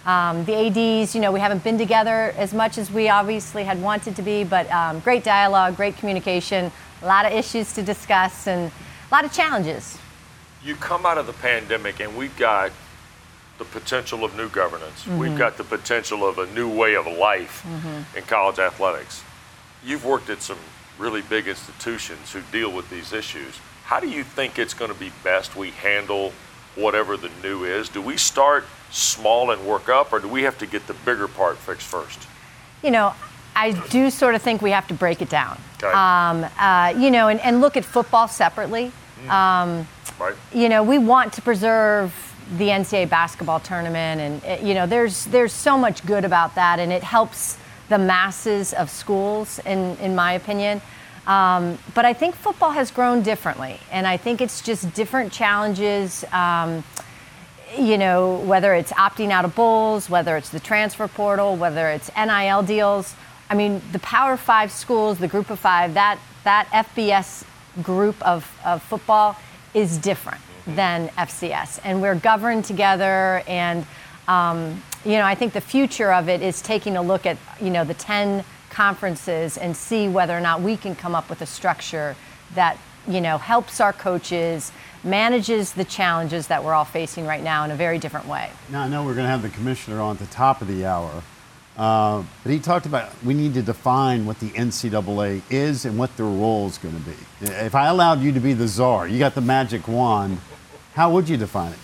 um, 0.06 0.44
the 0.44 0.54
ads. 0.66 1.14
You 1.14 1.20
know, 1.20 1.32
we 1.32 1.40
haven't 1.40 1.62
been 1.64 1.78
together 1.78 2.34
as 2.36 2.52
much 2.54 2.78
as 2.78 2.90
we 2.90 3.08
obviously 3.08 3.64
had 3.64 3.80
wanted 3.82 4.16
to 4.16 4.22
be, 4.22 4.44
but 4.44 4.70
um, 4.70 5.00
great 5.00 5.24
dialogue, 5.24 5.76
great 5.76 5.96
communication, 5.96 6.72
a 7.02 7.06
lot 7.06 7.26
of 7.26 7.32
issues 7.32 7.72
to 7.74 7.82
discuss, 7.82 8.46
and 8.46 8.70
a 8.70 9.14
lot 9.14 9.24
of 9.24 9.32
challenges. 9.32 9.98
you 10.62 10.74
come 10.74 11.06
out 11.06 11.16
of 11.18 11.26
the 11.26 11.32
pandemic 11.32 12.00
and 12.00 12.16
we've 12.16 12.36
got 12.36 12.70
the 13.58 13.64
potential 13.64 14.24
of 14.24 14.36
new 14.36 14.48
governance. 14.48 15.06
We've 15.06 15.36
got 15.36 15.56
the 15.56 15.64
potential 15.64 16.26
of 16.26 16.38
a 16.38 16.46
new 16.54 16.68
way 16.68 16.96
of 16.96 17.06
life 17.06 17.64
in 18.16 18.22
college 18.24 18.58
athletics. 18.58 19.22
You've 19.84 20.04
worked 20.04 20.28
at 20.30 20.42
some 20.42 20.58
really 20.98 21.22
big 21.22 21.46
institutions 21.48 22.32
who 22.32 22.40
deal 22.52 22.70
with 22.72 22.88
these 22.90 23.12
issues. 23.12 23.58
How 23.90 23.98
do 23.98 24.08
you 24.08 24.22
think 24.22 24.56
it's 24.60 24.72
going 24.72 24.92
to 24.92 24.96
be 24.96 25.10
best 25.24 25.56
we 25.56 25.72
handle 25.72 26.32
whatever 26.76 27.16
the 27.16 27.28
new 27.42 27.64
is? 27.64 27.88
Do 27.88 28.00
we 28.00 28.16
start 28.16 28.64
small 28.92 29.50
and 29.50 29.66
work 29.66 29.88
up, 29.88 30.12
or 30.12 30.20
do 30.20 30.28
we 30.28 30.44
have 30.44 30.56
to 30.58 30.66
get 30.66 30.86
the 30.86 30.94
bigger 30.94 31.26
part 31.26 31.58
fixed 31.58 31.88
first? 31.88 32.28
you 32.84 32.92
know, 32.92 33.12
I 33.56 33.72
do 33.88 34.08
sort 34.10 34.36
of 34.36 34.42
think 34.42 34.62
we 34.62 34.70
have 34.70 34.86
to 34.88 34.94
break 34.94 35.20
it 35.22 35.28
down. 35.28 35.58
Okay. 35.82 35.88
Um, 35.88 36.46
uh, 36.56 36.94
you 36.96 37.10
know, 37.10 37.26
and, 37.26 37.40
and 37.40 37.60
look 37.60 37.76
at 37.76 37.84
football 37.84 38.28
separately. 38.28 38.92
Right? 40.20 40.36
you 40.54 40.68
know, 40.68 40.84
we 40.84 40.98
want 40.98 41.32
to 41.32 41.42
preserve 41.42 42.14
the 42.58 42.68
NCAA 42.68 43.10
basketball 43.10 43.58
tournament, 43.58 44.20
and 44.20 44.60
uh, 44.60 44.64
you 44.64 44.72
know, 44.72 44.86
there's 44.86 45.24
there's 45.24 45.52
so 45.52 45.76
much 45.76 46.06
good 46.06 46.24
about 46.24 46.54
that, 46.54 46.78
and 46.78 46.92
it 46.92 47.02
helps 47.02 47.58
the 47.88 47.98
masses 47.98 48.72
of 48.72 48.88
schools, 48.88 49.58
in 49.66 49.96
in 49.96 50.14
my 50.14 50.34
opinion. 50.34 50.80
Um, 51.26 51.78
but 51.94 52.04
I 52.04 52.12
think 52.12 52.34
football 52.34 52.70
has 52.70 52.90
grown 52.90 53.22
differently, 53.22 53.78
and 53.90 54.06
I 54.06 54.16
think 54.16 54.40
it's 54.40 54.62
just 54.62 54.92
different 54.94 55.32
challenges. 55.32 56.24
Um, 56.32 56.82
you 57.78 57.98
know, 57.98 58.38
whether 58.38 58.74
it's 58.74 58.92
opting 58.92 59.30
out 59.30 59.44
of 59.44 59.54
bowls, 59.54 60.10
whether 60.10 60.36
it's 60.36 60.50
the 60.50 60.58
transfer 60.60 61.06
portal, 61.06 61.56
whether 61.56 61.88
it's 61.88 62.10
NIL 62.16 62.62
deals. 62.62 63.14
I 63.48 63.54
mean, 63.54 63.80
the 63.92 63.98
Power 64.00 64.36
Five 64.36 64.72
schools, 64.72 65.18
the 65.18 65.28
Group 65.28 65.50
of 65.50 65.58
Five, 65.58 65.94
that 65.94 66.18
that 66.44 66.66
FBS 66.68 67.44
group 67.82 68.20
of, 68.26 68.50
of 68.64 68.82
football 68.82 69.36
is 69.74 69.98
different 69.98 70.40
than 70.66 71.08
FCS, 71.10 71.80
and 71.84 72.02
we're 72.02 72.14
governed 72.14 72.64
together. 72.64 73.42
And 73.46 73.86
um, 74.26 74.82
you 75.04 75.12
know, 75.12 75.24
I 75.24 75.34
think 75.34 75.52
the 75.52 75.60
future 75.60 76.12
of 76.12 76.28
it 76.28 76.42
is 76.42 76.60
taking 76.60 76.96
a 76.96 77.02
look 77.02 77.26
at 77.26 77.36
you 77.60 77.70
know 77.70 77.84
the 77.84 77.94
ten 77.94 78.44
conferences 78.80 79.58
and 79.58 79.76
see 79.76 80.08
whether 80.08 80.34
or 80.34 80.40
not 80.40 80.62
we 80.62 80.74
can 80.74 80.94
come 80.94 81.14
up 81.14 81.28
with 81.28 81.42
a 81.42 81.46
structure 81.46 82.16
that 82.54 82.78
you 83.06 83.20
know 83.20 83.36
helps 83.36 83.78
our 83.78 83.92
coaches 83.92 84.72
manages 85.04 85.74
the 85.74 85.84
challenges 85.84 86.46
that 86.46 86.64
we're 86.64 86.72
all 86.72 86.86
facing 86.86 87.26
right 87.26 87.42
now 87.42 87.62
in 87.62 87.70
a 87.70 87.74
very 87.76 87.98
different 87.98 88.26
way. 88.26 88.48
Now, 88.70 88.84
I 88.84 88.88
know 88.88 89.04
we're 89.04 89.12
going 89.12 89.26
to 89.26 89.30
have 89.30 89.42
the 89.42 89.50
commissioner 89.50 90.00
on 90.00 90.16
at 90.16 90.20
the 90.20 90.32
top 90.34 90.62
of 90.62 90.68
the 90.68 90.86
hour, 90.86 91.22
uh, 91.76 92.22
but 92.42 92.52
he 92.52 92.58
talked 92.58 92.86
about 92.86 93.10
we 93.22 93.34
need 93.34 93.52
to 93.52 93.60
define 93.60 94.24
what 94.24 94.40
the 94.40 94.48
NCAA 94.48 95.42
is 95.50 95.84
and 95.84 95.98
what 95.98 96.16
their 96.16 96.24
role 96.24 96.66
is 96.66 96.78
going 96.78 96.94
to 96.94 97.02
be. 97.02 97.16
If 97.42 97.74
I 97.74 97.88
allowed 97.88 98.22
you 98.22 98.32
to 98.32 98.40
be 98.40 98.54
the 98.54 98.66
czar, 98.66 99.06
you 99.06 99.18
got 99.18 99.34
the 99.34 99.42
magic 99.42 99.88
wand, 99.88 100.38
how 100.94 101.12
would 101.12 101.28
you 101.28 101.36
define 101.36 101.72
it? 101.72 101.78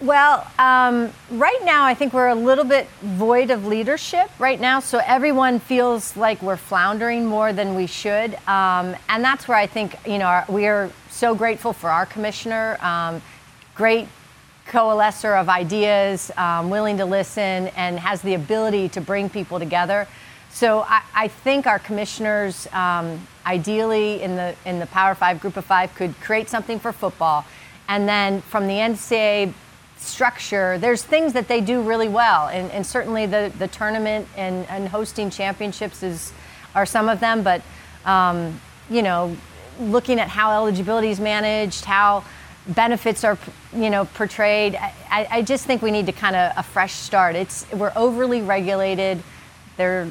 Well, 0.00 0.48
um, 0.60 1.10
right 1.28 1.58
now 1.64 1.84
I 1.84 1.92
think 1.94 2.12
we're 2.12 2.28
a 2.28 2.34
little 2.36 2.62
bit 2.64 2.86
void 3.02 3.50
of 3.50 3.66
leadership 3.66 4.30
right 4.38 4.60
now, 4.60 4.78
so 4.78 5.00
everyone 5.04 5.58
feels 5.58 6.16
like 6.16 6.40
we're 6.40 6.56
floundering 6.56 7.26
more 7.26 7.52
than 7.52 7.74
we 7.74 7.88
should, 7.88 8.36
um, 8.46 8.94
and 9.08 9.24
that's 9.24 9.48
where 9.48 9.56
I 9.56 9.66
think 9.66 9.96
you 10.06 10.18
know 10.18 10.26
our, 10.26 10.44
we 10.48 10.68
are 10.68 10.92
so 11.10 11.34
grateful 11.34 11.72
for 11.72 11.90
our 11.90 12.06
commissioner, 12.06 12.78
um, 12.80 13.20
great 13.74 14.06
coalescer 14.68 15.36
of 15.36 15.48
ideas, 15.48 16.30
um, 16.36 16.70
willing 16.70 16.98
to 16.98 17.04
listen, 17.04 17.66
and 17.74 17.98
has 17.98 18.22
the 18.22 18.34
ability 18.34 18.90
to 18.90 19.00
bring 19.00 19.28
people 19.28 19.58
together. 19.58 20.06
So 20.48 20.82
I, 20.82 21.02
I 21.12 21.26
think 21.26 21.66
our 21.66 21.80
commissioners, 21.80 22.68
um, 22.72 23.26
ideally 23.44 24.22
in 24.22 24.36
the 24.36 24.54
in 24.64 24.78
the 24.78 24.86
Power 24.86 25.16
Five, 25.16 25.40
Group 25.40 25.56
of 25.56 25.64
Five, 25.64 25.92
could 25.96 26.14
create 26.20 26.48
something 26.48 26.78
for 26.78 26.92
football, 26.92 27.44
and 27.88 28.08
then 28.08 28.42
from 28.42 28.68
the 28.68 28.74
NCAA 28.74 29.54
structure, 29.98 30.78
there's 30.78 31.02
things 31.02 31.32
that 31.32 31.48
they 31.48 31.60
do 31.60 31.82
really 31.82 32.08
well, 32.08 32.48
and, 32.48 32.70
and 32.70 32.86
certainly 32.86 33.26
the, 33.26 33.52
the 33.58 33.68
tournament 33.68 34.26
and, 34.36 34.66
and 34.68 34.88
hosting 34.88 35.30
championships 35.30 36.02
is 36.02 36.32
are 36.74 36.86
some 36.86 37.08
of 37.08 37.20
them. 37.20 37.42
But 37.42 37.62
um, 38.04 38.60
you 38.88 39.02
know, 39.02 39.36
looking 39.80 40.18
at 40.20 40.28
how 40.28 40.52
eligibility 40.52 41.08
is 41.08 41.20
managed, 41.20 41.84
how 41.84 42.24
benefits 42.68 43.24
are 43.24 43.38
you 43.74 43.90
know 43.90 44.04
portrayed, 44.04 44.76
I, 44.76 45.26
I- 45.30 45.42
just 45.42 45.66
think 45.66 45.82
we 45.82 45.90
need 45.90 46.06
to 46.06 46.12
kind 46.12 46.36
of 46.36 46.52
a 46.56 46.62
fresh 46.62 46.92
start. 46.92 47.34
It's 47.36 47.66
we're 47.72 47.92
overly 47.96 48.42
regulated. 48.42 49.22
There 49.76 50.08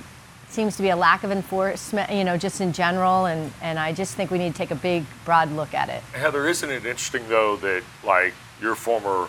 seems 0.49 0.77
to 0.77 0.81
be 0.81 0.89
a 0.89 0.95
lack 0.95 1.23
of 1.25 1.31
enforcement, 1.31 2.09
you 2.11 2.23
know, 2.23 2.37
just 2.37 2.61
in 2.61 2.71
general, 2.71 3.25
and, 3.25 3.51
and 3.61 3.77
I 3.77 3.91
just 3.91 4.15
think 4.15 4.31
we 4.31 4.37
need 4.37 4.53
to 4.53 4.57
take 4.57 4.71
a 4.71 4.75
big, 4.75 5.03
broad 5.25 5.51
look 5.51 5.73
at 5.73 5.89
it. 5.89 6.01
Heather, 6.13 6.47
isn't 6.47 6.69
it 6.69 6.85
interesting 6.85 7.27
though 7.29 7.57
that 7.57 7.83
like 8.03 8.33
your 8.61 8.73
former 8.75 9.27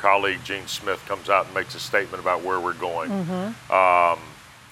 colleague 0.00 0.40
Gene 0.44 0.66
Smith 0.66 1.04
comes 1.06 1.28
out 1.28 1.46
and 1.46 1.54
makes 1.54 1.74
a 1.74 1.80
statement 1.80 2.22
about 2.22 2.42
where 2.42 2.58
we're 2.60 2.74
going? 2.74 3.10
Mm-hmm. 3.10 3.72
Um, 3.72 4.18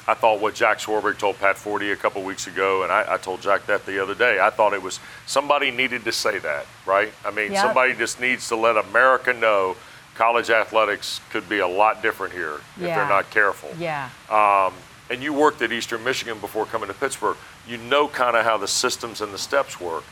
I 0.06 0.14
thought 0.14 0.40
what 0.40 0.54
Jack 0.54 0.78
Swarbrick 0.78 1.18
told 1.18 1.38
Pat 1.38 1.56
Forde 1.56 1.92
a 1.92 1.96
couple 1.96 2.22
weeks 2.22 2.46
ago, 2.46 2.82
and 2.82 2.90
I, 2.90 3.04
I 3.14 3.16
told 3.18 3.42
Jack 3.42 3.66
that 3.66 3.84
the 3.84 4.02
other 4.02 4.14
day. 4.14 4.40
I 4.40 4.48
thought 4.48 4.72
it 4.72 4.82
was 4.82 5.00
somebody 5.26 5.70
needed 5.70 6.04
to 6.04 6.12
say 6.12 6.38
that, 6.38 6.64
right? 6.86 7.12
I 7.26 7.30
mean, 7.30 7.52
Yep. 7.52 7.62
somebody 7.62 7.94
just 7.94 8.18
needs 8.18 8.48
to 8.48 8.56
let 8.56 8.76
America 8.78 9.34
know 9.34 9.76
college 10.14 10.48
athletics 10.50 11.20
could 11.30 11.46
be 11.48 11.58
a 11.58 11.68
lot 11.68 12.00
different 12.02 12.32
here 12.32 12.54
if 12.76 12.82
they're 12.82 13.08
not 13.08 13.30
careful. 13.30 13.70
Yeah. 13.78 14.08
Um, 14.30 14.72
and 15.10 15.22
you 15.22 15.32
worked 15.32 15.60
at 15.62 15.72
Eastern 15.72 16.02
Michigan 16.04 16.38
before 16.38 16.64
coming 16.66 16.88
to 16.88 16.94
Pittsburgh. 16.94 17.36
You 17.68 17.76
know 17.76 18.08
kind 18.08 18.34
of 18.36 18.44
how 18.44 18.56
the 18.56 18.66
systems 18.68 19.20
and 19.20 19.32
the 19.32 19.38
steps 19.38 19.78
work. 19.78 20.04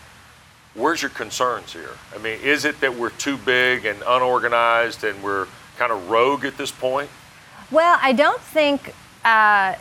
Where's 0.77 1.01
your 1.01 1.11
concerns 1.11 1.73
here? 1.73 1.91
I 2.15 2.19
mean, 2.19 2.39
is 2.43 2.65
it 2.67 2.81
that 2.81 2.95
we're 2.95 3.11
too 3.11 3.39
big 3.39 3.87
and 3.87 3.99
unorganized 4.07 5.05
and 5.05 5.23
we're 5.23 5.47
kind 5.79 5.91
of 5.91 6.11
rogue 6.11 6.45
at 6.45 6.59
this 6.59 6.71
point? 6.71 7.09
Well, 7.71 7.99
I 8.01 8.13
don't 8.13 8.41
think 8.41 8.93
uh, 9.25 9.75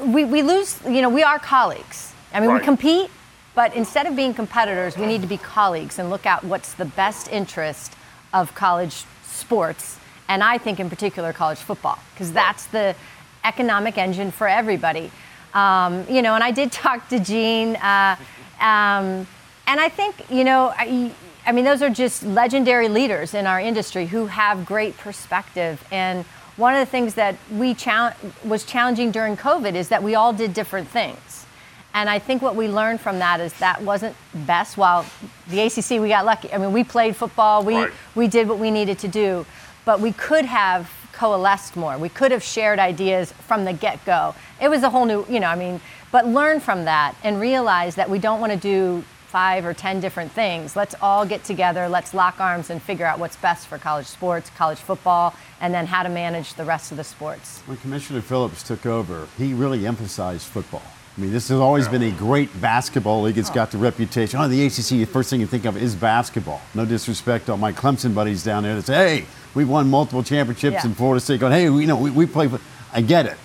we, 0.00 0.24
we 0.24 0.42
lose, 0.42 0.80
you 0.84 1.00
know, 1.02 1.08
we 1.08 1.22
are 1.22 1.38
colleagues. 1.38 2.12
I 2.32 2.40
mean, 2.40 2.50
Right. 2.50 2.60
we 2.60 2.64
compete, 2.64 3.10
but 3.54 3.74
instead 3.76 4.06
of 4.06 4.16
being 4.16 4.34
competitors, 4.34 4.96
we 4.98 5.06
need 5.06 5.20
to 5.22 5.28
be 5.28 5.36
colleagues 5.38 6.00
and 6.00 6.10
look 6.10 6.26
at 6.26 6.42
what's 6.42 6.74
the 6.74 6.84
best 6.84 7.28
interest 7.30 7.94
of 8.32 8.52
college 8.56 9.04
sports, 9.24 9.98
and 10.28 10.42
I 10.42 10.58
think 10.58 10.80
in 10.80 10.90
particular 10.90 11.32
college 11.32 11.58
football, 11.58 11.98
because 12.12 12.32
that's 12.32 12.66
the 12.66 12.96
economic 13.44 13.96
engine 13.98 14.32
for 14.32 14.48
everybody. 14.48 15.12
Um, 15.54 16.04
you 16.10 16.22
know, 16.22 16.34
and 16.34 16.42
I 16.42 16.50
did 16.50 16.72
talk 16.84 17.08
to 17.10 17.20
Gene, 17.20 17.76
uh, 17.76 18.16
um, 18.60 19.28
and 19.66 19.80
I 19.80 19.88
think, 19.88 20.30
you 20.30 20.44
know, 20.44 20.72
I, 20.76 21.12
I 21.46 21.52
mean, 21.52 21.64
those 21.64 21.82
are 21.82 21.90
just 21.90 22.22
legendary 22.22 22.88
leaders 22.88 23.34
in 23.34 23.46
our 23.46 23.60
industry 23.60 24.06
who 24.06 24.26
have 24.26 24.64
great 24.66 24.96
perspective. 24.96 25.84
And 25.90 26.24
one 26.56 26.74
of 26.74 26.80
the 26.80 26.90
things 26.90 27.14
that 27.14 27.36
we 27.50 27.74
chal- 27.74 28.14
was 28.44 28.64
challenging 28.64 29.10
during 29.10 29.36
COVID 29.36 29.74
is 29.74 29.88
that 29.88 30.02
we 30.02 30.14
all 30.14 30.32
did 30.32 30.54
different 30.54 30.88
things. 30.88 31.46
And 31.92 32.10
I 32.10 32.18
think 32.18 32.42
what 32.42 32.56
we 32.56 32.68
learned 32.68 33.00
from 33.00 33.18
that 33.20 33.40
is 33.40 33.52
that 33.54 33.82
wasn't 33.82 34.16
best. 34.34 34.76
While 34.76 35.04
the 35.48 35.60
ACC, 35.60 36.00
we 36.00 36.08
got 36.08 36.24
lucky. 36.24 36.52
I 36.52 36.58
mean, 36.58 36.72
we 36.72 36.82
played 36.82 37.14
football, 37.14 37.62
we, 37.62 37.76
Right. 37.76 37.92
we 38.14 38.26
did 38.26 38.48
what 38.48 38.58
we 38.58 38.70
needed 38.70 38.98
to 39.00 39.08
do, 39.08 39.46
but 39.84 40.00
we 40.00 40.12
could 40.12 40.44
have 40.44 40.90
coalesced 41.12 41.76
more. 41.76 41.96
We 41.96 42.08
could 42.08 42.32
have 42.32 42.42
shared 42.42 42.80
ideas 42.80 43.32
from 43.46 43.64
the 43.64 43.72
get 43.72 44.04
go. 44.04 44.34
It 44.60 44.68
was 44.68 44.82
a 44.82 44.90
whole 44.90 45.04
new, 45.04 45.24
you 45.28 45.38
know, 45.38 45.46
I 45.46 45.54
mean, 45.54 45.80
but 46.10 46.26
learn 46.26 46.58
from 46.58 46.84
that 46.86 47.14
and 47.22 47.40
realize 47.40 47.94
that 47.94 48.10
we 48.10 48.18
don't 48.18 48.40
want 48.40 48.50
to 48.52 48.58
do 48.58 49.04
five 49.34 49.66
or 49.66 49.74
10 49.74 49.98
different 49.98 50.30
things. 50.30 50.76
Let's 50.76 50.94
all 51.02 51.26
get 51.26 51.42
together, 51.42 51.88
let's 51.88 52.14
lock 52.14 52.38
arms 52.38 52.70
and 52.70 52.80
figure 52.80 53.04
out 53.04 53.18
what's 53.18 53.34
best 53.34 53.66
for 53.66 53.78
college 53.78 54.06
sports, 54.06 54.48
college 54.50 54.78
football, 54.78 55.34
and 55.60 55.74
then 55.74 55.86
how 55.86 56.04
to 56.04 56.08
manage 56.08 56.54
the 56.54 56.64
rest 56.64 56.92
of 56.92 56.98
the 56.98 57.02
sports. 57.02 57.58
When 57.66 57.76
Commissioner 57.78 58.20
Phillips 58.20 58.62
took 58.62 58.86
over, 58.86 59.26
he 59.36 59.52
really 59.52 59.88
emphasized 59.88 60.46
football. 60.46 60.84
I 61.18 61.20
mean, 61.20 61.32
this 61.32 61.48
has 61.48 61.58
always 61.58 61.88
been 61.88 62.04
a 62.04 62.12
great 62.12 62.60
basketball 62.60 63.22
league. 63.22 63.36
It's 63.36 63.50
got 63.50 63.72
the 63.72 63.78
reputation. 63.78 64.38
Oh, 64.38 64.46
the 64.46 64.66
ACC, 64.66 65.00
the 65.00 65.04
first 65.04 65.30
thing 65.30 65.40
you 65.40 65.48
think 65.48 65.64
of 65.64 65.76
is 65.76 65.96
basketball. 65.96 66.60
No 66.72 66.84
disrespect 66.84 67.46
to 67.46 67.52
all 67.52 67.58
my 67.58 67.72
Clemson 67.72 68.14
buddies 68.14 68.44
down 68.44 68.62
there 68.62 68.76
that 68.76 68.86
say, 68.86 68.94
hey, 69.22 69.26
we've 69.56 69.68
won 69.68 69.90
multiple 69.90 70.22
championships 70.22 70.74
Yeah. 70.84 70.86
in 70.86 70.94
Florida 70.94 71.18
State. 71.18 71.40
Going, 71.40 71.52
hey, 71.52 71.68
we, 71.70 71.80
you 71.80 71.86
know, 71.88 71.96
we, 71.96 72.10
we 72.10 72.26
play. 72.26 72.48
I 72.92 73.00
get 73.00 73.26
it. 73.26 73.36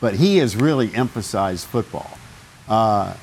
But 0.00 0.14
he 0.14 0.38
has 0.38 0.56
really 0.56 0.92
emphasized 0.96 1.64
football. 1.68 2.10
Uh, 2.68 3.14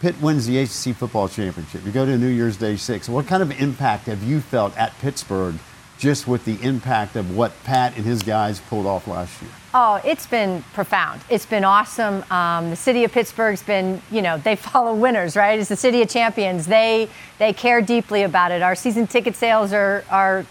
Pitt 0.00 0.20
wins 0.22 0.46
the 0.46 0.58
ACC 0.58 0.94
football 0.94 1.28
championship. 1.28 1.84
You 1.84 1.90
go 1.90 2.06
to 2.06 2.16
New 2.16 2.28
Year's 2.28 2.56
Day 2.56 2.76
six. 2.76 3.08
What 3.08 3.26
kind 3.26 3.42
of 3.42 3.60
impact 3.60 4.06
have 4.06 4.22
you 4.22 4.40
felt 4.40 4.76
at 4.76 4.96
Pittsburgh 4.98 5.56
just 5.98 6.28
with 6.28 6.44
the 6.44 6.56
impact 6.62 7.16
of 7.16 7.36
what 7.36 7.52
Pat 7.64 7.96
and 7.96 8.04
his 8.06 8.22
guys 8.22 8.60
pulled 8.60 8.86
off 8.86 9.08
last 9.08 9.42
year? 9.42 9.50
Oh, 9.74 10.00
it's 10.04 10.26
been 10.26 10.62
profound. 10.72 11.20
It's 11.28 11.46
been 11.46 11.64
awesome. 11.64 12.24
Um, 12.30 12.70
the 12.70 12.76
city 12.76 13.02
of 13.02 13.10
Pittsburgh's 13.10 13.64
been, 13.64 14.00
you 14.10 14.22
know, 14.22 14.38
they 14.38 14.54
follow 14.70 14.94
winners, 14.94 15.34
right? 15.34 15.58
It's 15.58 15.68
the 15.68 15.76
city 15.76 16.00
of 16.00 16.08
champions. 16.08 16.66
They 16.66 17.08
they 17.38 17.52
care 17.52 17.80
deeply 17.82 18.22
about 18.22 18.52
it. 18.52 18.62
Our 18.62 18.76
season 18.76 19.08
ticket 19.08 19.34
sales 19.34 19.72
are 19.72 20.04
are, 20.10 20.46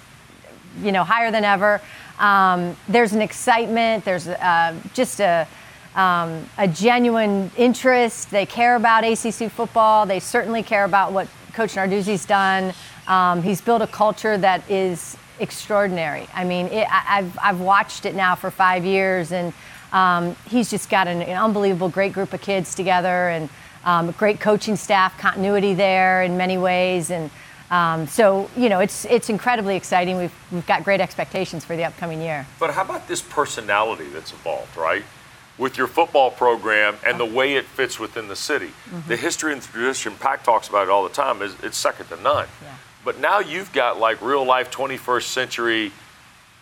you 0.82 0.92
know, 0.92 1.06
higher 1.06 1.32
than 1.32 1.46
ever. 1.46 1.82
Um, 2.20 2.76
there's 2.90 3.14
an 3.14 3.22
excitement. 3.22 4.04
There's 4.04 4.28
uh, 4.28 4.76
just 4.94 5.22
a 5.22 5.48
um, 5.98 6.48
a 6.58 6.68
genuine 6.68 7.52
interest. 7.58 8.30
They 8.30 8.46
care 8.46 8.76
about 8.76 9.04
ACC 9.04 9.52
football. 9.52 10.06
They 10.06 10.20
certainly 10.20 10.64
care 10.64 10.86
about 10.86 11.12
what 11.12 11.28
Coach 11.54 11.74
Narduzzi's 11.74 12.26
done. 12.26 12.74
Um, 13.08 13.42
he's 13.42 13.60
built 13.60 13.82
a 13.82 13.88
culture 13.88 14.38
that 14.38 14.70
is 14.70 15.18
extraordinary. 15.40 16.28
I 16.34 16.44
mean, 16.44 16.68
it, 16.68 16.88
I, 16.90 17.18
I've, 17.18 17.40
I've 17.42 17.60
watched 17.60 18.06
it 18.06 18.16
now 18.16 18.36
for 18.36 18.52
five 18.52 18.86
years, 18.86 19.32
and 19.32 19.54
um, 19.92 20.36
he's 20.48 20.70
just 20.70 20.90
got 20.90 21.08
an, 21.08 21.22
an 21.22 21.38
unbelievable, 21.38 21.90
great 21.90 22.14
group 22.14 22.32
of 22.34 22.42
kids 22.42 22.76
together, 22.76 23.30
and 23.30 23.50
um, 23.84 24.12
great 24.12 24.40
coaching 24.40 24.76
staff, 24.76 25.18
continuity 25.18 25.74
there 25.74 26.22
in 26.22 26.38
many 26.38 26.58
ways, 26.58 27.10
and 27.10 27.32
um, 27.70 28.08
so 28.08 28.50
you 28.56 28.70
know, 28.70 28.80
it's 28.80 29.04
it's 29.06 29.30
incredibly 29.30 29.76
exciting. 29.76 30.18
We've 30.18 30.34
we've 30.52 30.66
got 30.68 30.84
great 30.84 31.02
expectations 31.02 31.66
for 31.66 31.76
the 31.76 31.84
upcoming 31.84 32.22
year. 32.22 32.48
But 32.60 32.72
how 32.72 32.84
about 32.84 33.08
this 33.08 33.22
personality 33.22 34.06
that's 34.06 34.32
involved, 34.32 34.78
right? 34.78 35.04
With 35.58 35.78
your 35.78 35.88
football 35.88 36.30
program 36.30 36.98
and 37.06 37.20
the 37.20 37.26
way 37.26 37.56
it 37.56 37.65
fits 37.65 38.00
within 38.00 38.28
the 38.28 38.36
city. 38.36 38.67
Mm-hmm. 38.67 39.10
The 39.10 39.15
history 39.17 39.54
and 39.54 39.62
tradition, 39.62 40.13
Pac 40.15 40.43
talks 40.43 40.67
about 40.67 40.84
it 40.84 40.89
all 40.91 41.04
the 41.04 41.10
time, 41.13 41.41
is 41.41 41.56
it's 41.63 41.78
second 41.78 42.08
to 42.10 42.22
none. 42.22 42.48
Yeah. 42.62 42.76
But 43.04 43.20
now 43.20 43.39
you've 43.39 43.74
got 43.74 44.00
like 44.00 44.22
real 44.22 44.46
life 44.46 44.70
21st 44.70 45.24
century 45.24 45.91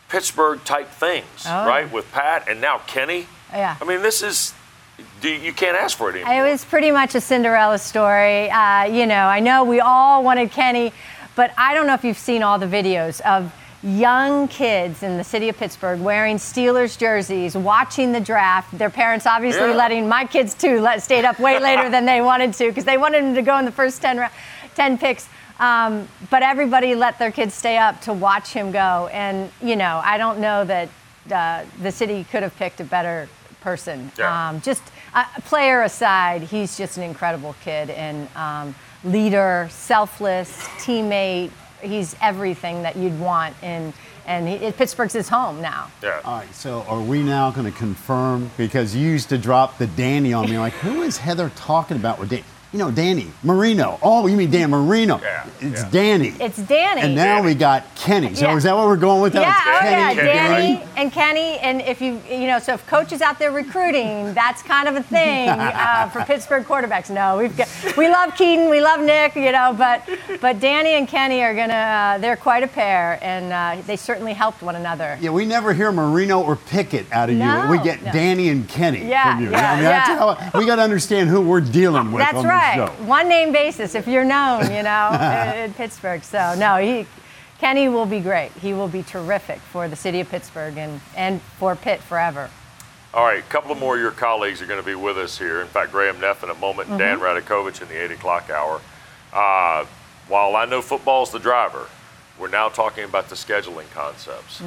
Pittsburgh 0.08 0.63
type 0.63 0.89
things, 0.89 1.25
Oh, 1.45 1.67
right? 1.67 1.91
With 1.91 2.10
Pat 2.12 2.47
and 2.47 2.62
now 2.62 2.77
Kenny. 2.88 3.27
Yeah. 3.51 3.75
I 3.81 3.86
mean, 3.86 4.01
this 4.01 4.21
is, 4.21 4.53
do 5.21 5.29
you 5.29 5.51
can't 5.51 5.75
ask 5.75 5.97
for 5.97 6.10
it 6.10 6.15
anymore. 6.21 6.45
It 6.47 6.51
was 6.51 6.63
pretty 6.63 6.91
much 6.91 7.15
a 7.15 7.21
Cinderella 7.21 7.77
story. 7.79 8.49
Uh, 8.49 8.84
you 8.86 9.05
know, 9.08 9.25
I 9.27 9.39
know 9.39 9.63
we 9.63 9.79
all 9.81 10.23
wanted 10.23 10.51
Kenny, 10.51 10.93
but 11.36 11.51
I 11.58 11.73
don't 11.73 11.88
know 11.88 11.95
if 11.95 12.03
you've 12.03 12.17
seen 12.17 12.43
all 12.43 12.60
the 12.60 12.67
videos 12.67 13.19
of 13.21 13.51
young 13.86 14.48
kids 14.48 15.04
in 15.04 15.17
the 15.17 15.24
city 15.24 15.48
of 15.48 15.56
Pittsburgh 15.58 16.00
wearing 16.02 16.38
Steelers 16.38 16.98
jerseys, 16.98 17.56
watching 17.56 18.12
the 18.12 18.19
draft. 18.19 18.76
Their 18.78 18.89
parents 18.89 19.28
obviously 19.28 19.69
Yeah. 19.69 19.76
letting 19.76 20.10
my 20.10 20.26
kids 20.26 20.56
too 20.56 20.82
let 20.82 21.04
stayed 21.04 21.24
up 21.24 21.39
way 21.39 21.60
later 21.60 21.89
than 21.89 22.06
they 22.06 22.19
wanted 22.19 22.54
to 22.56 22.67
because 22.69 22.86
they 22.86 22.98
wanted 22.98 23.24
them 23.24 23.36
to 23.36 23.43
go 23.43 23.58
in 23.60 23.65
the 23.65 23.71
first 23.71 24.02
10, 24.02 24.17
ra- 24.17 24.30
10 24.74 24.98
picks. 24.98 25.28
Um, 25.60 26.08
but 26.32 26.41
everybody 26.41 26.95
let 26.95 27.19
their 27.19 27.32
kids 27.32 27.54
stay 27.54 27.78
up 27.78 28.02
to 28.02 28.12
watch 28.13 28.50
him 28.52 28.71
go. 28.71 29.08
And, 29.13 29.52
you 29.62 29.76
know, 29.76 30.02
I 30.04 30.17
don't 30.17 30.39
know 30.39 30.65
that 30.65 30.89
uh, 31.32 31.63
the 31.82 31.91
city 31.91 32.26
could 32.32 32.41
have 32.43 32.56
picked 32.58 32.82
a 32.82 32.84
better 32.84 33.30
person. 33.62 34.12
Yeah. 34.17 34.50
Um, 34.50 34.62
just 34.62 34.82
uh, 35.13 35.26
player 35.45 35.84
aside, 35.84 36.41
he's 36.41 36.76
just 36.76 36.98
an 36.98 37.04
incredible 37.04 37.56
kid 37.63 37.89
and 37.91 38.28
um, 38.36 38.76
leader, 39.04 39.67
selfless, 39.69 40.52
teammate. 40.80 41.52
He's 41.86 42.15
everything 42.21 42.84
that 42.84 42.95
you'd 42.95 43.19
want. 43.19 43.56
And, 43.62 43.93
and 44.26 44.48
he, 44.48 44.71
Pittsburgh's 44.71 45.13
his 45.13 45.30
home 45.30 45.62
now. 45.62 45.91
yeah. 46.02 46.21
All 46.26 46.39
right, 46.39 46.54
so 46.54 46.82
are 46.88 47.02
we 47.02 47.21
now 47.24 47.52
going 47.52 47.71
to 47.71 47.78
confirm? 47.78 48.52
Because 48.58 48.95
you 48.95 49.08
used 49.10 49.30
to 49.30 49.38
drop 49.38 49.78
the 49.78 49.88
Danny 49.88 50.34
on 50.34 50.50
me, 50.50 50.58
like, 50.58 50.74
who 50.74 51.02
is 51.02 51.17
Heather 51.17 51.52
talking 51.56 51.98
about 51.98 52.19
with 52.19 52.30
Danny? 52.30 52.43
You 52.75 52.79
know, 52.79 52.91
Danny 52.91 53.27
Marino. 53.41 53.97
Oh, 54.03 54.27
you 54.27 54.35
mean 54.35 54.51
Dan 54.51 54.69
Marino? 54.69 55.17
Yeah, 55.21 55.45
It's 55.61 55.81
yeah. 55.83 55.89
Danny. 55.91 56.33
It's 56.41 56.57
Danny. 56.57 56.99
and 57.03 57.15
now 57.15 57.35
Danny. 57.38 57.45
we 57.47 57.55
got 57.55 57.85
Kenny. 57.95 58.35
So 58.35 58.47
Yeah. 58.49 58.57
is 58.57 58.63
that 58.63 58.75
what 58.75 58.85
we're 58.88 58.97
going 58.97 59.21
with? 59.21 59.31
That 59.31 59.43
Yeah, 59.43 59.47
was 59.47 59.57
oh 59.65 59.71
yeah, 59.71 59.79
Kenny 59.79 60.19
and 60.19 60.27
Danny 60.27 60.73
Danny? 60.75 60.83
and 60.97 61.11
Kenny, 61.13 61.57
and 61.59 61.81
if 61.83 62.01
you, 62.01 62.21
you 62.29 62.47
know, 62.47 62.59
so 62.59 62.73
if 62.73 62.85
coaches 62.85 63.21
out 63.21 63.39
there 63.39 63.51
recruiting, 63.53 64.33
that's 64.33 64.61
kind 64.61 64.89
of 64.89 64.97
a 64.97 65.03
thing 65.03 65.47
uh, 65.49 66.09
for 66.09 66.21
Pittsburgh 66.25 66.65
quarterbacks. 66.65 67.09
No, 67.09 67.38
we've 67.38 67.55
got, 67.55 67.69
we 67.95 68.09
love 68.09 68.35
Kedon, 68.35 68.69
we 68.69 68.81
love 68.81 68.99
Nick, 68.99 69.35
you 69.38 69.53
know, 69.53 69.73
but 69.77 70.03
but 70.41 70.59
Danny 70.59 70.95
and 70.95 71.07
Kenny 71.07 71.41
are 71.43 71.55
gonna, 71.55 71.73
uh, 71.73 72.17
they're 72.17 72.35
quite 72.35 72.63
a 72.63 72.67
pair, 72.67 73.19
and 73.21 73.53
uh, 73.53 73.81
they 73.88 73.95
certainly 73.95 74.33
helped 74.33 74.61
one 74.61 74.75
another. 74.75 75.17
Yeah, 75.21 75.29
we 75.29 75.45
never 75.45 75.71
hear 75.73 75.93
Marino 75.93 76.41
or 76.41 76.57
Pickett 76.57 77.09
out 77.13 77.29
of 77.29 77.38
No, 77.38 77.63
you. 77.63 77.69
We 77.71 77.77
get 77.79 78.03
no. 78.03 78.11
Danny 78.11 78.49
and 78.49 78.67
Kenny 78.67 79.07
Yeah, 79.07 79.35
from 79.35 79.45
you. 79.45 79.51
yeah, 79.51 79.71
I 79.71 79.75
mean, 79.75 79.83
that's 79.85 80.09
yeah. 80.09 80.49
how, 80.49 80.59
we 80.59 80.65
got 80.65 80.75
to 80.75 80.81
understand 80.81 81.29
who 81.29 81.39
we're 81.39 81.61
dealing 81.61 82.11
with 82.11 82.19
That's 82.21 82.43
right, 82.43 82.64
show. 82.73 82.88
one 83.06 83.30
name 83.30 83.51
basis 83.51 83.93
if 83.95 84.08
you're 84.08 84.25
known, 84.25 84.63
you 84.73 84.84
know, 84.84 85.10
in, 85.56 85.60
in 85.65 85.73
Pittsburgh. 85.73 86.23
So 86.23 86.56
no, 86.58 86.78
he. 86.78 87.06
Kenny 87.58 87.88
will 87.88 88.06
be 88.06 88.19
great. 88.19 88.51
He 88.51 88.73
will 88.73 88.89
be 88.89 89.01
terrific 89.01 89.60
for 89.60 89.88
the 89.88 89.95
city 89.95 90.19
of 90.19 90.30
Pittsburgh 90.30 90.78
and, 90.78 90.99
and 91.15 91.41
for 91.41 91.73
Pitt 91.78 92.01
forever. 92.01 92.49
All 93.13 93.23
right, 93.23 93.39
a 93.39 93.43
couple 93.43 93.71
of 93.71 93.80
more 93.80 93.95
of 93.95 94.01
your 94.01 94.12
colleagues 94.12 94.62
are 94.62 94.65
going 94.65 94.80
to 94.80 94.86
be 94.86 94.93
with 94.93 95.17
us 95.17 95.38
here. 95.38 95.62
In 95.62 95.67
fact, 95.67 95.93
Graham 95.93 96.19
Neff 96.19 96.43
in 96.43 96.49
a 96.49 96.56
moment, 96.56 96.89
and 96.89 96.99
Dan 96.99 97.19
Radakovich 97.19 97.82
in 97.82 97.88
the 97.88 97.95
8 97.95 98.12
o'clock 98.12 98.49
hour. 98.49 98.82
Uh, 99.32 99.86
while 100.28 100.58
I 100.58 100.65
know 100.65 100.82
football's 100.82 101.32
the 101.32 101.39
driver, 101.39 101.88
we're 102.38 102.49
now 102.49 102.67
talking 102.67 103.06
about 103.06 103.30
the 103.30 103.36
scheduling 103.36 103.89
concepts. 103.93 104.62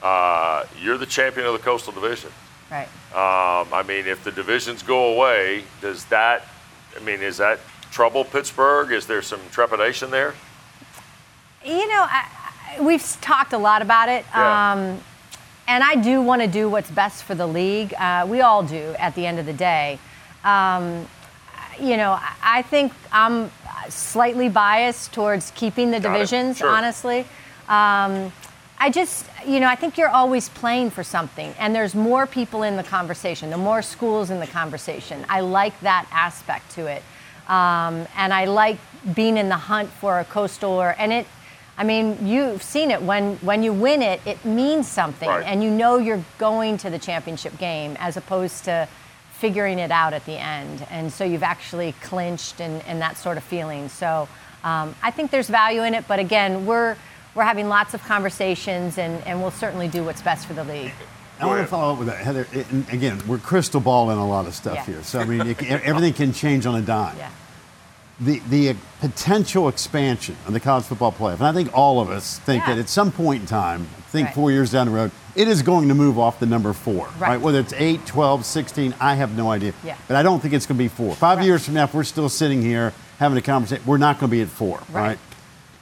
Uh, 0.00 0.64
you're 0.80 0.96
the 0.96 1.06
champion 1.06 1.44
of 1.44 1.54
the 1.54 1.58
Coastal 1.58 1.92
Division. 1.92 2.30
Right. 2.70 2.86
Um, 3.12 3.72
I 3.72 3.84
mean, 3.86 4.06
if 4.06 4.22
the 4.22 4.30
divisions 4.30 4.84
go 4.84 5.14
away, 5.14 5.64
does 5.80 6.04
that, 6.06 6.46
I 6.96 7.00
mean, 7.04 7.20
is 7.20 7.36
that 7.38 7.58
trouble 7.90 8.24
Pittsburgh? 8.24 8.92
Is 8.92 9.06
there 9.06 9.22
some 9.22 9.40
trepidation 9.50 10.10
there? 10.10 10.34
You 11.64 11.86
know, 11.88 12.06
I, 12.08 12.78
we've 12.80 13.02
talked 13.20 13.52
a 13.52 13.58
lot 13.58 13.82
about 13.82 14.08
it. 14.08 14.24
Yeah. 14.34 14.72
Um, 14.72 15.00
and 15.68 15.82
I 15.82 15.96
do 15.96 16.22
want 16.22 16.42
to 16.42 16.48
do 16.48 16.68
what's 16.70 16.90
best 16.90 17.24
for 17.24 17.34
the 17.34 17.46
league. 17.46 17.92
Uh, 17.94 18.24
we 18.28 18.40
all 18.40 18.62
do 18.62 18.94
at 18.98 19.14
the 19.16 19.26
end 19.26 19.38
of 19.38 19.46
the 19.46 19.52
day. 19.52 19.98
Um, 20.44 21.06
you 21.80 21.96
know, 21.96 22.12
I- 22.12 22.32
I 22.58 22.62
think 22.62 22.92
I'm 23.12 23.50
slightly 23.88 24.48
biased 24.48 25.12
towards 25.12 25.50
keeping 25.56 25.90
the 25.90 26.00
Got 26.00 26.12
divisions, 26.12 26.58
Sure. 26.58 26.70
honestly. 26.70 27.26
Um, 27.68 28.32
I 28.78 28.90
just, 28.90 29.26
you 29.46 29.58
know, 29.60 29.68
I 29.68 29.74
think 29.74 29.96
you're 29.96 30.10
always 30.10 30.48
playing 30.50 30.90
for 30.90 31.02
something, 31.02 31.54
and 31.58 31.74
there's 31.74 31.94
more 31.94 32.26
people 32.26 32.62
in 32.62 32.76
the 32.76 32.82
conversation, 32.82 33.50
the 33.50 33.56
more 33.56 33.80
schools 33.82 34.30
in 34.30 34.38
the 34.38 34.46
conversation. 34.46 35.24
I 35.28 35.40
like 35.40 35.78
that 35.80 36.06
aspect 36.12 36.72
to 36.72 36.86
it, 36.86 37.02
um, 37.48 38.06
and 38.16 38.34
I 38.34 38.44
like 38.44 38.78
being 39.14 39.36
in 39.38 39.48
the 39.48 39.56
hunt 39.56 39.88
for 39.88 40.20
a 40.20 40.24
coastal 40.24 40.72
or, 40.72 40.94
and 40.98 41.12
it. 41.12 41.26
I 41.78 41.84
mean, 41.84 42.26
you've 42.26 42.62
seen 42.62 42.90
it 42.90 43.02
when 43.02 43.36
when 43.36 43.62
you 43.62 43.72
win 43.72 44.00
it, 44.00 44.20
it 44.26 44.42
means 44.46 44.88
something, 44.88 45.28
Right. 45.28 45.44
and 45.44 45.62
you 45.62 45.70
know 45.70 45.98
you're 45.98 46.24
going 46.38 46.78
to 46.78 46.88
the 46.90 46.98
championship 46.98 47.58
game 47.58 47.96
as 47.98 48.16
opposed 48.16 48.64
to 48.64 48.88
figuring 49.32 49.78
it 49.78 49.90
out 49.90 50.14
at 50.14 50.24
the 50.24 50.32
end. 50.40 50.86
And 50.90 51.12
so 51.12 51.22
you've 51.24 51.42
actually 51.42 51.92
clinched 52.00 52.60
and, 52.60 52.82
and 52.86 53.02
that 53.02 53.18
sort 53.18 53.36
of 53.36 53.44
feeling. 53.44 53.90
So 53.90 54.26
um, 54.64 54.94
I 55.02 55.10
think 55.10 55.30
there's 55.30 55.50
value 55.50 55.82
in 55.82 55.92
it, 55.92 56.08
but 56.08 56.18
again, 56.18 56.64
we're 56.64 56.96
we're 57.36 57.44
having 57.44 57.68
lots 57.68 57.94
of 57.94 58.02
conversations, 58.04 58.98
and, 58.98 59.22
and 59.26 59.40
we'll 59.40 59.50
certainly 59.52 59.86
do 59.88 60.02
what's 60.02 60.22
best 60.22 60.46
for 60.46 60.54
the 60.54 60.64
league. 60.64 60.92
I 61.38 61.44
want 61.46 61.60
to 61.60 61.66
follow 61.66 61.92
up 61.92 61.98
with 61.98 62.08
that, 62.08 62.16
Heather. 62.24 62.46
it- 62.52 62.70
and 62.72 62.88
again, 62.90 63.22
we're 63.28 63.38
crystal 63.38 63.80
balling 63.80 64.16
a 64.18 64.26
lot 64.26 64.46
of 64.46 64.54
stuff 64.54 64.74
Yeah. 64.76 64.84
here. 64.86 65.02
So 65.02 65.20
I 65.20 65.24
mean, 65.26 65.42
it, 65.42 65.62
everything 65.62 66.14
can 66.14 66.32
change 66.32 66.64
on 66.64 66.74
a 66.76 66.80
dime. 66.80 67.14
Yeah. 67.18 67.28
The 68.18 68.40
the 68.48 68.76
potential 69.02 69.68
expansion 69.68 70.36
of 70.46 70.54
the 70.54 70.60
college 70.60 70.84
football 70.86 71.12
playoff, 71.12 71.34
and 71.34 71.46
I 71.46 71.52
think 71.52 71.70
all 71.76 72.00
of 72.00 72.08
us 72.08 72.38
think 72.38 72.62
Yeah. 72.66 72.74
that 72.74 72.80
at 72.80 72.88
some 72.88 73.12
point 73.12 73.42
in 73.42 73.46
time, 73.46 73.86
think 74.10 74.28
Right. 74.28 74.34
four 74.34 74.50
years 74.50 74.70
down 74.70 74.86
the 74.86 74.92
road, 74.94 75.10
it 75.34 75.46
is 75.48 75.60
going 75.60 75.88
to 75.88 75.94
move 75.94 76.18
off 76.18 76.40
the 76.40 76.46
number 76.46 76.72
four, 76.72 77.08
right? 77.18 77.32
Right. 77.32 77.40
Whether 77.42 77.60
it's 77.60 77.74
8, 77.76 78.06
12, 78.06 78.46
16, 78.46 78.94
I 78.98 79.16
have 79.16 79.36
no 79.36 79.50
idea. 79.50 79.74
Yeah. 79.84 79.96
But 80.08 80.16
I 80.16 80.22
don't 80.22 80.40
think 80.40 80.54
it's 80.54 80.64
going 80.64 80.78
to 80.78 80.82
be 80.84 80.88
four. 80.88 81.14
Five 81.14 81.36
Right. 81.38 81.46
years 81.46 81.66
from 81.66 81.74
now, 81.74 81.84
if 81.84 81.92
we're 81.92 82.04
still 82.04 82.30
sitting 82.30 82.62
here 82.62 82.94
having 83.18 83.36
a 83.36 83.42
conversation, 83.42 83.82
we're 83.84 83.98
not 83.98 84.18
going 84.18 84.30
to 84.30 84.34
be 84.34 84.40
at 84.40 84.48
four, 84.48 84.80
Right. 84.90 85.18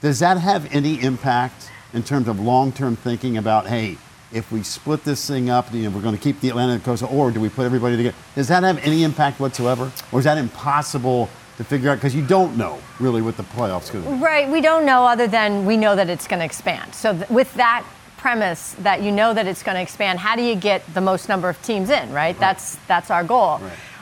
Right? 0.05 0.09
Does 0.09 0.19
that 0.21 0.39
have 0.39 0.73
any 0.75 1.01
impact 1.03 1.71
in 1.93 2.03
terms 2.03 2.29
of 2.29 2.41
long-term 2.41 2.97
thinking 2.97 3.37
about, 3.37 3.67
hey, 3.67 3.97
if 4.33 4.51
we 4.51 4.63
split 4.63 5.05
this 5.05 5.27
thing 5.27 5.49
up, 5.49 5.73
you 5.73 5.83
know, 5.83 5.91
we're 5.91 6.03
going 6.03 6.17
to 6.17 6.21
keep 6.21 6.41
the 6.41 6.49
Atlantic 6.49 6.83
Coast, 6.85 7.03
or 7.05 7.31
do 7.31 7.41
we 7.41 7.49
put 7.49 7.65
everybody 7.65 7.97
together? 7.97 8.17
Does 8.35 8.49
that 8.49 8.65
have 8.65 8.79
any 8.85 9.05
impact 9.05 9.39
whatsoever, 9.39 9.93
or 10.11 10.19
is 10.19 10.25
that 10.25 10.39
impossible 10.39 11.29
to 11.57 11.65
figure 11.65 11.91
out 11.91 11.97
because 11.97 12.17
you 12.17 12.27
don't 12.27 12.57
know 12.57 12.81
really 12.99 13.23
what 13.23 13.37
the 13.37 13.45
playoffs 13.45 13.93
going 13.93 14.05
to 14.05 14.11
be? 14.11 14.17
Right. 14.17 14.51
We 14.51 14.61
don't 14.61 14.85
know 14.85 15.05
other 15.05 15.29
than 15.29 15.65
we 15.65 15.77
know 15.77 15.95
that 15.95 16.11
it's 16.11 16.27
going 16.27 16.41
to 16.41 16.45
expand. 16.45 16.95
So 16.95 17.17
th- 17.17 17.29
with 17.31 17.55
that 17.55 17.85
premise 18.17 18.75
that 18.81 19.03
you 19.03 19.13
know 19.13 19.35
that 19.35 19.47
it's 19.47 19.63
going 19.63 19.77
to 19.77 19.83
expand, 19.83 20.19
how 20.19 20.35
do 20.35 20.43
you 20.43 20.57
get 20.57 20.83
the 20.95 21.01
most 21.01 21.29
number 21.29 21.49
of 21.49 21.63
teams 21.63 21.91
in? 21.91 22.13
Right. 22.13 22.37
That's 22.41 22.77
that's 22.89 23.11
our 23.11 23.23
goal. 23.23 23.61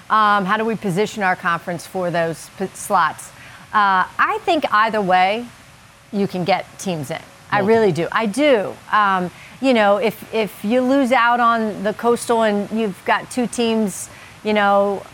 Um, 0.09 0.46
how 0.46 0.57
do 0.57 0.64
we 0.64 0.76
position 0.76 1.22
our 1.22 1.36
conference 1.36 1.86
for 1.86 2.11
those 2.11 2.48
p- 2.59 2.68
slots? 2.68 3.28
Uh, 3.72 4.09
I 4.18 4.38
think 4.44 4.64
either 4.72 5.03
way, 5.03 5.46
you 6.12 6.26
can 6.28 6.44
get 6.44 6.66
teams 6.78 7.10
in. 7.10 7.20
I 7.50 7.60
really 7.60 7.92
do. 7.92 8.08
I 8.12 8.26
do. 8.26 8.74
Um, 8.90 9.30
you 9.60 9.74
know, 9.74 9.98
if 9.98 10.32
if 10.34 10.64
you 10.64 10.80
lose 10.80 11.12
out 11.12 11.38
on 11.38 11.82
the 11.82 11.92
coastal 11.92 12.42
and 12.42 12.70
you've 12.70 13.02
got 13.04 13.30
two 13.30 13.46
teams, 13.46 14.08
you 14.42 14.52
know, 14.54 15.04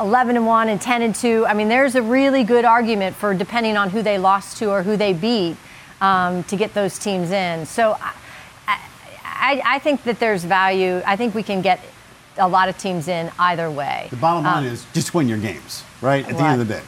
11 0.00 0.36
and 0.36 0.46
1 0.46 0.68
and 0.68 0.80
10 0.80 1.02
and 1.02 1.14
2. 1.14 1.46
I 1.46 1.54
mean, 1.54 1.68
there's 1.68 1.94
a 1.94 2.02
really 2.02 2.42
good 2.42 2.64
argument 2.64 3.14
for 3.14 3.32
depending 3.32 3.76
on 3.76 3.90
who 3.90 4.02
they 4.02 4.18
lost 4.18 4.56
to 4.58 4.70
or 4.70 4.82
who 4.82 4.96
they 4.96 5.12
beat 5.12 5.56
um, 6.00 6.42
to 6.44 6.56
get 6.56 6.74
those 6.74 6.98
teams 6.98 7.30
in. 7.30 7.64
So 7.66 7.96
I, 8.00 8.12
I, 9.24 9.62
I 9.64 9.78
think 9.78 10.02
that 10.04 10.18
there's 10.18 10.44
value. 10.44 11.00
I 11.06 11.16
think 11.16 11.34
we 11.34 11.42
can 11.42 11.62
get 11.62 11.80
a 12.38 12.48
lot 12.48 12.68
of 12.68 12.76
teams 12.76 13.06
in 13.06 13.30
either 13.38 13.70
way. 13.70 14.08
The 14.10 14.16
bottom 14.16 14.42
line 14.44 14.64
Um, 14.64 14.72
is 14.72 14.84
just 14.92 15.14
win 15.14 15.28
your 15.28 15.38
games, 15.38 15.84
right? 16.00 16.28
At 16.28 16.36
the 16.36 16.42
end 16.44 16.60
of 16.60 16.66
the 16.66 16.74
day. 16.74 16.82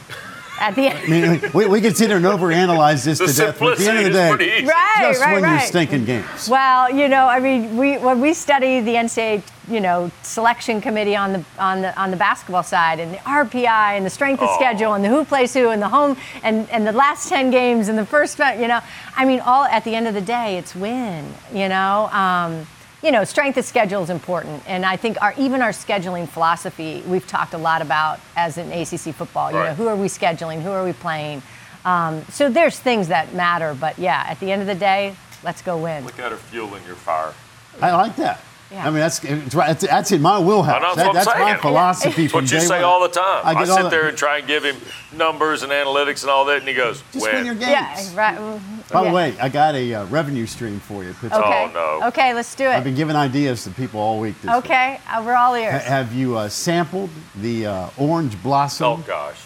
At 0.59 0.75
the 0.75 0.87
end. 0.87 0.99
I 0.99 1.07
mean, 1.07 1.51
we, 1.53 1.65
we 1.67 1.81
can 1.81 1.93
sit 1.93 2.07
here 2.07 2.17
and 2.17 2.25
overanalyze 2.25 3.05
this 3.05 3.19
The 3.19 3.27
to 3.27 3.33
death, 3.33 3.59
but 3.59 3.73
at 3.73 3.77
the 3.77 3.87
end 3.87 3.97
of 3.99 4.03
the 4.05 4.37
day. 4.37 4.65
Right, 4.65 4.97
just 5.01 5.21
right, 5.21 5.35
win 5.35 5.43
right. 5.43 5.59
your 5.59 5.67
stinking 5.67 6.05
games. 6.05 6.49
Well, 6.49 6.91
you 6.91 7.07
know, 7.07 7.27
I 7.27 7.39
mean, 7.39 7.77
we 7.77 7.97
when 7.97 8.19
we 8.19 8.33
study 8.33 8.79
the 8.79 8.95
NCAA, 8.95 9.43
you 9.69 9.79
know, 9.79 10.11
selection 10.23 10.81
committee 10.81 11.15
on 11.15 11.33
the 11.33 11.45
on 11.59 11.81
the 11.81 11.99
on 11.99 12.11
the 12.11 12.17
basketball 12.17 12.63
side, 12.63 12.99
and 12.99 13.13
the 13.13 13.17
RPI, 13.17 13.67
and 13.67 14.05
the 14.05 14.09
strength 14.09 14.41
of 14.41 14.49
schedule, 14.55 14.93
and 14.93 15.03
the 15.03 15.09
who 15.09 15.23
plays 15.25 15.53
who, 15.53 15.69
and 15.69 15.81
the 15.81 15.89
home, 15.89 16.17
and 16.43 16.69
and 16.69 16.87
the 16.87 16.91
last 16.91 17.29
ten 17.29 17.51
games, 17.51 17.87
and 17.87 17.97
the 17.97 18.05
first, 18.05 18.39
you 18.39 18.67
know, 18.67 18.79
I 19.15 19.25
mean, 19.25 19.39
all 19.41 19.65
at 19.65 19.83
the 19.83 19.95
end 19.95 20.07
of 20.07 20.13
the 20.13 20.21
day, 20.21 20.57
it's 20.57 20.75
win. 20.75 21.33
You 21.53 21.69
know. 21.69 22.09
Um, 22.11 22.67
you 23.03 23.11
know, 23.11 23.23
strength 23.23 23.57
of 23.57 23.65
schedule 23.65 24.01
is 24.01 24.09
important, 24.09 24.63
and 24.67 24.85
I 24.85 24.97
think 24.97 25.21
our 25.21 25.33
even 25.37 25.61
our 25.61 25.69
scheduling 25.71 26.27
philosophy 26.27 27.03
we've 27.07 27.27
talked 27.27 27.53
a 27.53 27.57
lot 27.57 27.81
about 27.81 28.19
as 28.35 28.57
an 28.57 28.71
ACC 28.71 29.13
football. 29.13 29.51
You 29.51 29.57
know, 29.57 29.73
who 29.73 29.87
are 29.87 29.95
we 29.95 30.07
scheduling? 30.07 30.61
Who 30.61 30.71
are 30.71 30.83
we 30.83 30.93
playing? 30.93 31.43
Um, 31.85 32.25
so 32.29 32.49
there's 32.49 32.79
things 32.79 33.09
that 33.09 33.33
matter, 33.33 33.75
but 33.79 33.97
yeah, 33.99 34.25
at 34.27 34.39
the 34.39 34.51
end 34.51 34.61
of 34.61 34.67
the 34.67 34.75
day, 34.75 35.15
let's 35.43 35.61
go 35.61 35.77
win. 35.77 36.03
Look 36.05 36.19
at 36.19 36.31
her 36.31 36.37
fueling 36.37 36.83
your 36.85 36.95
fire. 36.95 37.33
I 37.81 37.91
like 37.93 38.15
that. 38.15 38.41
Yeah. 38.69 38.81
I 38.85 38.89
mean, 38.89 38.99
that's 38.99 39.23
it's 39.23 39.55
right. 39.55 39.67
That's, 39.67 39.87
that's 39.87 40.11
in 40.11 40.21
my 40.21 40.39
wheelhouse. 40.39 40.75
I 40.75 40.79
know, 40.79 41.13
that's 41.13 41.25
That- 41.25 41.35
I'm 41.35 41.41
my 41.41 41.47
saying. 41.51 41.61
philosophy. 41.61 42.21
That's 42.23 42.33
what 42.33 42.51
you 42.51 42.59
say 42.59 42.75
one. 42.75 42.83
all 42.83 43.01
the 43.01 43.07
time. 43.07 43.41
I, 43.45 43.53
get 43.53 43.67
sit 43.67 43.83
the- 43.83 43.89
there 43.89 44.07
and 44.09 44.17
try 44.17 44.39
and 44.39 44.47
give 44.47 44.65
him 44.65 44.75
numbers 45.15 45.63
and 45.63 45.71
analytics 45.71 46.23
and 46.23 46.29
all 46.29 46.43
that, 46.45 46.57
and 46.57 46.67
he 46.67 46.73
goes, 46.73 47.01
Just 47.13 47.23
"Win." 47.25 47.35
win 47.35 47.45
your 47.45 47.55
games. 47.55 47.69
Yeah, 47.69 48.15
right. 48.15 48.61
By 48.91 49.05
the 49.05 49.11
way, 49.11 49.35
I 49.39 49.47
got 49.47 49.73
a 49.75 49.93
uh, 49.93 50.05
revenue 50.07 50.45
stream 50.45 50.81
for 50.81 51.03
you. 51.05 51.11
Pittsburgh. 51.13 51.33
Okay. 51.45 51.71
Oh, 51.75 51.99
no. 52.01 52.07
Okay, 52.07 52.33
let's 52.33 52.53
do 52.55 52.65
it. 52.65 52.71
I've 52.71 52.83
been 52.83 52.95
giving 52.95 53.15
ideas 53.15 53.63
to 53.63 53.69
people 53.69 54.01
all 54.01 54.19
week. 54.19 54.35
This 54.41 54.49
week. 54.53 54.65
Okay, 54.65 54.99
uh, 55.09 55.23
we're 55.25 55.35
all 55.35 55.53
Ha- 55.53 55.59
ears. 55.61 55.83
Have 55.83 56.13
you 56.13 56.37
uh, 56.37 56.49
sampled 56.49 57.09
the 57.37 57.67
uh, 57.67 57.89
orange 57.97 58.41
blossom 58.43 58.85
Oh 58.87 58.97
gosh. 59.07 59.39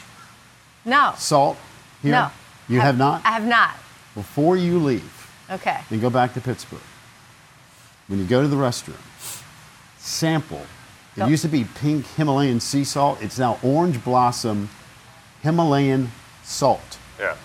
No, 0.83 1.13
salt 1.15 1.57
here? 2.01 2.11
no. 2.13 2.31
You 2.67 2.79
have 2.79 2.97
not? 2.97 3.21
I 3.23 3.33
have 3.33 3.45
not. 3.45 3.75
Before 4.15 4.57
you 4.57 4.79
leave, 4.79 5.31
Okay. 5.51 5.79
then 5.91 5.99
go 5.99 6.09
back 6.09 6.33
to 6.33 6.41
Pittsburgh. 6.41 6.79
When 8.07 8.19
you 8.19 8.25
go 8.25 8.41
to 8.41 8.47
the 8.47 8.55
restroom, 8.57 8.95
sample. 10.01 10.65
It 11.15 11.19
Go- 11.21 11.27
used 11.27 11.43
to 11.43 11.49
be 11.49 11.65
pink 11.75 12.05
Himalayan 12.15 12.59
sea 12.59 12.83
salt. 12.83 13.21
It's 13.21 13.37
now 13.37 13.59
orange 13.63 14.03
blossom 14.03 14.69
Himalayan 15.41 16.11
salt. 16.43 16.97
Yeah. 17.19 17.35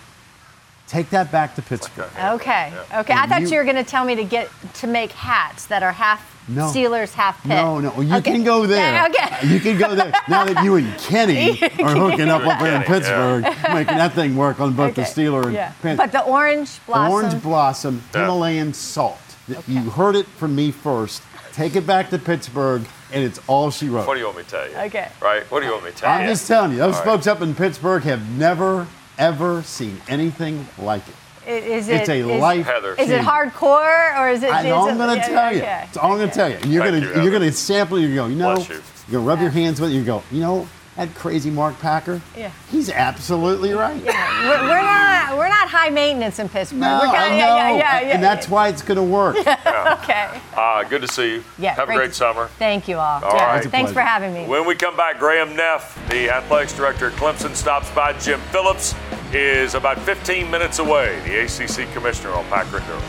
Take 0.87 1.09
that 1.09 1.31
back 1.33 1.55
to 1.55 1.61
Pittsburgh. 1.61 2.09
Okay. 2.17 2.71
Okay. 2.95 3.13
I 3.13 3.27
thought 3.27 3.41
you- 3.41 3.49
you, 3.49 3.57
were 3.57 3.65
going 3.65 3.75
to 3.75 3.83
tell 3.83 4.05
me 4.05 4.15
to 4.15 4.23
get 4.23 4.49
to 4.75 4.87
make 4.87 5.11
hats 5.11 5.65
that 5.65 5.83
are 5.83 5.91
half 5.91 6.21
No. 6.47 6.67
Steelers, 6.71 7.11
half 7.11 7.41
Pitt. 7.41 7.49
No, 7.49 7.79
no, 7.81 7.99
you 7.99 8.15
Okay. 8.15 8.31
can 8.31 8.43
go 8.45 8.65
there. 8.65 8.93
Yeah, 8.93 9.07
Okay. 9.09 9.47
You 9.47 9.59
can 9.59 9.77
go 9.77 9.93
there. 9.95 10.13
Now 10.29 10.45
that 10.45 10.63
you 10.63 10.75
and 10.77 10.97
Kenny 10.97 11.61
are 11.83 11.93
hooking 11.93 12.29
up 12.29 12.39
over 12.45 12.63
there 12.63 12.77
in 12.77 12.83
Kenny, 12.83 12.85
Pittsburgh, 12.85 13.43
making 13.73 13.97
that 13.97 14.13
thing 14.13 14.37
work 14.37 14.61
on 14.61 14.71
both 14.71 14.95
the 14.95 15.01
Okay. 15.01 15.11
Steeler 15.11 15.43
and 15.43 15.53
Yeah. 15.53 15.73
Pan- 15.81 15.97
But 15.97 16.13
the 16.13 16.21
orange 16.23 16.79
blossom. 16.85 17.11
Orange 17.11 17.41
blossom 17.43 18.01
Yeah. 18.13 18.21
Himalayan 18.21 18.73
salt. 18.73 19.19
You 19.67 19.89
heard 19.89 20.15
it 20.15 20.25
from 20.37 20.55
me 20.55 20.71
first. 20.71 21.21
Take 21.57 21.75
it 21.75 21.87
back 21.87 22.11
to 22.11 22.19
Pittsburgh, 22.19 22.83
and 23.11 23.23
it's 23.23 23.39
all 23.47 23.71
she 23.71 23.89
wrote. 23.89 24.05
What 24.05 24.13
do 24.13 24.19
you 24.19 24.27
want 24.27 24.37
me 24.37 24.43
to 24.43 24.49
tell 24.49 24.69
you? 24.69 24.77
Okay. 24.77 25.09
Right? 25.19 25.41
What 25.49 25.61
do 25.61 25.65
you 25.65 25.71
want 25.71 25.85
me 25.85 25.89
to 25.91 25.97
tell 25.97 26.13
you? 26.15 26.21
I'm 26.21 26.29
just 26.29 26.47
telling 26.47 26.69
you, 26.71 26.77
those 26.77 26.93
All 26.93 26.99
right. 27.01 27.05
folks 27.05 27.25
up 27.25 27.41
in 27.41 27.55
Pittsburgh 27.55 28.03
have 28.03 28.29
never, 28.37 28.85
ever 29.17 29.63
seen 29.63 29.99
anything 30.07 30.67
like 30.77 31.01
it. 31.07 31.15
I- 31.47 31.49
Is 31.49 31.87
It's 31.89 32.09
a 32.09 32.13
is- 32.19 32.39
life. 32.39 32.67
Heather. 32.67 32.93
Is 32.93 33.09
it 33.09 33.21
hardcore 33.21 34.19
or 34.19 34.29
is 34.29 34.43
it? 34.43 34.51
I 34.53 34.59
is 34.59 34.65
know 34.67 34.87
I'm 34.87 34.97
going 34.97 35.09
to 35.09 35.15
yeah, 35.15 35.27
tell 35.29 35.51
you. 35.51 35.61
okay. 35.63 35.85
It's 35.87 35.97
all 35.97 36.11
I'm 36.11 36.17
going 36.19 36.29
to 36.29 36.35
tell 36.35 36.47
you. 36.49 36.57
And 36.57 36.71
you're 36.71 36.83
going 36.87 37.01
to 37.01 37.23
you're 37.23 37.31
going 37.31 37.41
to 37.41 37.51
sample. 37.51 37.97
it, 37.97 38.01
You 38.01 38.13
go, 38.13 38.27
you 38.27 38.35
know, 38.35 38.53
Bless 38.53 38.69
you. 38.69 38.75
are 38.75 39.11
going 39.11 39.23
to 39.23 39.27
rub 39.29 39.41
your 39.41 39.49
hands 39.49 39.81
with 39.81 39.89
it. 39.89 39.95
You 39.95 40.03
go, 40.03 40.21
you 40.31 40.41
know, 40.41 40.67
that 40.97 41.13
crazy 41.13 41.49
Mark 41.51 41.79
Packer. 41.79 42.21
Yeah. 42.35 42.51
He's 42.69 42.89
absolutely 42.89 43.71
right. 43.73 44.03
We're, 44.03 44.61
we're 44.63 44.81
not 44.81 45.37
we're 45.37 45.47
not 45.47 45.69
high 45.69 45.89
maintenance 45.89 46.39
in 46.39 46.49
Pittsburgh. 46.49 46.79
No, 46.81 46.99
we're 47.01 47.07
I 47.07 47.29
kinda- 47.29 47.37
know, 47.37 47.55
yeah, 47.55 47.69
yeah, 47.77 48.01
yeah, 48.01 48.13
and 48.15 48.23
that's 48.23 48.49
why 48.49 48.67
it's 48.69 48.81
going 48.81 48.97
to 48.97 49.03
work. 49.03 49.35
yeah. 49.45 49.99
okay. 50.01 50.41
Uh, 50.55 50.83
good 50.83 51.01
to 51.01 51.07
see 51.07 51.35
you. 51.35 51.43
Yeah. 51.59 51.75
Have 51.75 51.89
a 51.89 51.93
great 51.93 52.15
summer. 52.15 52.47
Thank 52.57 52.87
you 52.87 52.97
all. 52.97 53.23
All 53.23 53.35
yeah. 53.35 53.45
right. 53.45 53.63
Thanks 53.69 53.91
for 53.91 54.01
having 54.01 54.33
me. 54.33 54.47
When 54.47 54.65
we 54.65 54.75
come 54.75 54.97
back, 54.97 55.19
Graham 55.19 55.55
Neff, 55.55 55.95
the 56.09 56.29
athletics 56.29 56.73
director 56.73 57.07
at 57.07 57.13
Clemson, 57.13 57.55
stops 57.55 57.89
by. 57.91 58.13
Jim 58.17 58.39
Phillips 58.51 58.95
is 59.33 59.75
about 59.75 59.99
15 59.99 60.49
minutes 60.49 60.79
away, 60.79 61.19
the 61.25 61.43
ACC 61.43 61.91
commissioner 61.93 62.31
on 62.31 62.43
Packer 62.45 62.77
and 62.77 62.87
Durham. 62.87 63.03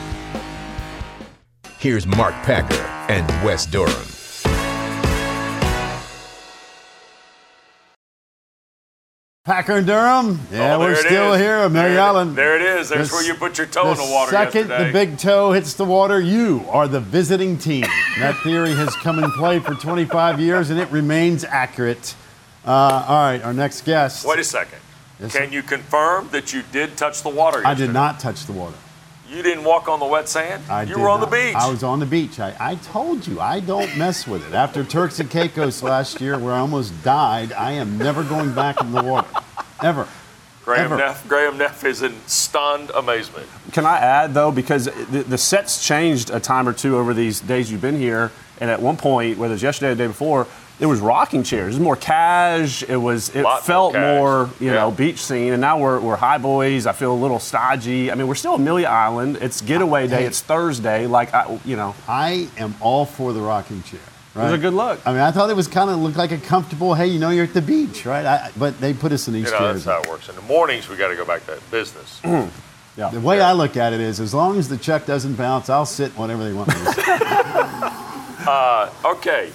Here's 1.78 2.07
Mark 2.07 2.34
Packer 2.43 2.74
and 3.09 3.26
Wes 3.45 3.64
Durham. 3.64 4.18
Packer 9.49 9.79
and 9.79 9.87
Durham. 9.87 10.39
Yeah, 10.53 10.75
Oh, 10.75 10.79
we're 10.81 10.95
still 10.95 11.33
is. 11.33 11.41
here, 11.41 11.67
Mary 11.71 11.95
There 11.95 12.21
it- 12.21 12.35
There 12.37 12.57
it 12.57 12.61
is. 12.81 12.91
There's 12.91 13.09
The 13.09 13.15
where 13.17 13.25
you 13.25 13.33
put 13.33 13.57
your 13.57 13.67
toe 13.67 13.91
in 13.93 13.97
the 13.97 14.05
The 14.05 14.13
water 14.13 14.31
second 14.31 14.69
yesterday. 14.69 14.87
the 14.89 14.93
big 14.93 15.19
toe 15.19 15.53
hits 15.53 15.73
the 15.73 15.87
water, 15.87 16.21
you 16.21 16.67
are 16.71 16.87
the 16.87 17.01
visiting 17.01 17.57
team. 17.57 17.87
that 18.21 18.37
theory 18.43 18.75
has 18.75 18.95
come 18.97 19.19
in 19.25 19.31
play 19.33 19.59
for 19.59 19.75
25 19.75 20.39
years, 20.39 20.69
and 20.69 20.79
it 20.79 20.91
remains 20.91 21.45
accurate. 21.45 22.15
Uh, 22.67 22.71
all 23.09 23.23
right, 23.23 23.43
our 23.43 23.55
next 23.55 23.87
guest. 23.87 24.27
Wait 24.27 24.39
a 24.39 24.45
second. 24.45 24.81
Yes, 25.19 25.33
Can 25.33 25.49
sir. 25.49 25.55
you 25.55 25.63
confirm 25.63 26.29
that 26.33 26.53
you 26.53 26.63
did 26.71 26.99
touch 26.99 27.23
the 27.23 27.31
water 27.31 27.63
I 27.65 27.73
did 27.73 27.93
not 27.95 28.21
touch 28.21 28.45
the 28.45 28.53
water. 28.53 28.77
You 29.29 29.43
didn't 29.43 29.64
walk 29.64 29.89
on 29.89 30.01
the 30.01 30.07
wet 30.07 30.26
sand? 30.26 30.62
I 30.70 30.85
you 30.85 30.99
were 30.99 31.09
on 31.11 31.20
not. 31.20 31.31
the 31.31 31.37
beach. 31.37 31.55
I 31.55 31.70
was 31.70 31.83
on 31.83 32.01
the 32.01 32.07
beach. 32.07 32.41
I, 32.41 32.57
I 32.59 32.76
told 32.76 33.26
you, 33.26 33.41
I 33.41 33.61
don't 33.61 33.95
mess 33.99 34.26
with 34.26 34.47
it. 34.49 34.55
After 34.55 34.83
Turks 34.83 35.20
and 35.20 35.31
Caicos 35.31 35.83
last 35.83 36.20
year, 36.22 36.39
where 36.39 36.55
I 36.55 36.61
almost 36.61 37.05
died, 37.05 37.53
I 37.53 37.72
am 37.72 37.99
never 37.99 38.24
going 38.24 38.55
back 38.55 38.81
in 38.81 38.91
the 38.91 39.03
water. 39.03 39.29
Ever. 39.83 40.09
Graham 40.64 40.87
ever. 40.87 40.97
Neff, 40.97 41.29
Graham 41.29 41.59
Neff 41.59 41.85
is 41.85 42.03
in 42.03 42.14
stunned 42.26 42.91
amazement. 42.91 43.47
Can 43.72 43.85
I 43.85 43.99
add 43.99 44.33
though, 44.35 44.51
because 44.51 44.87
the, 44.87 45.24
the 45.26 45.39
set's 45.39 45.87
changed 45.87 46.31
a 46.31 46.41
time 46.41 46.66
or 46.66 46.72
two 46.72 46.97
over 46.97 47.12
these 47.12 47.41
days 47.41 47.70
you've 47.70 47.83
been 47.83 47.99
here, 47.99 48.33
and 48.61 48.70
at 48.70 48.81
one 48.81 48.97
point, 48.97 49.39
whether 49.39 49.55
it's 49.55 49.62
yesterday 49.62 49.93
or 49.93 49.95
the 49.95 50.05
day 50.05 50.09
before, 50.09 50.47
there 50.79 50.89
was 50.89 51.01
rocking 51.01 51.43
chairs. 51.43 51.74
It 51.74 51.79
was 51.79 51.81
more 51.81 51.97
cash. 51.97 52.83
It 52.85 52.97
was. 52.97 53.31
It 53.35 53.43
Lot 53.43 53.55
more 53.55 53.62
felt 53.62 53.95
more, 53.95 54.51
you 54.61 54.70
know, 54.70 54.91
beach 54.91 55.18
scene. 55.22 55.53
And 55.53 55.61
now 55.61 55.79
we're, 55.79 55.99
we're 56.01 56.16
high 56.16 56.39
boys. 56.39 56.87
I 56.87 56.93
feel 56.93 57.12
a 57.12 57.16
little 57.20 57.41
stodgy. 57.41 58.11
I 58.12 58.14
mean, 58.14 58.29
we're 58.29 58.35
still 58.37 58.55
Amelia 58.55 58.87
Island. 58.87 59.39
It's 59.41 59.61
getaway 59.61 60.07
day. 60.07 60.16
Hey. 60.22 60.26
It's 60.26 60.41
Thursday. 60.41 61.07
Like, 61.07 61.35
I, 61.35 61.59
you 61.64 61.74
know, 61.76 61.95
I 62.07 62.49
am 62.59 62.74
all 62.81 63.05
for 63.07 63.33
the 63.33 63.41
rocking 63.41 63.83
chair. 63.83 64.01
it 64.37 64.39
was 64.39 64.53
a 64.53 64.59
good 64.59 64.72
look. 64.74 65.01
I 65.05 65.11
mean, 65.11 65.20
I 65.20 65.33
thought 65.33 65.51
it 65.51 65.57
was 65.57 65.66
kind 65.66 65.91
of 65.91 65.99
looked 65.99 66.16
like 66.16 66.31
a 66.31 66.39
comfortable. 66.39 66.95
Hey, 66.95 67.09
you 67.09 67.18
know, 67.18 67.31
you're 67.31 67.45
at 67.45 67.55
the 67.55 67.62
beach, 67.62 68.07
right? 68.07 68.24
I, 68.24 68.51
but 68.57 68.81
they 68.81 68.95
put 68.95 69.11
us 69.11 69.26
in 69.26 69.35
these 69.35 69.47
You 69.47 69.51
know, 69.53 69.59
chairs. 69.59 69.85
that's 69.85 69.97
how 69.97 70.03
it 70.03 70.09
works. 70.09 70.29
In 70.29 70.37
the 70.37 70.43
mornings, 70.43 70.89
we 70.89 70.97
got 70.97 71.09
to 71.09 71.16
go 71.16 71.24
back 71.24 71.45
to 71.47 71.59
business. 71.70 72.20
Yeah. 72.97 73.11
The 73.11 73.20
way 73.20 73.41
I 73.41 73.53
look 73.53 73.76
at 73.76 73.93
it 73.93 74.01
is, 74.01 74.18
as 74.18 74.35
long 74.35 74.59
as 74.59 74.68
the 74.68 74.76
check 74.76 75.07
doesn't 75.07 75.37
bounce, 75.37 75.70
I'll 75.70 75.87
sit 75.87 76.11
whatever 76.18 76.43
they 76.43 76.53
want 76.53 76.66
me 76.70 76.74
to 76.74 76.93
sit. 76.95 77.05
Uh, 78.49 78.91
okay, 79.05 79.53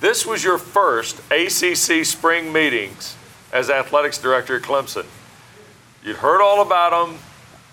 this 0.00 0.26
was 0.26 0.44
your 0.44 0.58
first 0.58 1.18
ACC 1.30 2.04
spring 2.04 2.52
meetings 2.52 3.16
as 3.52 3.70
athletics 3.70 4.18
director 4.18 4.56
at 4.56 4.62
Clemson. 4.62 5.06
You'd 6.04 6.16
heard 6.16 6.40
all 6.42 6.62
about 6.62 6.90
them. 7.08 7.18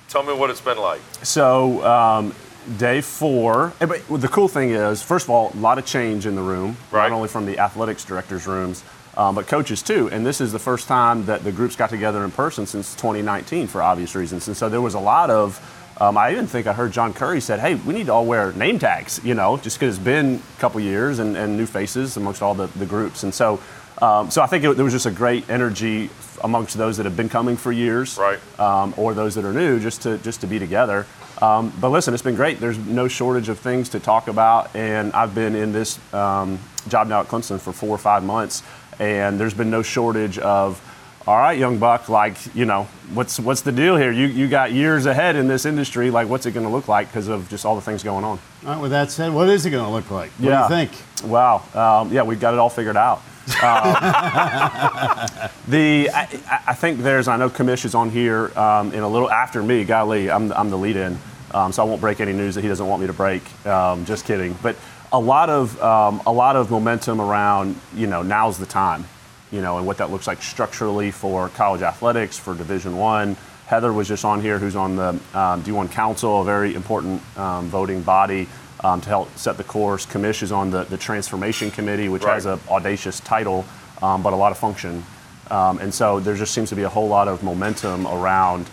Tell 0.10 0.24
me 0.24 0.34
what 0.34 0.50
it's 0.50 0.62
been 0.62 0.78
like. 0.78 1.02
So 1.24 1.86
um, 1.86 2.34
day 2.78 3.02
four. 3.02 3.74
But 3.80 4.08
the 4.22 4.28
cool 4.28 4.48
thing 4.48 4.72
is, 4.72 5.02
first 5.02 5.26
of 5.26 5.30
all, 5.30 5.52
a 5.54 5.58
lot 5.58 5.78
of 5.78 5.86
change 5.86 6.26
in 6.26 6.36
the 6.36 6.42
room, 6.42 6.78
Right. 6.92 7.10
not 7.10 7.16
only 7.16 7.28
from 7.28 7.46
the 7.46 7.60
athletics 7.60 8.06
directors' 8.06 8.48
rooms, 8.48 8.84
um, 9.18 9.36
but 9.36 9.48
coaches 9.48 9.82
too. 9.84 10.10
And 10.12 10.26
this 10.26 10.42
is 10.42 10.52
the 10.52 10.60
first 10.60 10.88
time 10.88 11.26
that 11.26 11.44
the 11.44 11.52
groups 11.52 11.76
got 11.76 11.90
together 11.90 12.24
in 12.24 12.32
person 12.32 12.66
since 12.66 12.96
2019 12.96 13.68
for 13.68 13.82
obvious 13.82 14.16
reasons. 14.16 14.48
And 14.48 14.58
so 14.58 14.70
there 14.70 14.82
was 14.82 14.94
a 14.94 15.00
lot 15.00 15.30
of. 15.30 15.60
Um, 16.04 16.18
I 16.18 16.32
even 16.34 16.47
think 16.47 16.68
I 16.68 16.74
heard 16.74 16.91
John 16.91 17.14
Currie 17.14 17.39
said, 17.39 17.62
"Hey, 17.62 17.76
we 17.76 17.93
need 17.93 18.08
to 18.08 18.14
all 18.14 18.26
wear 18.26 18.51
name 18.54 18.78
tags," 18.78 19.22
you 19.24 19.36
know, 19.36 19.56
just 19.56 19.80
because 19.80 19.95
it's 19.95 20.04
been 20.04 20.41
a 20.58 20.60
couple 20.60 20.82
years 20.82 21.20
and, 21.20 21.38
and 21.38 21.56
new 21.56 21.66
faces 21.66 22.18
amongst 22.18 22.41
all 22.41 22.54
the, 22.54 22.68
the 22.78 22.86
groups. 22.86 23.24
And 23.24 23.34
so, 23.34 23.62
um, 24.01 24.30
so 24.30 24.41
I 24.41 24.47
think 24.47 24.66
it, 24.66 24.76
there 24.76 24.84
was 24.84 24.91
just 24.91 25.06
a 25.06 25.12
great 25.12 25.49
energy 25.49 26.10
amongst 26.43 26.76
those 26.76 26.97
that 26.97 27.06
have 27.06 27.16
been 27.16 27.30
coming 27.30 27.56
for 27.56 27.72
years, 27.72 28.18
Right. 28.18 28.38
um, 28.60 28.93
or 28.97 29.14
those 29.14 29.36
that 29.36 29.45
are 29.45 29.54
new, 29.54 29.80
just 29.80 30.01
to 30.01 30.18
just 30.18 30.41
to 30.41 30.47
be 30.47 30.60
together. 30.60 31.06
Um, 31.41 31.72
but 31.80 31.88
listen, 31.89 32.14
it's 32.14 32.24
been 32.24 32.36
great. 32.36 32.60
There's 32.60 32.78
no 32.78 33.08
shortage 33.08 33.47
of 33.47 33.58
things 33.60 33.88
to 33.89 34.01
talk 34.01 34.28
about, 34.28 34.76
and 34.76 35.14
I've 35.14 35.34
been 35.34 35.56
in 35.56 35.72
this 35.72 35.99
um, 36.14 36.60
job 36.89 37.08
now 37.08 37.22
at 37.22 37.28
Clemson 37.28 37.62
for 37.62 37.72
four 37.72 37.91
or 37.91 37.97
five 37.97 38.26
months, 38.26 38.62
and 38.99 39.39
there's 39.39 39.54
been 39.54 39.70
no 39.70 39.82
shortage 39.84 40.38
of. 40.38 40.82
All 41.26 41.38
right, 41.38 41.58
young 41.58 41.78
buck. 41.78 42.10
Like, 42.10 42.36
you 42.54 42.66
know, 42.66 42.84
what's 43.14 43.40
what's 43.40 43.62
the 43.62 43.72
deal 43.72 43.96
here? 43.96 44.12
You 44.12 44.28
you 44.28 44.50
got 44.50 44.74
years 44.74 45.06
ahead 45.06 45.38
in 45.38 45.48
this 45.48 45.66
industry. 45.66 46.12
Like, 46.12 46.28
what's 46.28 46.46
it 46.46 46.52
going 46.52 46.66
to 46.66 46.72
look 46.72 46.90
like 46.90 47.08
because 47.08 47.30
of 47.30 47.48
just 47.50 47.66
all 47.66 47.76
the 47.76 47.82
things 47.82 48.04
going 48.04 48.26
on? 48.26 48.40
All 48.66 48.74
right, 48.74 48.82
with 48.82 48.92
that 48.92 49.10
said, 49.10 49.32
what 49.34 49.48
is 49.48 49.66
it 49.66 49.70
going 49.70 49.86
to 49.86 49.90
look 49.92 50.12
like? 50.12 50.32
What 50.32 50.50
do 50.70 50.76
you 50.76 50.86
think? 50.88 50.92
Wow. 51.32 51.64
Um, 51.74 52.12
yeah, 52.12 52.24
we've 52.24 52.40
got 52.42 52.54
it 52.54 52.60
all 52.60 52.70
figured 52.70 52.98
out. 52.98 53.20
Um, 53.62 53.94
the 55.68 56.10
I, 56.14 56.28
I- 56.50 56.62
I 56.68 56.74
think 56.74 57.00
there's 57.00 57.28
I 57.30 57.38
know 57.38 57.50
Commish 57.50 57.86
is 57.86 57.96
on 57.96 58.10
here 58.10 58.58
um, 58.60 58.92
in 58.94 59.00
a 59.00 59.08
little 59.08 59.30
after 59.32 59.64
me. 59.64 59.86
Golly, 59.86 60.30
I'm 60.30 60.52
I'm 60.54 60.70
the 60.70 60.78
lead 60.78 60.98
in, 60.98 61.18
um, 61.54 61.72
so 61.72 61.84
I 61.84 61.86
won't 61.86 62.02
break 62.02 62.20
any 62.20 62.34
news 62.34 62.56
that 62.56 62.62
he 62.64 62.68
doesn't 62.68 62.86
want 62.88 63.00
me 63.02 63.08
to 63.08 63.14
break. 63.14 63.44
Um, 63.66 64.04
just 64.06 64.26
kidding. 64.26 64.58
But 64.62 64.76
a 65.14 65.20
lot 65.20 65.50
of 65.50 65.82
um, 65.82 66.22
a 66.26 66.32
lot 66.34 66.56
of 66.58 66.70
momentum 66.70 67.22
around 67.22 67.78
you 67.96 68.08
know 68.08 68.24
now's 68.24 68.58
the 68.58 68.66
time, 68.66 69.06
you 69.54 69.62
know, 69.62 69.78
and 69.78 69.86
what 69.86 69.97
that 69.99 70.10
looks 70.10 70.26
like 70.26 70.41
structurally 70.41 71.12
for 71.12 71.47
college 71.49 71.84
athletics 71.84 72.39
for 72.39 72.56
Division 72.56 72.97
One. 72.97 73.38
Heather 73.68 73.93
was 73.93 74.08
just 74.08 74.26
on 74.26 74.41
here, 74.41 74.58
who's 74.58 74.76
on 74.76 74.95
the 74.95 75.10
um, 75.10 75.64
D1 75.64 75.91
Council, 75.91 76.41
a 76.41 76.43
very 76.43 76.74
important 76.74 77.22
um, 77.38 77.68
voting 77.68 78.01
body 78.01 78.47
um, 78.84 78.99
to 79.01 79.08
help 79.08 79.38
set 79.38 79.58
the 79.58 79.64
course. 79.64 80.08
Commish 80.08 80.41
is 80.41 80.51
on 80.51 80.72
the, 80.72 80.84
the 80.86 80.97
Transformation 80.97 81.70
Committee, 81.72 82.10
which 82.10 82.26
has 82.26 82.45
Right. 82.45 82.54
an 82.60 82.68
audacious 82.70 83.20
title, 83.20 83.64
um, 84.01 84.24
but 84.24 84.34
a 84.34 84.36
lot 84.36 84.51
of 84.51 84.58
function. 84.58 85.06
Um, 85.51 85.78
and 85.78 85.93
so 85.93 86.20
there 86.20 86.36
just 86.36 86.54
seems 86.54 86.70
to 86.70 86.76
be 86.76 86.84
a 86.84 86.89
whole 86.89 87.08
lot 87.08 87.28
of 87.28 87.43
momentum 87.43 88.08
around 88.08 88.68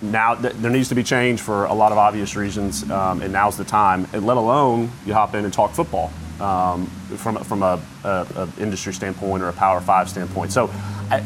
now 0.00 0.36
th- 0.36 0.54
there 0.54 0.70
needs 0.70 0.88
to 0.88 0.94
be 0.94 1.02
change 1.02 1.40
for 1.40 1.64
a 1.64 1.74
lot 1.74 1.90
of 1.92 1.98
obvious 1.98 2.36
reasons, 2.36 2.88
um, 2.90 3.20
and 3.20 3.32
now's 3.32 3.56
the 3.56 3.64
time. 3.64 4.06
And 4.12 4.24
let 4.24 4.36
alone 4.36 4.90
you 5.04 5.12
hop 5.12 5.34
in 5.34 5.44
and 5.44 5.52
talk 5.52 5.72
football 5.72 6.12
um, 6.40 6.86
from 7.16 7.36
from 7.44 7.62
a, 7.62 7.80
a, 8.04 8.26
a 8.36 8.48
industry 8.60 8.92
standpoint 8.92 9.42
or 9.42 9.48
a 9.48 9.52
Power 9.52 9.80
Five 9.80 10.08
standpoint. 10.08 10.52
So, 10.52 10.70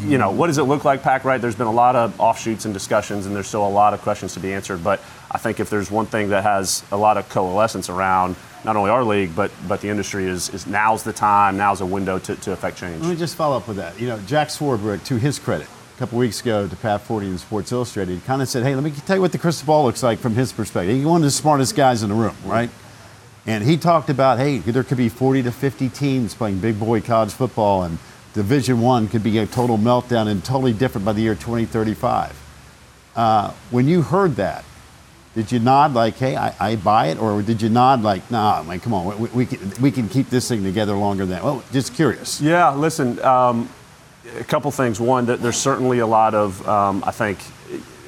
you 0.00 0.18
know, 0.18 0.30
what 0.30 0.46
does 0.46 0.58
it 0.58 0.64
look 0.64 0.84
like, 0.84 1.02
Pack? 1.02 1.24
Right? 1.24 1.40
There's 1.40 1.56
been 1.56 1.66
a 1.66 1.72
lot 1.72 1.96
of 1.96 2.18
offshoots 2.20 2.64
and 2.64 2.74
discussions, 2.74 3.26
and 3.26 3.34
there's 3.34 3.48
still 3.48 3.66
a 3.66 3.68
lot 3.68 3.94
of 3.94 4.00
questions 4.02 4.34
to 4.34 4.40
be 4.40 4.52
answered. 4.52 4.82
But 4.82 5.00
I 5.30 5.38
think 5.38 5.60
if 5.60 5.70
there's 5.70 5.90
one 5.90 6.06
thing 6.06 6.30
that 6.30 6.42
has 6.44 6.84
a 6.92 6.96
lot 6.96 7.16
of 7.16 7.28
coalescence 7.28 7.88
around 7.88 8.36
not 8.64 8.76
only 8.76 8.90
our 8.90 9.02
league 9.02 9.34
but 9.34 9.50
but 9.66 9.80
the 9.80 9.88
industry 9.88 10.26
is 10.26 10.48
is 10.50 10.66
now's 10.66 11.02
the 11.02 11.12
time, 11.12 11.56
now's 11.56 11.80
a 11.80 11.86
window 11.86 12.18
to, 12.20 12.36
to 12.36 12.52
affect 12.52 12.78
change. 12.78 13.00
Let 13.02 13.10
me 13.10 13.16
just 13.16 13.34
follow 13.34 13.56
up 13.56 13.66
with 13.66 13.76
that. 13.78 14.00
You 14.00 14.08
know, 14.08 14.18
Jack 14.20 14.48
Swarbrick, 14.48 15.04
to 15.06 15.16
his 15.16 15.38
credit, 15.38 15.66
a 15.96 15.98
couple 15.98 16.18
weeks 16.18 16.40
ago 16.40 16.68
to 16.68 16.76
Pat 16.76 17.00
Forde 17.00 17.24
in 17.24 17.38
Sports 17.38 17.72
Illustrated, 17.72 18.24
kind 18.24 18.40
of 18.40 18.48
said, 18.48 18.62
"Hey, 18.62 18.74
let 18.74 18.84
me 18.84 18.92
tell 18.92 19.16
you 19.16 19.22
what 19.22 19.32
the 19.32 19.38
crystal 19.38 19.66
ball 19.66 19.84
looks 19.84 20.02
like 20.02 20.20
from 20.20 20.34
his 20.34 20.52
perspective." 20.52 20.94
He's 20.94 21.04
one 21.04 21.22
of 21.22 21.24
the 21.24 21.30
smartest 21.30 21.74
guys 21.74 22.02
in 22.02 22.08
the 22.10 22.14
room, 22.14 22.36
right? 22.44 22.70
And 23.46 23.64
he 23.64 23.76
talked 23.76 24.08
about, 24.08 24.38
hey, 24.38 24.58
there 24.58 24.84
could 24.84 24.98
be 24.98 25.08
40 25.08 25.44
to 25.44 25.52
50 25.52 25.88
teams 25.88 26.34
playing 26.34 26.60
big 26.60 26.78
boy 26.78 27.00
college 27.00 27.32
football, 27.32 27.82
and 27.82 27.98
Division 28.34 28.80
One 28.80 29.08
could 29.08 29.22
be 29.22 29.38
a 29.38 29.46
total 29.46 29.78
meltdown 29.78 30.28
and 30.28 30.44
totally 30.44 30.72
different 30.72 31.04
by 31.04 31.12
the 31.12 31.22
year 31.22 31.34
2035. 31.34 32.38
Uh, 33.14 33.50
when 33.70 33.88
you 33.88 34.02
heard 34.02 34.36
that, 34.36 34.64
did 35.34 35.50
you 35.50 35.58
nod 35.58 35.94
like, 35.94 36.16
hey, 36.16 36.36
I, 36.36 36.54
I 36.60 36.76
buy 36.76 37.08
it? 37.08 37.18
Or 37.18 37.42
did 37.42 37.62
you 37.62 37.68
nod 37.68 38.02
like, 38.02 38.30
nah, 38.30 38.62
man, 38.62 38.80
come 38.80 38.94
on, 38.94 39.18
we, 39.18 39.28
we, 39.30 39.46
can, 39.46 39.72
we 39.80 39.90
can 39.90 40.08
keep 40.08 40.28
this 40.28 40.48
thing 40.48 40.62
together 40.62 40.94
longer 40.94 41.24
than, 41.24 41.36
that? 41.36 41.44
well, 41.44 41.64
just 41.72 41.94
curious. 41.94 42.40
Yeah, 42.40 42.74
listen, 42.74 43.18
um, 43.20 43.68
a 44.38 44.44
couple 44.44 44.70
things. 44.70 45.00
One, 45.00 45.26
that 45.26 45.40
there's 45.40 45.56
certainly 45.56 46.00
a 46.00 46.06
lot 46.06 46.34
of, 46.34 46.66
um, 46.68 47.02
I 47.06 47.10
think, 47.10 47.38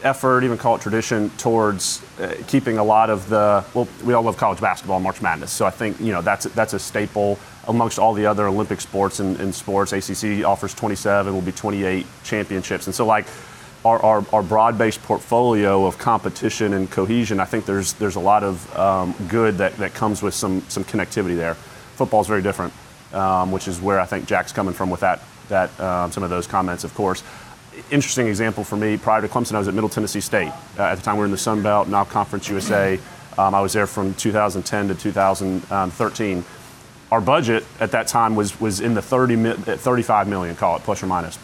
effort, 0.03 0.45
even 0.45 0.59
call 0.59 0.77
it 0.77 0.83
tradition, 0.83 1.31
towards 1.31 2.04
keeping 2.47 2.79
a 2.79 2.85
lot 2.85 3.11
of 3.11 3.29
the. 3.29 3.65
Well, 3.75 3.89
we 4.05 4.15
all 4.15 4.23
love 4.23 4.37
college 4.37 4.61
basketball, 4.61 5.01
March 5.01 5.21
Madness. 5.21 5.51
So 5.53 5.67
I 5.67 5.71
think 5.71 6.01
you 6.01 6.13
know 6.13 6.23
that's 6.23 6.45
that's 6.47 6.73
a 6.73 6.79
staple 6.79 7.39
amongst 7.67 7.99
all 7.99 8.15
the 8.15 8.27
other 8.27 8.47
Olympic 8.47 8.81
sports 8.81 9.21
and, 9.21 9.39
and 9.41 9.55
sports. 9.55 9.93
ACC 9.93 10.45
offers 10.45 10.75
27, 10.75 11.33
will 11.33 11.41
be 11.41 11.53
28 11.53 12.07
championships, 12.25 12.87
and 12.87 12.95
so 12.95 13.07
like. 13.07 13.27
Our, 13.87 14.03
our, 14.03 14.25
our 14.33 14.43
broad-based 14.43 15.03
portfolio 15.03 15.85
of 15.85 15.99
competition 15.99 16.73
and 16.73 16.91
cohesion, 16.91 17.39
I 17.39 17.45
think 17.45 17.67
there's 17.67 17.93
there's 17.93 18.17
a 18.17 18.21
lot 18.21 18.43
of 18.43 18.75
um, 18.79 19.15
good 19.29 19.59
that, 19.59 19.77
that 19.77 19.93
comes 19.93 20.23
with 20.23 20.33
some 20.33 20.63
some 20.71 20.85
connectivity 20.85 21.37
there. 21.37 21.53
Football's 21.97 22.27
very 22.27 22.41
different, 22.41 22.73
um, 23.13 23.53
which 23.53 23.69
is 23.69 23.83
where 23.83 24.01
I 24.01 24.07
think 24.07 24.25
Jack's 24.25 24.53
coming 24.53 24.73
from 24.73 24.89
with 24.89 25.01
that 25.01 25.21
that 25.49 25.79
um, 25.81 26.11
some 26.11 26.23
of 26.23 26.31
those 26.31 26.47
comments, 26.47 26.85
of 26.85 26.95
course. 26.95 27.23
Interesting 27.91 28.27
example 28.29 28.65
for 28.65 28.77
me. 28.77 28.97
Prior 28.97 29.21
to 29.21 29.29
Clemson, 29.29 29.55
I 29.55 29.59
was 29.59 29.69
at 29.69 29.75
Middle 29.75 29.91
Tennessee 29.91 30.21
State. 30.21 30.53
Uh, 30.79 30.83
at 30.83 30.97
the 30.97 31.03
time, 31.03 31.17
we 31.17 31.21
were 31.21 31.25
in 31.27 31.31
the 31.31 31.39
Sun 31.39 31.63
Belt, 31.63 31.89
now 31.89 32.05
Conference 32.05 32.49
USA. 32.49 32.99
Um, 33.37 33.55
I 33.55 33.61
was 33.61 33.73
there 33.73 33.87
from 33.87 34.15
2010 34.15 34.89
to 34.89 34.95
2013. 34.95 36.45
Our 37.11 37.21
budget 37.21 37.65
at 37.81 37.91
that 37.91 38.07
time 38.09 38.37
was 38.37 38.59
was 38.61 38.81
in 38.81 38.95
the 38.95 39.03
30 39.03 39.37
mi- 39.37 39.53
35 39.53 40.29
million, 40.29 40.57
call 40.57 40.77
it 40.77 40.83
plus 40.83 41.03
or 41.03 41.07
minus. 41.07 41.39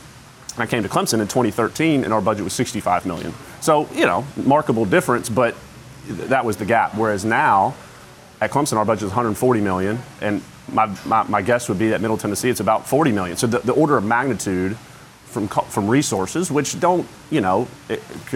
I 0.57 0.67
came 0.67 0.83
to 0.83 0.89
Clemson 0.89 1.21
in 1.21 1.29
2013, 1.29 2.05
and 2.05 2.13
our 2.13 2.21
budget 2.21 2.45
was 2.45 2.53
65 2.53 3.07
million. 3.07 3.33
So 3.61 3.89
you 3.93 4.07
know, 4.07 4.25
markable 4.37 4.85
difference, 4.85 5.29
but 5.29 5.55
th- 6.07 6.29
that 6.29 6.45
was 6.45 6.57
the 6.57 6.65
gap. 6.65 6.95
Whereas 6.95 7.25
now, 7.25 7.75
at 8.41 8.51
Clemson, 8.51 8.77
our 8.77 8.85
budget 8.85 9.05
is 9.05 9.11
140 9.11 9.61
million, 9.61 9.99
and 10.21 10.43
my, 10.73 10.87
my, 11.05 11.23
my 11.25 11.43
guess 11.43 11.69
would 11.69 11.79
be 11.79 11.89
that 11.89 12.01
Middle 12.01 12.17
Tennessee, 12.17 12.49
it's 12.49 12.61
about 12.61 12.87
40 12.87 13.13
million. 13.13 13.37
So 13.37 13.47
the, 13.47 13.59
the 13.59 13.73
order 13.73 13.97
of 13.97 14.05
magnitude 14.05 14.77
from 15.31 15.49
from 15.49 15.89
resources, 15.89 16.51
which 16.51 16.79
don't 16.81 17.07
you 17.31 17.41
know, 17.41 17.69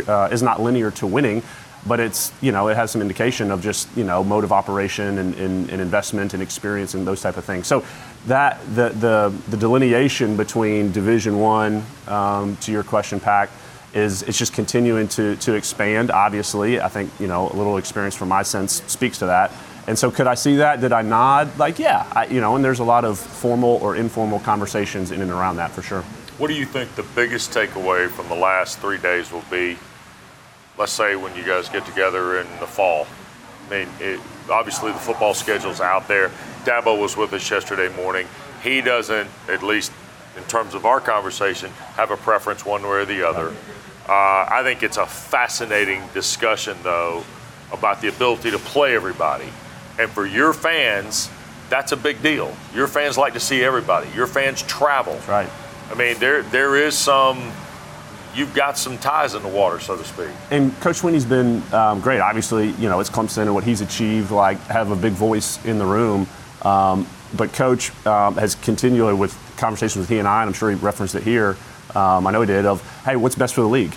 uh, 0.07 0.29
is 0.33 0.43
not 0.43 0.63
linear 0.63 0.91
to 0.93 1.07
winning, 1.07 1.43
but 1.87 2.01
it's 2.01 2.33
you 2.41 2.53
know, 2.53 2.69
it 2.69 2.77
has 2.77 2.91
some 2.91 3.03
indication 3.03 3.51
of 3.51 3.63
just 3.63 3.95
you 3.97 4.05
know, 4.05 4.25
mode 4.25 4.45
of 4.45 4.53
operation 4.53 5.19
and, 5.19 5.35
and, 5.35 5.71
and 5.71 5.81
investment 5.81 6.35
and 6.35 6.43
experience 6.43 6.95
and 6.95 7.07
those 7.07 7.21
type 7.21 7.37
of 7.37 7.45
things. 7.45 7.67
So 7.67 7.85
that 8.27 8.61
the 8.75 8.91
the, 8.91 9.35
the 9.51 9.57
delineation 9.57 10.37
between 10.37 10.93
Division 10.93 11.39
One, 11.39 11.85
um, 12.07 12.57
to 12.59 12.73
your 12.73 12.85
question, 12.85 13.21
Pack 13.21 13.51
is 13.93 14.23
it's 14.23 14.39
just 14.39 14.53
continuing 14.53 15.07
to, 15.07 15.37
to 15.37 15.55
expand. 15.55 16.11
Obviously, 16.11 16.81
I 16.81 16.89
think 16.89 17.11
you 17.21 17.27
know 17.27 17.49
a 17.49 17.55
little 17.55 17.77
experience 17.77 18.17
from 18.17 18.29
my 18.29 18.43
sense 18.43 18.83
speaks 18.87 19.19
to 19.19 19.27
that. 19.27 19.53
And 19.87 19.99
so, 19.99 20.11
could 20.11 20.27
I 20.27 20.35
see 20.35 20.57
that? 20.57 20.81
Did 20.81 20.93
I 20.93 21.03
nod? 21.03 21.59
Like, 21.59 21.79
yeah, 21.79 22.11
I, 22.13 22.27
you 22.27 22.41
know. 22.41 22.57
And 22.57 22.65
there's 22.65 22.79
a 22.79 22.85
lot 22.85 23.05
of 23.05 23.19
formal 23.19 23.79
or 23.83 23.97
informal 23.97 24.41
conversations 24.41 25.11
in 25.11 25.21
and 25.21 25.31
around 25.31 25.57
that 25.57 25.73
for 25.73 25.83
sure. 25.83 26.05
What 26.37 26.49
do 26.49 26.55
you 26.55 26.67
think 26.67 26.97
the 26.97 27.05
biggest 27.15 27.53
takeaway 27.53 28.09
from 28.11 28.29
the 28.29 28.35
last 28.35 28.81
three 28.81 28.99
days 28.99 29.31
will 29.31 29.45
be? 29.53 29.79
Let's 30.77 30.91
say 30.91 31.15
when 31.15 31.37
you 31.37 31.45
guys 31.45 31.69
get 31.69 31.87
together 31.87 32.41
in 32.41 32.47
the 32.59 32.67
fall. 32.67 33.07
I 33.67 33.71
mean, 33.71 33.89
it, 34.01 34.19
obviously 34.51 34.91
the 34.91 34.99
football 34.99 35.33
schedule's 35.33 35.81
out 35.81 36.09
there. 36.09 36.33
Dabo 36.65 37.01
was 37.01 37.17
with 37.17 37.33
us 37.33 37.49
yesterday 37.49 37.95
morning. 37.95 38.27
He 38.65 38.81
doesn't, 38.81 39.31
at 39.49 39.63
least 39.63 39.93
in 40.37 40.43
terms 40.45 40.75
of 40.75 40.85
our 40.85 41.01
conversation, 41.01 41.71
have 41.95 42.11
a 42.11 42.17
preference 42.17 42.67
one 42.67 42.83
way 42.83 42.89
or 42.89 43.05
the 43.05 43.27
other. 43.27 43.51
Uh, 44.09 44.47
I 44.51 44.63
think 44.65 44.83
it's 44.83 44.97
a 44.97 45.07
fascinating 45.07 46.03
discussion, 46.15 46.77
though, 46.83 47.23
about 47.73 48.01
the 48.01 48.09
ability 48.09 48.51
to 48.51 48.59
play 48.59 48.97
everybody. 48.97 49.49
And 50.01 50.11
for 50.11 50.27
your 50.27 50.53
fans, 50.53 51.31
that's 51.71 51.93
a 51.93 51.97
big 51.97 52.21
deal. 52.23 52.55
Your 52.75 52.89
fans 52.89 53.17
like 53.17 53.35
to 53.35 53.41
see 53.41 53.63
everybody. 53.63 54.11
Your 54.17 54.27
fans 54.27 54.63
travel. 54.63 55.21
Right. 55.29 55.49
I 55.91 55.95
mean, 55.95 56.19
there 56.19 56.43
there 56.43 56.77
is 56.77 56.97
some. 56.97 57.53
You've 58.35 58.53
got 58.53 58.77
some 58.77 58.99
ties 58.99 59.35
in 59.35 59.43
the 59.45 59.49
water, 59.49 59.79
so 59.79 59.97
to 59.97 60.03
speak. 60.03 60.31
And 60.51 60.75
Coach 60.81 60.97
Swinney's 60.97 61.25
been 61.25 61.63
um, 61.73 62.01
great. 62.01 62.19
Obviously, 62.19 62.71
you 62.71 62.89
know, 62.89 62.99
it's 62.99 63.09
Clemson 63.09 63.43
and 63.43 63.55
what 63.55 63.63
he's 63.63 63.81
achieved, 63.81 64.33
like, 64.33 64.59
have 64.63 64.91
a 64.91 64.97
big 64.97 65.13
voice 65.13 65.65
in 65.65 65.79
the 65.79 65.87
room. 65.87 66.27
Um, 66.63 67.07
but 67.37 67.53
Coach 67.53 67.93
um, 68.05 68.35
has 68.35 68.57
continually, 68.57 69.15
with 69.15 69.39
conversations 69.57 69.99
with 69.99 70.09
he 70.09 70.19
and 70.19 70.27
I, 70.27 70.43
and 70.43 70.49
I'm 70.49 70.53
sure 70.53 70.69
he 70.69 70.75
referenced 70.75 71.15
it 71.15 71.23
here, 71.23 71.57
um, 71.95 72.27
I 72.27 72.33
know 72.33 72.41
he 72.41 72.49
did, 72.49 72.67
of, 72.67 72.83
hey, 73.05 73.15
what's 73.15 73.37
best 73.37 73.55
for 73.55 73.61
the 73.61 73.69
league? 73.69 73.95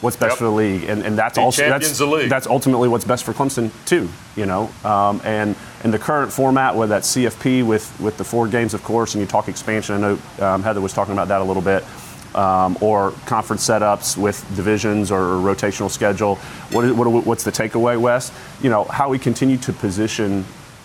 What's 0.00 0.16
best 0.16 0.32
Yep. 0.32 0.38
for 0.38 0.44
the 0.44 0.50
league? 0.50 0.84
And, 0.84 1.02
and 1.02 1.16
that's 1.16 1.38
He 1.38 1.42
also 1.42 1.62
that's, 1.68 1.98
that's 2.28 2.46
ultimately 2.46 2.88
what's 2.88 3.04
best 3.04 3.24
for 3.24 3.32
Clemson, 3.32 3.70
too, 3.86 4.08
you 4.36 4.44
know? 4.44 4.70
Um, 4.84 5.20
and 5.24 5.56
in 5.82 5.90
the 5.90 5.98
current 5.98 6.32
format, 6.32 6.76
with 6.76 6.90
that 6.90 7.02
CFP 7.02 7.66
with, 7.66 7.98
with 8.00 8.16
the 8.18 8.24
four 8.24 8.46
games, 8.48 8.74
of 8.74 8.82
course, 8.82 9.14
and 9.14 9.22
you 9.22 9.26
talk 9.26 9.48
expansion, 9.48 9.94
I 9.94 9.98
know 9.98 10.18
um, 10.40 10.62
Heather 10.62 10.80
was 10.80 10.92
talking 10.92 11.12
about 11.12 11.28
that 11.28 11.40
a 11.40 11.44
little 11.44 11.62
bit 11.62 11.84
um, 12.34 12.76
or 12.80 13.12
conference 13.26 13.66
setups 13.66 14.16
with 14.16 14.44
divisions 14.56 15.10
or 15.10 15.20
rotational 15.36 15.90
schedule. 15.90 16.36
What 16.72 16.84
is, 16.84 16.92
what, 16.92 17.08
what's 17.24 17.44
the 17.44 17.52
takeaway, 17.52 17.98
Wes? 17.98 18.32
You 18.62 18.70
know, 18.70 18.84
how 18.84 19.08
we 19.08 19.18
continue 19.18 19.56
to 19.58 19.72
position 19.72 20.44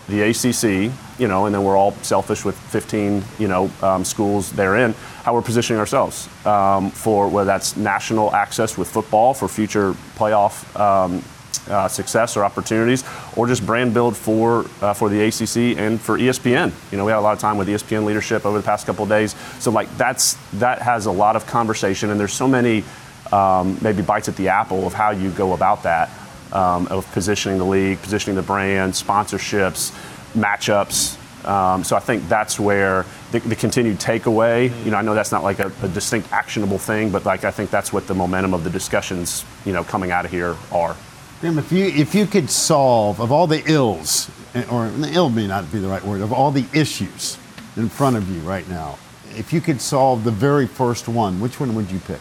the 0.10 0.22
ACC, 0.22 0.92
you 1.20 1.28
know, 1.28 1.46
and 1.46 1.54
then 1.54 1.64
we're 1.64 1.78
all 1.78 1.92
selfish 2.02 2.44
with 2.44 2.58
15, 2.58 3.24
you 3.38 3.48
know, 3.48 3.70
um, 3.82 4.04
schools 4.04 4.52
therein, 4.52 4.94
how 5.24 5.34
we're 5.34 5.42
positioning 5.42 5.80
ourselves 5.80 6.28
um, 6.46 6.90
for 6.90 7.28
whether 7.28 7.46
that's 7.46 7.78
national 7.78 8.34
access 8.34 8.78
with 8.78 8.88
football 8.88 9.34
for 9.34 9.48
future 9.48 9.94
playoff 10.16 10.80
um, 10.80 11.24
uh, 11.70 11.88
success 11.88 12.36
or 12.36 12.44
opportunities, 12.44 13.04
or 13.36 13.48
just 13.48 13.66
brand 13.66 13.94
build 13.94 14.18
for 14.18 14.66
uh, 14.82 14.94
for 14.94 15.10
the 15.10 15.22
ACC 15.22 15.78
and 15.78 16.02
for 16.02 16.18
ESPN. 16.18 16.72
You 16.92 16.98
know, 16.98 17.06
we 17.06 17.12
had 17.12 17.20
a 17.20 17.22
lot 17.22 17.34
of 17.34 17.40
time 17.40 17.58
with 17.58 17.68
ESPN 17.68 18.06
leadership 18.06 18.46
over 18.46 18.58
the 18.58 18.64
past 18.64 18.86
couple 18.88 19.04
of 19.04 19.10
days, 19.10 19.36
so 19.60 19.70
like 19.70 19.96
that's 19.98 20.34
that 20.54 20.82
has 20.82 21.06
a 21.06 21.12
lot 21.12 21.36
of 21.36 21.46
conversation, 21.46 22.10
and 22.10 22.20
there's 22.20 22.34
so 22.34 22.48
many 22.48 22.84
um, 23.32 23.78
maybe 23.82 24.02
bites 24.02 24.28
at 24.28 24.36
the 24.36 24.50
apple 24.50 24.88
of 24.88 24.94
how 24.94 25.12
you 25.12 25.30
go 25.32 25.54
about 25.54 25.84
that, 25.84 26.10
um, 26.54 26.88
of 26.88 27.10
positioning 27.12 27.58
the 27.58 27.66
league, 27.66 28.02
positioning 28.02 28.36
the 28.36 28.42
brand, 28.42 28.94
sponsorships, 28.94 29.92
matchups. 30.34 31.18
Um, 31.46 31.84
so 31.84 31.96
I 31.96 32.00
think 32.00 32.28
that's 32.28 32.60
where 32.60 33.06
the, 33.32 33.40
the, 33.40 33.56
continued 33.56 33.98
takeaway. 33.98 34.70
You 34.84 34.92
know, 34.92 34.98
I 34.98 35.02
know 35.02 35.14
that's 35.14 35.32
not 35.32 35.42
like 35.42 35.60
a, 35.60 35.72
a, 35.82 35.88
distinct 35.88 36.32
actionable 36.34 36.78
thing, 36.78 37.12
but 37.12 37.26
like 37.26 37.46
I 37.46 37.52
think 37.52 37.70
that's 37.70 37.94
what 37.94 38.08
the 38.08 38.14
momentum 38.14 38.54
of 38.54 38.66
the 38.66 38.70
discussions, 38.70 39.46
you 39.66 39.72
know, 39.72 39.84
coming 39.84 40.12
out 40.12 40.26
of 40.26 40.32
here 40.32 40.58
are. 40.72 40.98
Tim, 41.40 41.58
if 41.58 41.72
you 41.72 41.86
if 41.86 42.14
you 42.14 42.26
could 42.26 42.50
solve 42.50 43.22
of 43.22 43.32
all 43.32 43.48
the 43.48 43.64
ills, 43.72 44.30
or 44.70 44.90
the 44.90 45.10
ill 45.14 45.30
may 45.30 45.48
not 45.48 45.72
be 45.72 45.80
the 45.80 45.88
right 45.88 46.04
word, 46.04 46.20
of 46.20 46.34
all 46.34 46.52
the 46.52 46.66
issues 46.74 47.38
in 47.78 47.88
front 47.88 48.18
of 48.18 48.30
you 48.30 48.42
right 48.42 48.68
now, 48.68 49.00
if 49.38 49.54
you 49.54 49.62
could 49.62 49.80
solve 49.80 50.26
the 50.26 50.32
very 50.32 50.68
first 50.68 51.08
one, 51.08 51.40
which 51.40 51.60
one 51.60 51.74
would 51.76 51.90
you 51.90 52.00
pick? 52.00 52.20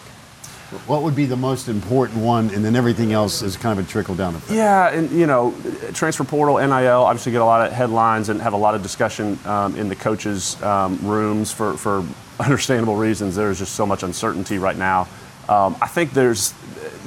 What 0.87 1.03
would 1.03 1.16
be 1.16 1.25
the 1.25 1.37
most 1.37 1.69
important 1.69 2.23
one, 2.23 2.51
and 2.51 2.62
then 2.62 2.77
everything 2.77 3.12
else 3.12 3.41
is 3.41 3.57
kind 3.57 3.79
of 3.79 3.87
a 3.87 3.89
trickle 3.89 4.14
down 4.14 4.35
effect? 4.35 4.53
Yeah, 4.53 4.91
and 4.91 5.11
you 5.11 5.27
know, 5.27 5.55
transfer 5.95 6.25
portal, 6.25 6.59
NIL, 6.59 7.03
obviously 7.05 7.33
get 7.33 7.41
a 7.41 7.45
lot 7.45 7.66
of 7.66 7.73
headlines 7.73 8.29
and 8.29 8.41
have 8.43 8.53
a 8.53 8.59
lot 8.59 8.75
of 8.75 8.83
discussion 8.83 9.39
um, 9.47 9.77
in 9.77 9.89
the 9.89 9.97
coaches' 9.97 10.62
um, 10.62 10.99
rooms 11.03 11.51
for, 11.53 11.75
for 11.79 12.05
understandable 12.41 12.97
reasons. 12.97 13.35
There's 13.35 13.59
just 13.59 13.75
so 13.77 13.87
much 13.87 14.03
uncertainty 14.03 14.59
right 14.59 14.77
now. 14.77 15.09
Um, 15.49 15.75
I 15.81 15.87
think 15.87 16.12
there's 16.12 16.53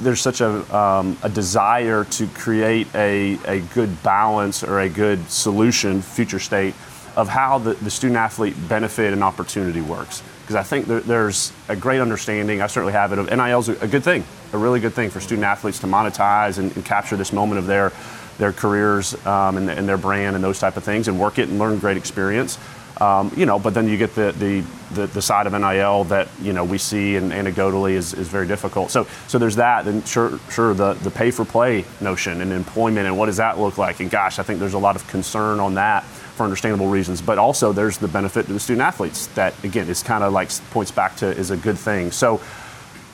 there's 0.00 0.20
such 0.20 0.40
a, 0.40 0.76
um, 0.76 1.16
a 1.22 1.28
desire 1.28 2.04
to 2.04 2.26
create 2.28 2.88
a, 2.94 3.38
a 3.46 3.60
good 3.60 4.02
balance 4.02 4.64
or 4.64 4.80
a 4.80 4.88
good 4.88 5.30
solution, 5.30 6.02
future 6.02 6.40
state, 6.40 6.74
of 7.16 7.28
how 7.28 7.58
the, 7.58 7.74
the 7.74 7.90
student 7.90 8.18
athlete 8.18 8.56
benefit 8.68 9.12
and 9.12 9.22
opportunity 9.22 9.80
works. 9.80 10.22
Because 10.52 10.66
I 10.66 10.68
think 10.68 10.84
there, 10.84 11.00
there's 11.00 11.50
a 11.68 11.76
great 11.76 12.02
understanding, 12.02 12.60
I 12.60 12.66
certainly 12.66 12.92
have 12.92 13.10
it, 13.14 13.18
of 13.18 13.30
NIL 13.30 13.60
is 13.60 13.70
a 13.70 13.88
good 13.88 14.04
thing, 14.04 14.22
a 14.52 14.58
really 14.58 14.80
good 14.80 14.92
thing 14.92 15.08
for 15.08 15.18
student 15.18 15.46
athletes 15.46 15.78
to 15.78 15.86
monetize 15.86 16.58
and, 16.58 16.70
and 16.76 16.84
capture 16.84 17.16
this 17.16 17.32
moment 17.32 17.58
of 17.58 17.66
their, 17.66 17.90
their 18.36 18.52
careers 18.52 19.14
um, 19.24 19.56
and, 19.56 19.70
and, 19.70 19.88
their 19.88 19.96
brand 19.96 20.36
and 20.36 20.44
those 20.44 20.58
type 20.58 20.76
of 20.76 20.84
things 20.84 21.08
and 21.08 21.18
work 21.18 21.38
it 21.38 21.48
and 21.48 21.58
learn 21.58 21.78
great 21.78 21.96
experience. 21.96 22.58
Um, 23.00 23.32
you 23.34 23.46
know, 23.46 23.58
but 23.58 23.72
then 23.72 23.88
you 23.88 23.96
get 23.96 24.14
the, 24.14 24.32
the, 24.32 24.62
the, 24.92 25.06
the, 25.06 25.22
side 25.22 25.46
of 25.46 25.54
NIL 25.54 26.04
that, 26.04 26.28
you 26.42 26.52
know, 26.52 26.64
we 26.64 26.76
see 26.76 27.16
and 27.16 27.32
anecdotally 27.32 27.92
is, 27.92 28.12
is 28.12 28.28
very 28.28 28.46
difficult. 28.46 28.90
So, 28.90 29.06
so 29.28 29.38
there's 29.38 29.56
that. 29.56 29.86
Then 29.86 30.04
sure, 30.04 30.38
sure 30.50 30.74
the, 30.74 30.92
the 30.92 31.10
pay 31.10 31.30
for 31.30 31.46
play 31.46 31.86
notion 32.02 32.42
and 32.42 32.52
employment 32.52 33.06
and 33.06 33.16
what 33.16 33.26
does 33.26 33.38
that 33.38 33.58
look 33.58 33.78
like? 33.78 34.00
And 34.00 34.10
gosh, 34.10 34.38
I 34.38 34.42
think 34.42 34.60
there's 34.60 34.74
a 34.74 34.78
lot 34.78 34.96
of 34.96 35.08
concern 35.08 35.60
on 35.60 35.74
that 35.74 36.04
for 36.36 36.44
understandable 36.44 36.88
reasons. 36.88 37.20
But 37.20 37.38
also 37.38 37.72
there's 37.72 37.98
the 37.98 38.08
benefit 38.08 38.46
to 38.46 38.52
the 38.52 38.60
student 38.60 38.82
athletes 38.82 39.26
that, 39.28 39.54
again, 39.64 39.88
is 39.88 40.02
kind 40.02 40.24
of 40.24 40.32
like 40.32 40.50
points 40.70 40.90
back 40.90 41.16
to 41.16 41.26
is 41.26 41.50
a 41.50 41.56
good 41.56 41.78
thing. 41.78 42.10
So, 42.10 42.40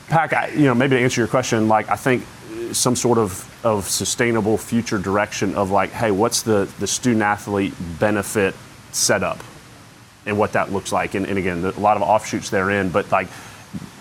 Pack, 0.09 0.55
you 0.55 0.65
know, 0.65 0.75
maybe 0.75 0.97
to 0.97 1.03
answer 1.03 1.21
your 1.21 1.29
question, 1.29 1.69
like 1.69 1.91
I 1.91 1.97
think 1.97 2.25
some 2.73 2.97
sort 2.97 3.19
of, 3.19 3.45
of 3.65 3.89
sustainable 3.89 4.57
future 4.57 4.99
direction 4.99 5.55
of 5.55 5.71
like, 5.71 5.91
hey, 5.91 6.11
what's 6.11 6.43
the, 6.43 6.71
the 6.79 6.87
student 6.87 7.23
athlete 7.23 7.75
benefit 7.99 8.55
setup? 8.93 9.39
and 10.29 10.39
what 10.39 10.53
that 10.53 10.71
looks 10.71 10.93
like. 10.93 11.15
And, 11.15 11.27
and 11.27 11.39
again, 11.39 11.65
a 11.65 11.81
lot 11.81 11.97
of 11.97 12.03
offshoots 12.03 12.51
therein, 12.51 12.91
but 12.91 13.11
like 13.11 13.29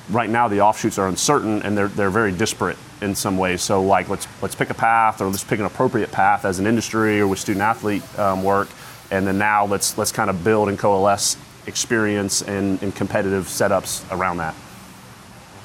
right 0.10 0.30
now 0.30 0.48
the 0.48 0.62
offshoots 0.62 1.00
are 1.00 1.08
uncertain 1.08 1.62
and 1.64 1.78
they're, 1.78 1.88
they're 1.88 2.10
very 2.10 2.32
disparate 2.32 2.78
in 3.02 3.16
some 3.16 3.38
ways. 3.38 3.62
So 3.62 3.82
like 3.82 4.10
let's 4.10 4.28
let's 4.42 4.56
pick 4.56 4.70
a 4.70 4.74
path 4.74 5.22
or 5.22 5.28
let's 5.28 5.44
pick 5.44 5.60
an 5.60 5.66
appropriate 5.66 6.12
path 6.12 6.46
as 6.46 6.60
an 6.60 6.68
industry 6.68 7.20
or 7.20 7.28
with 7.28 7.40
student 7.40 7.64
athlete 7.64 8.04
um, 8.20 8.44
work, 8.44 8.68
and 9.12 9.26
then 9.26 9.38
now 9.38 9.66
let's 9.66 9.98
let's 9.98 10.12
kind 10.12 10.30
of 10.30 10.44
build 10.44 10.70
and 10.70 10.78
coalesce 10.78 11.38
experience 11.66 12.42
and, 12.42 12.82
and 12.82 12.96
competitive 12.96 13.46
setups 13.46 14.10
around 14.12 14.38
that. 14.38 14.56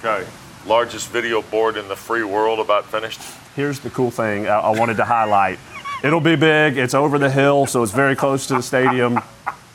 Okay, 0.01 0.27
largest 0.67 1.09
video 1.11 1.43
board 1.43 1.77
in 1.77 1.89
the 1.89 1.97
free 1.97 2.25
world 2.25 2.59
about 2.59 2.85
finished. 2.87 3.21
Here's 3.55 3.81
the 3.81 3.91
cool 3.91 4.11
thing 4.11 4.47
I, 4.47 4.59
I 4.59 4.79
wanted 4.79 4.97
to 4.97 5.05
highlight. 5.05 5.59
It'll 6.03 6.21
be 6.21 6.37
big. 6.37 6.77
It's 6.77 6.95
over 6.95 7.19
the 7.19 7.31
hill, 7.31 7.67
so 7.67 7.83
it's 7.83 7.93
very 7.93 8.17
close 8.17 8.49
to 8.49 8.55
the 8.55 8.63
stadium. 8.63 9.21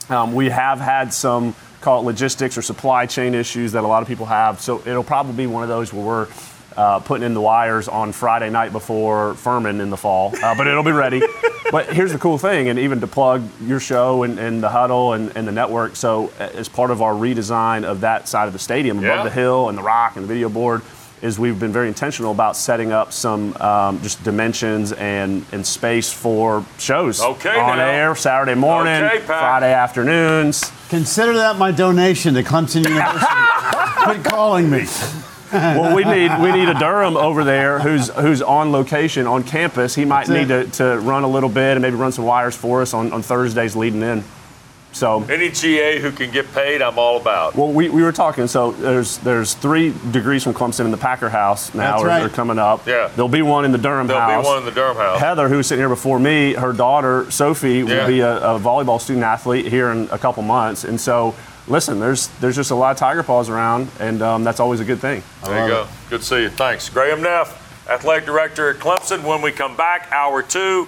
Um, 0.09 0.33
we 0.33 0.49
have 0.49 0.79
had 0.79 1.13
some 1.13 1.55
call 1.79 2.01
it 2.01 2.05
logistics 2.05 2.57
or 2.57 2.61
supply 2.61 3.05
chain 3.05 3.33
issues 3.33 3.71
that 3.71 3.83
a 3.83 3.87
lot 3.87 4.01
of 4.01 4.07
people 4.07 4.25
have. 4.25 4.59
So 4.59 4.79
it'll 4.85 5.03
probably 5.03 5.33
be 5.33 5.47
one 5.47 5.63
of 5.63 5.69
those 5.69 5.93
where 5.93 6.05
we're 6.05 6.27
uh, 6.77 6.99
putting 6.99 7.25
in 7.25 7.33
the 7.33 7.41
wires 7.41 7.87
on 7.87 8.11
Friday 8.11 8.49
night 8.49 8.71
before 8.71 9.33
Furman 9.33 9.81
in 9.81 9.89
the 9.89 9.97
fall, 9.97 10.33
uh, 10.43 10.55
but 10.55 10.67
it'll 10.67 10.83
be 10.83 10.91
ready. 10.91 11.21
but 11.71 11.91
here's 11.91 12.13
the 12.13 12.19
cool 12.19 12.37
thing, 12.37 12.69
and 12.69 12.77
even 12.77 13.01
to 13.01 13.07
plug 13.07 13.43
your 13.61 13.79
show 13.79 14.23
and, 14.23 14.39
and 14.39 14.61
the 14.61 14.69
huddle 14.69 15.13
and, 15.13 15.35
and, 15.35 15.47
the 15.47 15.51
network. 15.51 15.95
So 15.95 16.31
as 16.39 16.69
part 16.69 16.91
of 16.91 17.01
our 17.01 17.13
redesign 17.13 17.83
of 17.83 18.01
that 18.01 18.27
side 18.27 18.45
of 18.45 18.53
the 18.53 18.59
stadium, 18.59 18.99
above 18.99 19.17
yeah. 19.17 19.23
the 19.23 19.31
hill 19.31 19.69
and 19.69 19.77
the 19.77 19.81
rock 19.81 20.15
and 20.15 20.23
the 20.23 20.27
video 20.27 20.49
board, 20.49 20.83
is 21.21 21.39
we've 21.39 21.59
been 21.59 21.73
very 21.73 21.87
intentional 21.87 22.31
about 22.31 22.55
setting 22.55 22.91
up 22.91 23.11
some 23.11 23.55
um, 23.57 23.99
just 24.03 24.23
dimensions 24.23 24.91
and, 24.93 25.43
and 25.51 25.65
space 25.65 26.13
for 26.13 26.63
shows 26.77 27.19
okay, 27.21 27.59
on 27.59 27.77
now. 27.77 27.87
air 27.87 28.15
Saturday 28.15 28.53
morning, 28.53 29.01
okay, 29.03 29.19
Friday 29.21 29.73
afternoons. 29.73 30.71
Consider 30.89 31.33
that 31.33 31.57
my 31.57 31.71
donation 31.71 32.35
to 32.35 32.43
Clemson 32.43 32.83
University. 32.87 33.25
Quit 34.03 34.23
calling 34.23 34.69
me. 34.69 34.85
well, 35.53 35.95
we 35.95 36.03
need 36.03 36.31
we 36.41 36.51
need 36.51 36.67
a 36.67 36.77
Durham 36.77 37.15
over 37.15 37.43
there 37.43 37.79
who's 37.79 38.09
who's 38.09 38.41
on 38.41 38.71
location 38.71 39.27
on 39.27 39.43
campus. 39.43 39.95
He 39.95 40.03
might 40.03 40.27
That's 40.27 40.49
need 40.49 40.73
to, 40.73 40.77
to 40.77 40.99
run 40.99 41.23
a 41.23 41.27
little 41.27 41.49
bit 41.49 41.73
and 41.73 41.81
maybe 41.81 41.95
run 41.95 42.11
some 42.11 42.25
wires 42.25 42.55
for 42.55 42.81
us 42.81 42.93
on, 42.93 43.13
on 43.13 43.21
Thursdays 43.21 43.75
leading 43.75 44.01
in. 44.01 44.23
So 44.97 45.23
any 45.23 45.49
GA 45.49 45.99
who 45.99 46.11
can 46.11 46.31
get 46.31 46.51
paid, 46.53 46.81
I'm 46.81 46.97
all 46.97 47.17
about. 47.17 47.55
Well, 47.55 47.71
we, 47.71 47.87
we 47.87 48.01
were 48.01 48.11
talking. 48.11 48.47
So 48.47 48.71
there's 48.71 49.19
there's 49.19 49.53
three 49.53 49.93
degrees 50.11 50.43
from 50.43 50.53
Clemson 50.53 50.85
in 50.85 50.91
the 50.91 50.97
Packer 50.97 51.29
House 51.29 51.73
now. 51.73 51.91
That's 51.91 52.03
right. 52.03 52.19
They're 52.19 52.29
coming 52.29 52.57
up. 52.57 52.87
Yeah. 52.87 53.09
There'll 53.15 53.29
be 53.29 53.41
one 53.41 53.63
in 53.63 53.71
the 53.71 53.77
Durham 53.77 54.07
There'll 54.07 54.21
House. 54.21 54.29
There'll 54.29 54.43
be 54.43 54.47
one 54.47 54.57
in 54.59 54.65
the 54.65 54.71
Durham 54.71 54.97
House. 54.97 55.19
Heather, 55.19 55.49
who's 55.49 55.67
sitting 55.67 55.81
here 55.81 55.89
before 55.89 56.19
me, 56.19 56.53
her 56.53 56.73
daughter 56.73 57.29
Sophie 57.29 57.83
will 57.83 57.91
yeah. 57.91 58.07
be 58.07 58.19
a, 58.21 58.37
a 58.37 58.59
volleyball 58.59 58.99
student 58.99 59.23
athlete 59.23 59.67
here 59.67 59.91
in 59.91 60.09
a 60.11 60.17
couple 60.17 60.41
months, 60.43 60.83
and 60.83 60.99
so 60.99 61.35
listen, 61.67 61.99
there's 61.99 62.27
there's 62.39 62.55
just 62.55 62.71
a 62.71 62.75
lot 62.75 62.91
of 62.91 62.97
tiger 62.97 63.23
paws 63.23 63.49
around, 63.49 63.89
and 63.99 64.21
um, 64.21 64.43
that's 64.43 64.59
always 64.59 64.79
a 64.79 64.85
good 64.85 64.99
thing. 64.99 65.21
There 65.43 65.63
you 65.63 65.73
go. 65.73 65.81
It. 65.83 66.09
Good 66.09 66.19
to 66.21 66.25
see 66.25 66.41
you. 66.43 66.49
Thanks, 66.49 66.89
Graham 66.89 67.21
Neff, 67.21 67.87
athletic 67.89 68.25
director 68.25 68.69
at 68.69 68.77
Clemson. 68.77 69.23
When 69.23 69.41
we 69.41 69.51
come 69.51 69.75
back, 69.75 70.11
hour 70.11 70.41
two, 70.41 70.87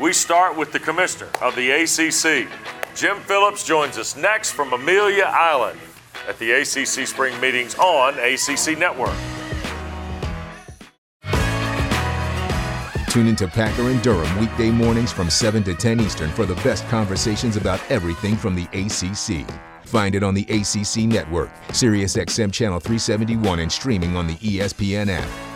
we 0.00 0.12
start 0.12 0.56
with 0.56 0.72
the 0.72 0.80
commissioner 0.80 1.30
of 1.40 1.54
the 1.56 1.70
ACC. 1.70 2.48
Jim 2.94 3.18
Phillips 3.20 3.64
joins 3.64 3.98
us 3.98 4.16
next 4.16 4.52
from 4.52 4.72
Amelia 4.72 5.24
Island 5.24 5.78
at 6.28 6.38
the 6.38 6.52
ACC 6.52 7.06
Spring 7.06 7.38
Meetings 7.40 7.74
on 7.76 8.14
ACC 8.18 8.78
Network. 8.78 9.14
Tune 13.08 13.26
into 13.26 13.48
Packer 13.48 13.90
and 13.90 14.00
Durham 14.02 14.38
weekday 14.38 14.70
mornings 14.70 15.10
from 15.12 15.30
7 15.30 15.64
to 15.64 15.74
10 15.74 15.98
Eastern 15.98 16.30
for 16.30 16.46
the 16.46 16.54
best 16.56 16.86
conversations 16.86 17.56
about 17.56 17.80
everything 17.90 18.36
from 18.36 18.54
the 18.54 18.66
ACC. 18.72 19.44
Find 19.90 20.14
it 20.14 20.22
on 20.22 20.34
the 20.34 20.42
ACC 20.42 21.08
Network, 21.08 21.50
SiriusXM 21.70 22.52
Channel 22.52 22.78
371, 22.78 23.58
and 23.58 23.72
streaming 23.72 24.16
on 24.16 24.28
the 24.28 24.36
ESPN 24.36 25.08
app. 25.08 25.49